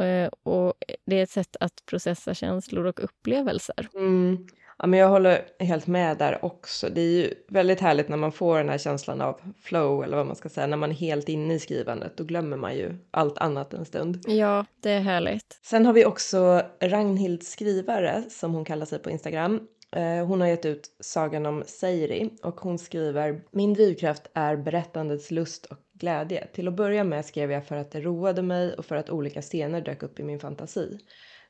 Eh, 0.00 0.28
Och 0.42 0.74
det 1.06 1.16
är 1.18 1.22
ett 1.22 1.30
sätt 1.30 1.56
att 1.60 1.86
processa 1.86 2.34
känslor 2.34 2.86
och 2.86 3.04
upplevelser. 3.04 3.88
Mm. 3.94 4.46
Ja, 4.78 4.86
men 4.86 4.98
jag 5.00 5.08
håller 5.08 5.44
helt 5.58 5.86
med 5.86 6.18
där 6.18 6.44
också. 6.44 6.88
Det 6.88 7.00
är 7.00 7.10
ju 7.22 7.34
väldigt 7.48 7.80
härligt 7.80 8.08
när 8.08 8.16
man 8.16 8.32
får 8.32 8.58
den 8.58 8.68
här 8.68 8.78
känslan 8.78 9.20
av 9.20 9.40
flow 9.62 10.04
eller 10.04 10.16
vad 10.16 10.26
man 10.26 10.36
ska 10.36 10.48
säga, 10.48 10.66
när 10.66 10.76
man 10.76 10.90
är 10.90 10.94
helt 10.94 11.28
inne 11.28 11.54
i 11.54 11.58
skrivandet. 11.58 12.16
Då 12.16 12.24
glömmer 12.24 12.56
man 12.56 12.74
ju 12.76 12.94
allt 13.10 13.38
annat 13.38 13.74
en 13.74 13.84
stund. 13.84 14.18
Ja, 14.26 14.66
det 14.80 14.90
är 14.90 15.00
härligt. 15.00 15.58
Sen 15.62 15.86
har 15.86 15.92
vi 15.92 16.04
också 16.04 16.62
Ragnhild 16.80 17.42
Skrivare 17.42 18.22
som 18.30 18.54
hon 18.54 18.64
kallar 18.64 18.86
sig 18.86 18.98
på 18.98 19.10
Instagram. 19.10 19.60
Eh, 19.96 20.26
Hon 20.26 20.40
har 20.40 20.48
gett 20.48 20.64
ut 20.64 20.90
Sagan 21.00 21.46
om 21.46 21.62
Seiri 21.66 22.30
och 22.42 22.60
hon 22.60 22.78
skriver 22.78 23.40
Min 23.50 23.74
drivkraft 23.74 24.22
är 24.34 24.56
berättandets 24.56 25.30
lust 25.30 25.66
och 25.66 25.76
glädje. 26.02 26.46
Till 26.46 26.68
att 26.68 26.74
börja 26.74 27.04
med 27.04 27.24
skrev 27.24 27.52
jag 27.52 27.66
för 27.66 27.76
att 27.76 27.90
det 27.90 28.00
roade 28.00 28.42
mig 28.42 28.74
och 28.74 28.84
för 28.84 28.96
att 28.96 29.10
olika 29.10 29.42
scener 29.42 29.80
dök 29.80 30.02
upp 30.02 30.20
i 30.20 30.22
min 30.22 30.40
fantasi. 30.40 30.98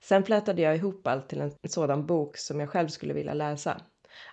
Sen 0.02 0.24
flätade 0.24 0.62
jag 0.62 0.76
ihop 0.76 1.06
allt 1.06 1.28
till 1.28 1.40
en 1.40 1.52
sådan 1.68 2.06
bok 2.06 2.36
som 2.36 2.60
jag 2.60 2.68
själv 2.68 2.88
skulle 2.88 3.14
vilja 3.14 3.34
läsa. 3.34 3.80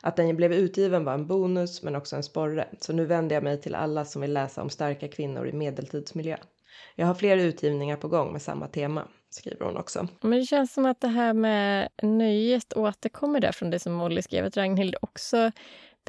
Att 0.01 0.15
den 0.15 0.35
blev 0.35 0.53
utgiven 0.53 1.03
var 1.05 1.13
en 1.13 1.27
bonus 1.27 1.83
men 1.83 1.95
också 1.95 2.15
en 2.15 2.23
sporre. 2.23 2.67
Så 2.79 2.93
nu 2.93 3.05
vänder 3.05 3.35
jag 3.35 3.43
mig 3.43 3.61
till 3.61 3.75
alla 3.75 4.05
som 4.05 4.21
vill 4.21 4.33
läsa 4.33 4.61
om 4.61 4.69
starka 4.69 5.07
kvinnor 5.07 5.47
i 5.47 5.53
medeltidsmiljö. 5.53 6.37
Jag 6.95 7.07
har 7.07 7.15
fler 7.15 7.37
utgivningar 7.37 7.97
på 7.97 8.07
gång 8.07 8.31
med 8.31 8.41
samma 8.41 8.67
tema, 8.67 9.07
skriver 9.29 9.65
hon 9.65 9.77
också. 9.77 10.07
Men 10.21 10.39
det 10.39 10.45
känns 10.45 10.73
som 10.73 10.85
att 10.85 11.01
det 11.01 11.07
här 11.07 11.33
med 11.33 11.89
nöjet 12.01 12.73
återkommer 12.73 13.39
där 13.39 13.51
från 13.51 13.69
det 13.69 13.79
som 13.79 13.93
Molly 13.93 14.21
skrev, 14.21 14.45
att 14.45 14.57
Ragnhild 14.57 14.95
också 15.01 15.51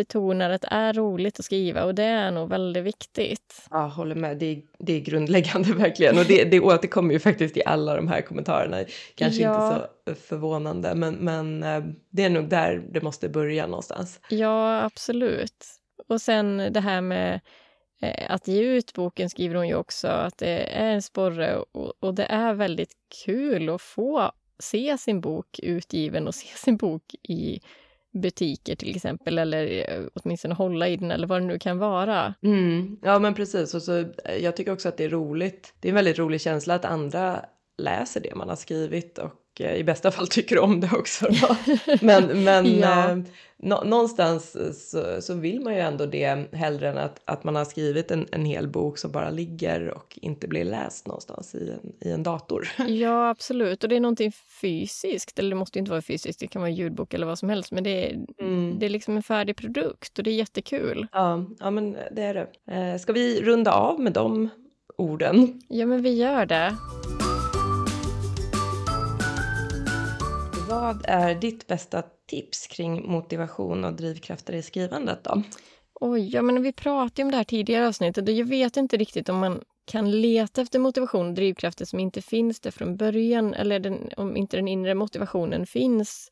betonar 0.00 0.50
att 0.50 0.60
det 0.60 0.68
är 0.70 0.92
roligt 0.92 1.38
att 1.38 1.44
skriva 1.44 1.84
och 1.84 1.94
det 1.94 2.02
är 2.02 2.30
nog 2.30 2.48
väldigt 2.48 2.84
viktigt. 2.84 3.66
Ja, 3.70 3.86
håller 3.86 4.14
med. 4.14 4.38
Det 4.38 4.46
är, 4.46 4.62
det 4.78 4.92
är 4.92 5.00
grundläggande 5.00 5.72
verkligen 5.74 6.18
och 6.18 6.24
det, 6.24 6.44
det 6.44 6.60
återkommer 6.60 7.12
ju 7.12 7.20
faktiskt 7.20 7.56
i 7.56 7.62
alla 7.66 7.96
de 7.96 8.08
här 8.08 8.20
kommentarerna. 8.20 8.84
Kanske 9.14 9.42
ja. 9.42 9.74
inte 9.74 9.88
så 10.06 10.14
förvånande, 10.14 10.94
men, 10.94 11.14
men 11.14 11.62
eh, 11.62 11.82
det 12.10 12.24
är 12.24 12.30
nog 12.30 12.48
där 12.48 12.82
det 12.92 13.02
måste 13.02 13.28
börja 13.28 13.66
någonstans. 13.66 14.20
Ja, 14.28 14.82
absolut. 14.82 15.66
Och 16.08 16.20
sen 16.20 16.56
det 16.70 16.80
här 16.80 17.00
med 17.00 17.40
eh, 18.02 18.30
att 18.30 18.48
ge 18.48 18.62
ut 18.62 18.94
boken 18.94 19.30
skriver 19.30 19.54
hon 19.54 19.68
ju 19.68 19.74
också 19.74 20.08
att 20.08 20.38
det 20.38 20.78
är 20.78 20.92
en 20.92 21.02
sporre 21.02 21.56
och, 21.56 21.92
och 22.00 22.14
det 22.14 22.24
är 22.24 22.54
väldigt 22.54 22.92
kul 23.24 23.68
att 23.68 23.82
få 23.82 24.32
se 24.58 24.98
sin 24.98 25.20
bok 25.20 25.60
utgiven 25.62 26.26
och 26.26 26.34
se 26.34 26.56
sin 26.56 26.76
bok 26.76 27.14
i 27.22 27.60
butiker 28.12 28.76
till 28.76 28.96
exempel 28.96 29.38
eller 29.38 29.90
eh, 29.90 30.04
åtminstone 30.14 30.54
hålla 30.54 30.88
i 30.88 30.96
den 30.96 31.10
eller 31.10 31.26
vad 31.26 31.40
det 31.40 31.46
nu 31.46 31.58
kan 31.58 31.78
vara. 31.78 32.34
Mm. 32.42 32.98
Ja 33.02 33.18
men 33.18 33.34
precis 33.34 33.74
och 33.74 33.82
så 33.82 33.98
eh, 33.98 34.36
jag 34.40 34.56
tycker 34.56 34.72
också 34.72 34.88
att 34.88 34.96
det 34.96 35.04
är 35.04 35.10
roligt. 35.10 35.74
Det 35.80 35.88
är 35.88 35.90
en 35.90 35.96
väldigt 35.96 36.18
rolig 36.18 36.40
känsla 36.40 36.74
att 36.74 36.84
andra 36.84 37.44
läser 37.78 38.20
det 38.20 38.34
man 38.34 38.48
har 38.48 38.56
skrivit 38.56 39.18
och 39.18 39.30
Eh, 39.60 39.74
i 39.74 39.84
bästa 39.84 40.10
fall 40.10 40.26
tycker 40.30 40.58
om 40.58 40.80
det 40.80 40.90
också. 40.92 41.26
men 42.00 42.44
men 42.44 42.78
ja. 42.78 43.10
eh, 43.10 43.18
nå, 43.56 43.84
någonstans 43.84 44.56
så, 44.90 45.20
så, 45.20 45.34
vill 45.34 45.60
man 45.60 45.74
ju 45.74 45.80
ändå 45.80 46.06
det 46.06 46.54
hellre 46.54 46.88
än 46.88 46.98
att, 46.98 47.20
att 47.24 47.44
man 47.44 47.56
har 47.56 47.64
skrivit 47.64 48.10
en, 48.10 48.26
en 48.32 48.44
hel 48.44 48.68
bok 48.68 48.98
som 48.98 49.12
bara 49.12 49.30
ligger 49.30 49.88
och 49.88 50.18
inte 50.22 50.48
blir 50.48 50.64
läst 50.64 51.06
någonstans 51.06 51.54
i 51.54 51.70
en, 51.70 52.08
i 52.08 52.12
en 52.12 52.22
dator. 52.22 52.68
ja, 52.88 53.28
absolut. 53.28 53.82
Och 53.82 53.88
det 53.88 53.96
är 53.96 54.00
någonting 54.00 54.32
fysiskt, 54.60 55.38
eller 55.38 55.50
det 55.50 55.56
måste 55.56 55.78
inte 55.78 55.90
vara 55.90 56.02
fysiskt, 56.02 56.40
det 56.40 56.46
kan 56.46 56.62
vara 56.62 56.70
ljudbok 56.70 57.14
eller 57.14 57.26
vad 57.26 57.38
som 57.38 57.48
helst, 57.48 57.72
men 57.72 57.84
det 57.84 58.10
är, 58.10 58.18
mm. 58.40 58.78
det 58.78 58.86
är 58.86 58.90
liksom 58.90 59.16
en 59.16 59.22
färdig 59.22 59.56
produkt 59.56 60.18
och 60.18 60.24
det 60.24 60.30
är 60.30 60.34
jättekul. 60.34 61.06
Ja, 61.12 61.44
ja 61.60 61.70
men 61.70 61.92
det 61.92 62.22
är 62.22 62.34
det. 62.34 62.74
Eh, 62.74 62.98
ska 62.98 63.12
vi 63.12 63.42
runda 63.42 63.72
av 63.72 64.00
med 64.00 64.12
de 64.12 64.48
orden? 64.96 65.60
Ja, 65.68 65.86
men 65.86 66.02
vi 66.02 66.14
gör 66.14 66.46
det. 66.46 66.76
Vad 70.70 71.04
är 71.09 71.35
ditt 71.35 71.66
bästa 71.66 72.02
tips 72.26 72.66
kring 72.66 73.11
motivation 73.11 73.85
och 73.85 73.92
drivkrafter 73.92 74.52
i 74.52 74.62
skrivandet 74.62 75.24
då? 75.24 75.42
Oj, 76.00 76.35
ja 76.35 76.42
men 76.42 76.62
vi 76.62 76.72
pratade 76.72 77.22
om 77.22 77.30
det 77.30 77.37
här 77.37 77.44
tidigare 77.44 77.88
avsnittet 77.88 78.28
och 78.28 78.35
jag 78.35 78.46
vet 78.46 78.76
inte 78.76 78.96
riktigt 78.96 79.28
om 79.28 79.38
man 79.38 79.61
kan 79.85 80.11
leta 80.20 80.62
efter 80.62 80.78
motivation 80.78 81.28
och 81.28 81.35
drivkrafter 81.35 81.85
som 81.85 82.00
inte 82.00 82.22
finns 82.22 82.61
där 82.61 82.70
från 82.70 82.96
början 82.96 83.54
eller 83.54 83.80
den, 83.80 84.11
om 84.16 84.37
inte 84.37 84.56
den 84.56 84.68
inre 84.68 84.94
motivationen 84.94 85.66
finns. 85.66 86.30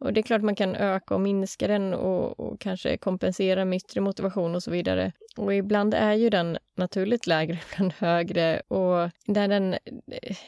Och 0.00 0.12
Det 0.12 0.20
är 0.20 0.22
klart 0.22 0.42
man 0.42 0.54
kan 0.54 0.76
öka 0.76 1.14
och 1.14 1.20
minska 1.20 1.68
den 1.68 1.94
och, 1.94 2.40
och, 2.40 2.60
kanske 2.60 2.96
kompensera 2.96 3.64
med 3.64 3.76
yttre 3.76 4.00
motivation 4.00 4.54
och 4.54 4.62
så 4.62 4.70
vidare. 4.70 5.12
Och 5.36 5.54
ibland 5.54 5.94
är 5.94 6.12
ju 6.12 6.30
den 6.30 6.58
naturligt 6.76 7.26
lägre, 7.26 7.58
ibland 7.72 7.92
högre. 7.92 8.60
Och 8.60 9.10
där 9.26 9.48
den, 9.48 9.76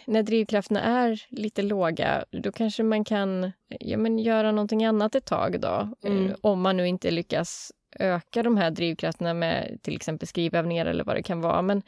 när 0.05 0.23
drivkrafterna 0.23 0.81
är 0.81 1.23
lite 1.29 1.63
låga, 1.63 2.25
då 2.31 2.53
kanske 2.53 2.83
man 2.83 3.05
kan 3.05 3.53
ja, 3.69 3.97
men 3.97 4.19
göra 4.19 4.53
någonting 4.53 4.85
annat 4.85 5.15
ett 5.15 5.27
tag 5.27 5.61
då. 5.61 5.89
Mm. 6.05 6.35
Om 6.41 6.61
man 6.61 6.77
nu 6.77 6.89
inte 6.89 7.11
lyckas 7.11 7.73
öka 7.99 8.43
de 8.43 8.57
här 8.57 8.71
drivkrafterna 8.71 9.35
med 9.35 9.79
till 9.83 9.97
exempel 9.97 10.29
skrivövningar 10.29 10.87
eller 10.87 11.05
vad 11.05 11.17
det 11.17 11.23
kan 11.23 11.41
vara. 11.41 11.63
Men 11.63 11.83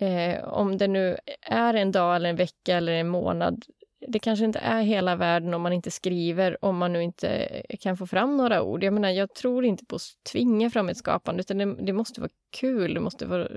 eh, 0.00 0.44
om 0.44 0.76
det 0.76 0.88
nu 0.88 1.16
är 1.42 1.74
en 1.74 1.92
dag 1.92 2.16
eller 2.16 2.30
en 2.30 2.36
vecka 2.36 2.76
eller 2.76 2.92
en 2.92 3.08
månad 3.08 3.64
det 4.06 4.18
kanske 4.18 4.44
inte 4.44 4.58
är 4.58 4.82
hela 4.82 5.16
världen 5.16 5.54
om 5.54 5.62
man 5.62 5.72
inte 5.72 5.90
skriver, 5.90 6.64
om 6.64 6.76
man 6.76 6.92
nu 6.92 7.02
inte 7.02 7.62
kan 7.80 7.96
få 7.96 8.06
fram 8.06 8.36
några 8.36 8.62
ord. 8.62 8.84
Jag 8.84 8.94
menar, 8.94 9.10
jag 9.10 9.34
tror 9.34 9.64
inte 9.64 9.84
på 9.84 9.96
att 9.96 10.32
tvinga 10.32 10.70
fram 10.70 10.88
ett 10.88 10.96
skapande, 10.96 11.40
utan 11.40 11.58
det, 11.58 11.74
det 11.74 11.92
måste 11.92 12.20
vara 12.20 12.30
kul, 12.60 12.94
det 12.94 13.00
måste 13.00 13.26
vara, 13.26 13.48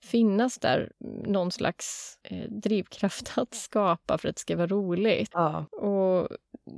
finnas 0.00 0.58
där 0.58 0.92
någon 1.26 1.52
slags 1.52 2.18
eh, 2.22 2.50
drivkraft 2.50 3.32
att 3.36 3.54
skapa 3.54 4.18
för 4.18 4.28
att 4.28 4.36
det 4.36 4.40
ska 4.40 4.56
vara 4.56 4.66
roligt. 4.66 5.30
Ja. 5.32 5.66
Och 5.72 6.28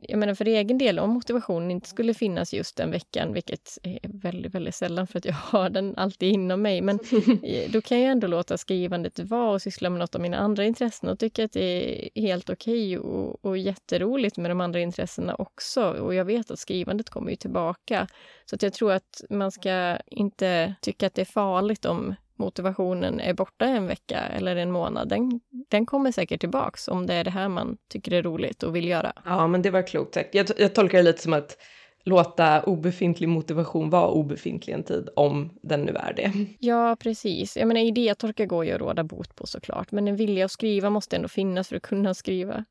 jag 0.03 0.19
menar 0.19 0.35
för 0.35 0.45
egen 0.45 0.79
del, 0.79 0.99
om 0.99 1.11
motivationen 1.11 1.71
inte 1.71 1.89
skulle 1.89 2.15
finnas 2.15 2.55
just 2.55 2.77
den 2.77 2.91
veckan, 2.91 3.33
vilket 3.33 3.79
är 3.83 4.01
väldigt, 4.03 4.55
väldigt 4.55 4.75
sällan 4.75 5.07
för 5.07 5.19
att 5.19 5.25
jag 5.25 5.35
har 5.35 5.71
den 5.71 5.97
alltid 5.97 6.33
inom 6.33 6.63
mig, 6.63 6.81
men 6.81 6.99
då 7.69 7.81
kan 7.81 8.01
jag 8.01 8.11
ändå 8.11 8.27
låta 8.27 8.59
skrivandet 8.59 9.19
vara 9.19 9.51
och 9.51 9.63
syssla 9.63 9.91
med 9.91 9.99
något 9.99 10.15
av 10.15 10.21
mina 10.21 10.37
andra 10.37 10.65
intressen 10.65 11.09
och 11.09 11.19
tycka 11.19 11.45
att 11.45 11.53
det 11.53 11.61
är 11.63 12.21
helt 12.21 12.51
okej 12.51 12.99
okay 12.99 13.11
och, 13.11 13.45
och 13.45 13.59
jätteroligt 13.59 14.37
med 14.37 14.51
de 14.51 14.61
andra 14.61 14.81
intressena 14.81 15.35
också. 15.35 15.91
Och 15.91 16.15
jag 16.15 16.25
vet 16.25 16.51
att 16.51 16.59
skrivandet 16.59 17.11
kommer 17.11 17.31
ju 17.31 17.37
tillbaka. 17.37 18.07
Så 18.45 18.55
att 18.55 18.63
jag 18.63 18.73
tror 18.73 18.93
att 18.93 19.23
man 19.31 19.53
ska 19.53 19.99
inte 20.07 20.75
tycka 20.81 21.07
att 21.07 21.15
det 21.15 21.21
är 21.21 21.33
farligt 21.33 21.85
om 21.85 22.15
motivationen 22.39 23.21
är 23.21 23.35
borta 23.35 23.65
en 23.65 23.87
vecka 23.87 24.19
eller 24.19 24.57
en 24.57 24.71
månad, 24.71 25.09
den, 25.09 25.41
den 25.69 25.87
kommer 25.87 26.13
säkert 26.13 26.41
tillbaks 26.41 26.89
om 26.89 27.07
det 27.07 27.15
är 27.15 27.25
det 27.25 27.31
här 27.31 27.49
man 27.49 27.77
tycker 27.89 28.13
är 28.13 28.23
roligt 28.23 28.63
och 28.63 28.77
vill 28.77 28.89
göra. 28.89 29.13
Ja, 29.25 29.47
men 29.47 29.63
det 29.63 29.71
var 29.71 29.87
klokt 29.87 30.15
sagt. 30.15 30.35
Jag, 30.35 30.47
jag 30.57 30.75
tolkar 30.75 30.99
det 30.99 31.05
lite 31.05 31.23
som 31.23 31.33
att 31.33 31.57
låta 32.05 32.63
obefintlig 32.63 33.29
motivation 33.29 33.91
vara 33.91 34.09
obefintlig 34.09 34.75
en 34.75 34.83
tid, 34.83 35.09
om 35.17 35.51
den 35.63 35.83
nu 35.83 35.93
är 35.93 36.13
det. 36.13 36.33
Ja, 36.59 36.97
precis. 37.01 37.57
Jag 37.57 37.69
menar, 37.69 37.81
idétorka 37.81 38.47
går 38.47 38.65
ju 38.65 38.73
att 38.73 38.81
råda 38.81 39.05
bot 39.05 39.35
på 39.35 39.47
såklart, 39.47 39.93
men 39.93 40.09
en 40.09 40.17
vilja 40.17 40.45
att 40.45 40.51
skriva 40.51 40.91
måste 40.91 41.17
ändå 41.17 41.29
finnas 41.29 41.69
för 41.69 41.77
att 41.77 41.83
kunna 41.83 42.15
skriva. 42.15 42.65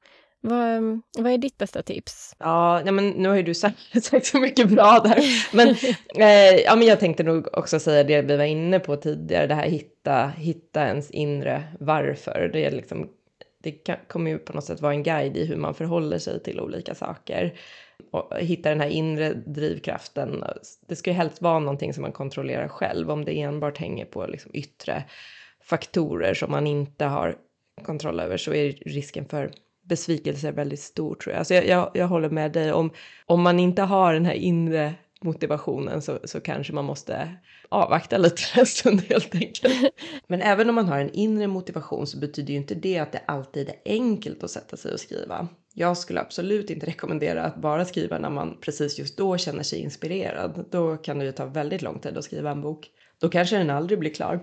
Vad, 0.49 1.01
vad 1.17 1.33
är 1.33 1.37
ditt 1.37 1.57
bästa 1.57 1.81
tips? 1.81 2.35
Ja, 2.39 2.81
ja 2.85 2.91
men 2.91 3.09
nu 3.09 3.29
har 3.29 3.35
ju 3.35 3.43
du 3.43 3.53
sagt, 3.53 4.03
sagt 4.03 4.25
så 4.25 4.39
mycket 4.39 4.69
bra 4.69 4.99
där. 5.03 5.23
Men, 5.55 5.67
eh, 6.15 6.55
ja, 6.55 6.75
men 6.75 6.87
jag 6.87 6.99
tänkte 6.99 7.23
nog 7.23 7.47
också 7.57 7.79
säga 7.79 8.03
det 8.03 8.21
vi 8.21 8.37
var 8.37 8.43
inne 8.43 8.79
på 8.79 8.95
tidigare, 8.95 9.47
det 9.47 9.55
här 9.55 9.69
hitta, 9.69 10.27
hitta 10.27 10.87
ens 10.87 11.11
inre 11.11 11.63
varför. 11.79 12.49
Det, 12.53 12.65
är 12.65 12.71
liksom, 12.71 13.09
det 13.63 13.71
kan, 13.71 13.95
kommer 14.07 14.31
ju 14.31 14.37
på 14.37 14.53
något 14.53 14.63
sätt 14.63 14.81
vara 14.81 14.93
en 14.93 15.03
guide 15.03 15.37
i 15.37 15.45
hur 15.45 15.55
man 15.55 15.73
förhåller 15.73 16.17
sig 16.17 16.43
till 16.43 16.59
olika 16.59 16.95
saker. 16.95 17.59
Och 18.11 18.37
hitta 18.37 18.69
den 18.69 18.81
här 18.81 18.89
inre 18.89 19.33
drivkraften. 19.33 20.43
Det 20.87 20.95
ska 20.95 21.09
ju 21.09 21.15
helst 21.15 21.41
vara 21.41 21.59
någonting 21.59 21.93
som 21.93 22.01
man 22.01 22.11
kontrollerar 22.11 22.67
själv. 22.67 23.11
Om 23.11 23.25
det 23.25 23.41
enbart 23.41 23.77
hänger 23.77 24.05
på 24.05 24.27
liksom 24.27 24.51
yttre 24.53 25.03
faktorer 25.63 26.33
som 26.33 26.51
man 26.51 26.67
inte 26.67 27.05
har 27.05 27.35
kontroll 27.83 28.19
över 28.19 28.37
så 28.37 28.53
är 28.53 28.71
risken 28.71 29.25
för 29.25 29.51
besvikelse 29.87 30.47
är 30.47 30.51
väldigt 30.51 30.79
stor 30.79 31.15
tror 31.15 31.33
jag. 31.33 31.39
Alltså 31.39 31.53
jag, 31.53 31.67
jag, 31.67 31.91
jag 31.93 32.07
håller 32.07 32.29
med 32.29 32.51
dig 32.51 32.71
om, 32.71 32.91
om 33.25 33.41
man 33.41 33.59
inte 33.59 33.81
har 33.81 34.13
den 34.13 34.25
här 34.25 34.33
inre 34.33 34.93
motivationen 35.21 36.01
så, 36.01 36.19
så 36.23 36.39
kanske 36.39 36.73
man 36.73 36.85
måste 36.85 37.29
avvakta 37.69 38.17
lite 38.17 38.43
en 38.59 38.65
stund 38.65 39.01
helt 39.09 39.35
enkelt. 39.35 39.93
Men 40.27 40.41
även 40.41 40.69
om 40.69 40.75
man 40.75 40.87
har 40.87 40.99
en 40.99 41.13
inre 41.13 41.47
motivation 41.47 42.07
så 42.07 42.17
betyder 42.17 42.53
ju 42.53 42.57
inte 42.57 42.75
det 42.75 42.97
att 42.97 43.11
det 43.11 43.21
alltid 43.25 43.69
är 43.69 43.75
enkelt 43.85 44.43
att 44.43 44.51
sätta 44.51 44.77
sig 44.77 44.93
och 44.93 44.99
skriva. 44.99 45.47
Jag 45.73 45.97
skulle 45.97 46.21
absolut 46.21 46.69
inte 46.69 46.85
rekommendera 46.85 47.43
att 47.43 47.55
bara 47.55 47.85
skriva 47.85 48.19
när 48.19 48.29
man 48.29 48.57
precis 48.61 48.99
just 48.99 49.17
då 49.17 49.37
känner 49.37 49.63
sig 49.63 49.79
inspirerad. 49.79 50.65
Då 50.71 50.97
kan 50.97 51.19
det 51.19 51.25
ju 51.25 51.31
ta 51.31 51.45
väldigt 51.45 51.81
lång 51.81 51.99
tid 51.99 52.17
att 52.17 52.23
skriva 52.23 52.51
en 52.51 52.61
bok. 52.61 52.89
Då 53.19 53.29
kanske 53.29 53.57
den 53.57 53.69
aldrig 53.69 53.99
blir 53.99 54.13
klar. 54.13 54.39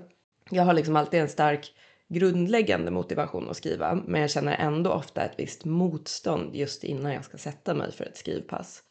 Jag 0.50 0.62
har 0.62 0.72
liksom 0.72 0.96
alltid 0.96 1.20
en 1.20 1.28
stark 1.28 1.72
grundläggande 2.08 2.90
motivation 2.90 3.50
att 3.50 3.56
skriva, 3.56 3.94
men 4.06 4.20
jag 4.20 4.30
känner 4.30 4.56
ändå 4.56 4.92
ofta 4.92 5.24
ett 5.24 5.34
visst 5.38 5.64
motstånd 5.64 6.56
just 6.56 6.84
innan 6.84 7.12
jag 7.12 7.24
ska 7.24 7.38
sätta 7.38 7.74
mig 7.74 7.92
för 7.92 8.04
ett 8.04 8.16
skrivpass. 8.16 8.82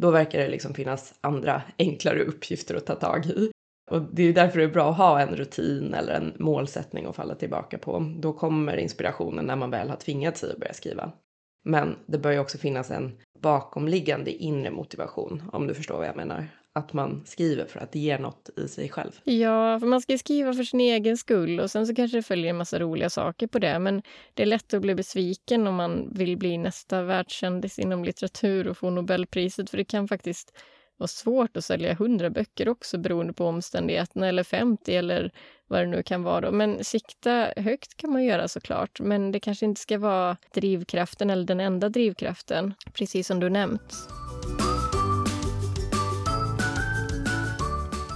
Då 0.00 0.10
verkar 0.10 0.38
det 0.38 0.48
liksom 0.48 0.74
finnas 0.74 1.14
andra 1.20 1.62
enklare 1.78 2.22
uppgifter 2.24 2.74
att 2.74 2.86
ta 2.86 2.94
tag 2.94 3.26
i. 3.26 3.50
Och 3.90 4.02
det 4.02 4.22
är 4.22 4.32
därför 4.32 4.58
det 4.58 4.64
är 4.64 4.68
bra 4.68 4.90
att 4.90 4.96
ha 4.96 5.20
en 5.20 5.36
rutin 5.36 5.94
eller 5.94 6.12
en 6.12 6.32
målsättning 6.38 7.06
att 7.06 7.16
falla 7.16 7.34
tillbaka 7.34 7.78
på. 7.78 8.12
Då 8.20 8.32
kommer 8.32 8.76
inspirationen 8.76 9.44
när 9.44 9.56
man 9.56 9.70
väl 9.70 9.88
har 9.88 9.96
tvingat 9.96 10.36
sig 10.36 10.52
att 10.52 10.58
börja 10.58 10.72
skriva. 10.72 11.12
Men 11.64 11.96
det 12.06 12.18
bör 12.18 12.30
ju 12.30 12.38
också 12.38 12.58
finnas 12.58 12.90
en 12.90 13.18
bakomliggande 13.38 14.30
inre 14.30 14.70
motivation, 14.70 15.42
om 15.52 15.66
du 15.66 15.74
förstår 15.74 15.96
vad 15.96 16.06
jag 16.06 16.16
menar 16.16 16.48
att 16.72 16.92
man 16.92 17.22
skriver 17.26 17.64
för 17.64 17.80
att 17.80 17.92
det 17.92 17.98
ger 17.98 18.18
något 18.18 18.50
i 18.56 18.68
sig 18.68 18.88
själv. 18.88 19.12
Ja, 19.24 19.80
för 19.80 19.86
man 19.86 20.00
ska 20.00 20.18
skriva 20.18 20.54
för 20.54 20.64
sin 20.64 20.80
egen 20.80 21.16
skull 21.16 21.60
och 21.60 21.70
sen 21.70 21.86
så 21.86 21.94
kanske 21.94 22.18
det 22.18 22.22
följer 22.22 22.50
en 22.50 22.56
massa 22.56 22.78
roliga 22.78 23.10
saker 23.10 23.46
på 23.46 23.58
det. 23.58 23.78
Men 23.78 24.02
det 24.34 24.42
är 24.42 24.46
lätt 24.46 24.74
att 24.74 24.82
bli 24.82 24.94
besviken 24.94 25.66
om 25.66 25.74
man 25.74 26.12
vill 26.14 26.36
bli 26.36 26.58
nästa 26.58 27.02
världskändis 27.02 27.78
inom 27.78 28.04
litteratur 28.04 28.68
och 28.68 28.78
få 28.78 28.90
Nobelpriset. 28.90 29.70
För 29.70 29.76
det 29.76 29.84
kan 29.84 30.08
faktiskt 30.08 30.58
vara 30.96 31.08
svårt 31.08 31.56
att 31.56 31.64
sälja 31.64 31.94
hundra 31.94 32.30
böcker 32.30 32.68
också 32.68 32.98
beroende 32.98 33.32
på 33.32 33.46
omständigheterna 33.46 34.28
eller 34.28 34.44
50 34.44 34.96
eller 34.96 35.32
vad 35.66 35.80
det 35.80 35.86
nu 35.86 36.02
kan 36.02 36.22
vara. 36.22 36.40
Då. 36.40 36.52
Men 36.52 36.84
sikta 36.84 37.52
högt 37.56 37.96
kan 37.96 38.12
man 38.12 38.24
göra 38.24 38.48
såklart, 38.48 39.00
men 39.00 39.32
det 39.32 39.40
kanske 39.40 39.64
inte 39.64 39.80
ska 39.80 39.98
vara 39.98 40.36
drivkraften 40.54 41.30
eller 41.30 41.44
den 41.44 41.60
enda 41.60 41.88
drivkraften, 41.88 42.74
precis 42.92 43.26
som 43.26 43.40
du 43.40 43.50
nämnt. 43.50 43.94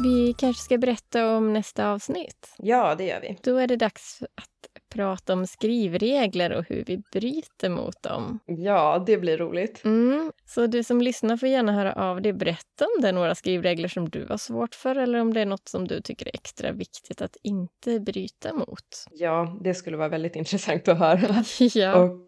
Vi 0.02 0.34
kanske 0.38 0.62
ska 0.62 0.78
berätta 0.78 1.36
om 1.36 1.52
nästa 1.52 1.90
avsnitt? 1.90 2.54
Ja, 2.58 2.94
det 2.94 3.04
gör 3.04 3.20
vi. 3.20 3.38
Då 3.42 3.56
är 3.56 3.66
det 3.66 3.76
dags 3.76 4.22
att 4.22 4.56
prata 4.94 5.32
om 5.32 5.46
skrivregler 5.46 6.52
och 6.52 6.64
hur 6.68 6.84
vi 6.86 7.02
bryter 7.12 7.68
mot 7.68 8.02
dem. 8.02 8.38
Ja, 8.46 9.04
det 9.06 9.16
blir 9.16 9.38
roligt. 9.38 9.84
Mm. 9.84 10.32
Så 10.44 10.66
du 10.66 10.82
som 10.82 11.00
lyssnar 11.00 11.36
får 11.36 11.48
gärna 11.48 11.72
höra 11.72 11.92
av 11.92 12.22
dig. 12.22 12.32
Berätta 12.32 12.84
om 12.84 13.02
det 13.02 13.08
är 13.08 13.12
några 13.12 13.34
skrivregler 13.34 13.88
som 13.88 14.10
du 14.10 14.26
har 14.28 14.36
svårt 14.36 14.74
för 14.74 14.96
eller 14.96 15.20
om 15.20 15.34
det 15.34 15.40
är 15.40 15.46
något 15.46 15.68
som 15.68 15.88
du 15.88 16.00
tycker 16.00 16.26
är 16.26 16.34
extra 16.34 16.72
viktigt 16.72 17.22
att 17.22 17.36
inte 17.42 18.00
bryta 18.00 18.52
mot. 18.52 19.06
Ja, 19.10 19.58
det 19.60 19.74
skulle 19.74 19.96
vara 19.96 20.08
väldigt 20.08 20.36
intressant 20.42 20.88
att 20.88 20.98
höra. 20.98 21.44
ja. 21.74 21.94
Och 21.94 22.25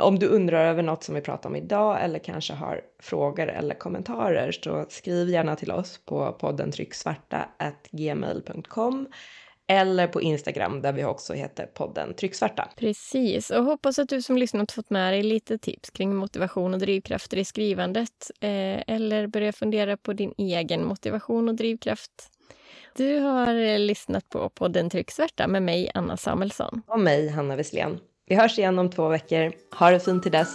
om 0.00 0.18
du 0.18 0.26
undrar 0.26 0.66
över 0.66 0.82
något 0.82 1.04
som 1.04 1.14
vi 1.14 1.20
pratar 1.20 1.48
om 1.48 1.56
idag 1.56 2.04
eller 2.04 2.18
kanske 2.18 2.52
har 2.52 2.80
frågor 3.02 3.48
eller 3.48 3.74
kommentarer 3.74 4.52
så 4.52 4.86
skriv 4.88 5.28
gärna 5.28 5.56
till 5.56 5.70
oss 5.70 6.00
på 6.04 6.32
podden 6.32 6.70
trycksvarta@gmail.com 6.70 9.06
eller 9.66 10.06
på 10.06 10.22
Instagram 10.22 10.82
där 10.82 10.92
vi 10.92 11.04
också 11.04 11.32
heter 11.32 11.66
podden 11.66 12.14
Trycksvarta. 12.14 12.68
Precis, 12.76 13.50
och 13.50 13.64
hoppas 13.64 13.98
att 13.98 14.08
du 14.08 14.22
som 14.22 14.38
lyssnat 14.38 14.72
fått 14.72 14.90
med 14.90 15.12
dig 15.12 15.22
lite 15.22 15.58
tips 15.58 15.90
kring 15.90 16.14
motivation 16.14 16.74
och 16.74 16.80
drivkrafter 16.80 17.36
i 17.36 17.44
skrivandet 17.44 18.30
eh, 18.40 18.82
eller 18.86 19.26
börja 19.26 19.52
fundera 19.52 19.96
på 19.96 20.12
din 20.12 20.34
egen 20.38 20.84
motivation 20.84 21.48
och 21.48 21.54
drivkraft. 21.54 22.30
Du 22.96 23.18
har 23.18 23.78
lyssnat 23.78 24.28
på 24.28 24.48
podden 24.48 24.90
Trycksvärta 24.90 25.46
med 25.46 25.62
mig, 25.62 25.90
Anna 25.94 26.16
Samuelsson. 26.16 26.82
Och 26.86 27.00
mig, 27.00 27.28
Hanna 27.28 27.56
Wesslén. 27.56 27.98
Vi 28.26 28.34
hörs 28.34 28.58
igen 28.58 28.78
om 28.78 28.90
två 28.90 29.08
veckor. 29.08 29.52
Ha 29.78 29.90
det 29.90 30.00
fint 30.00 30.22
till 30.22 30.32
dess. 30.32 30.48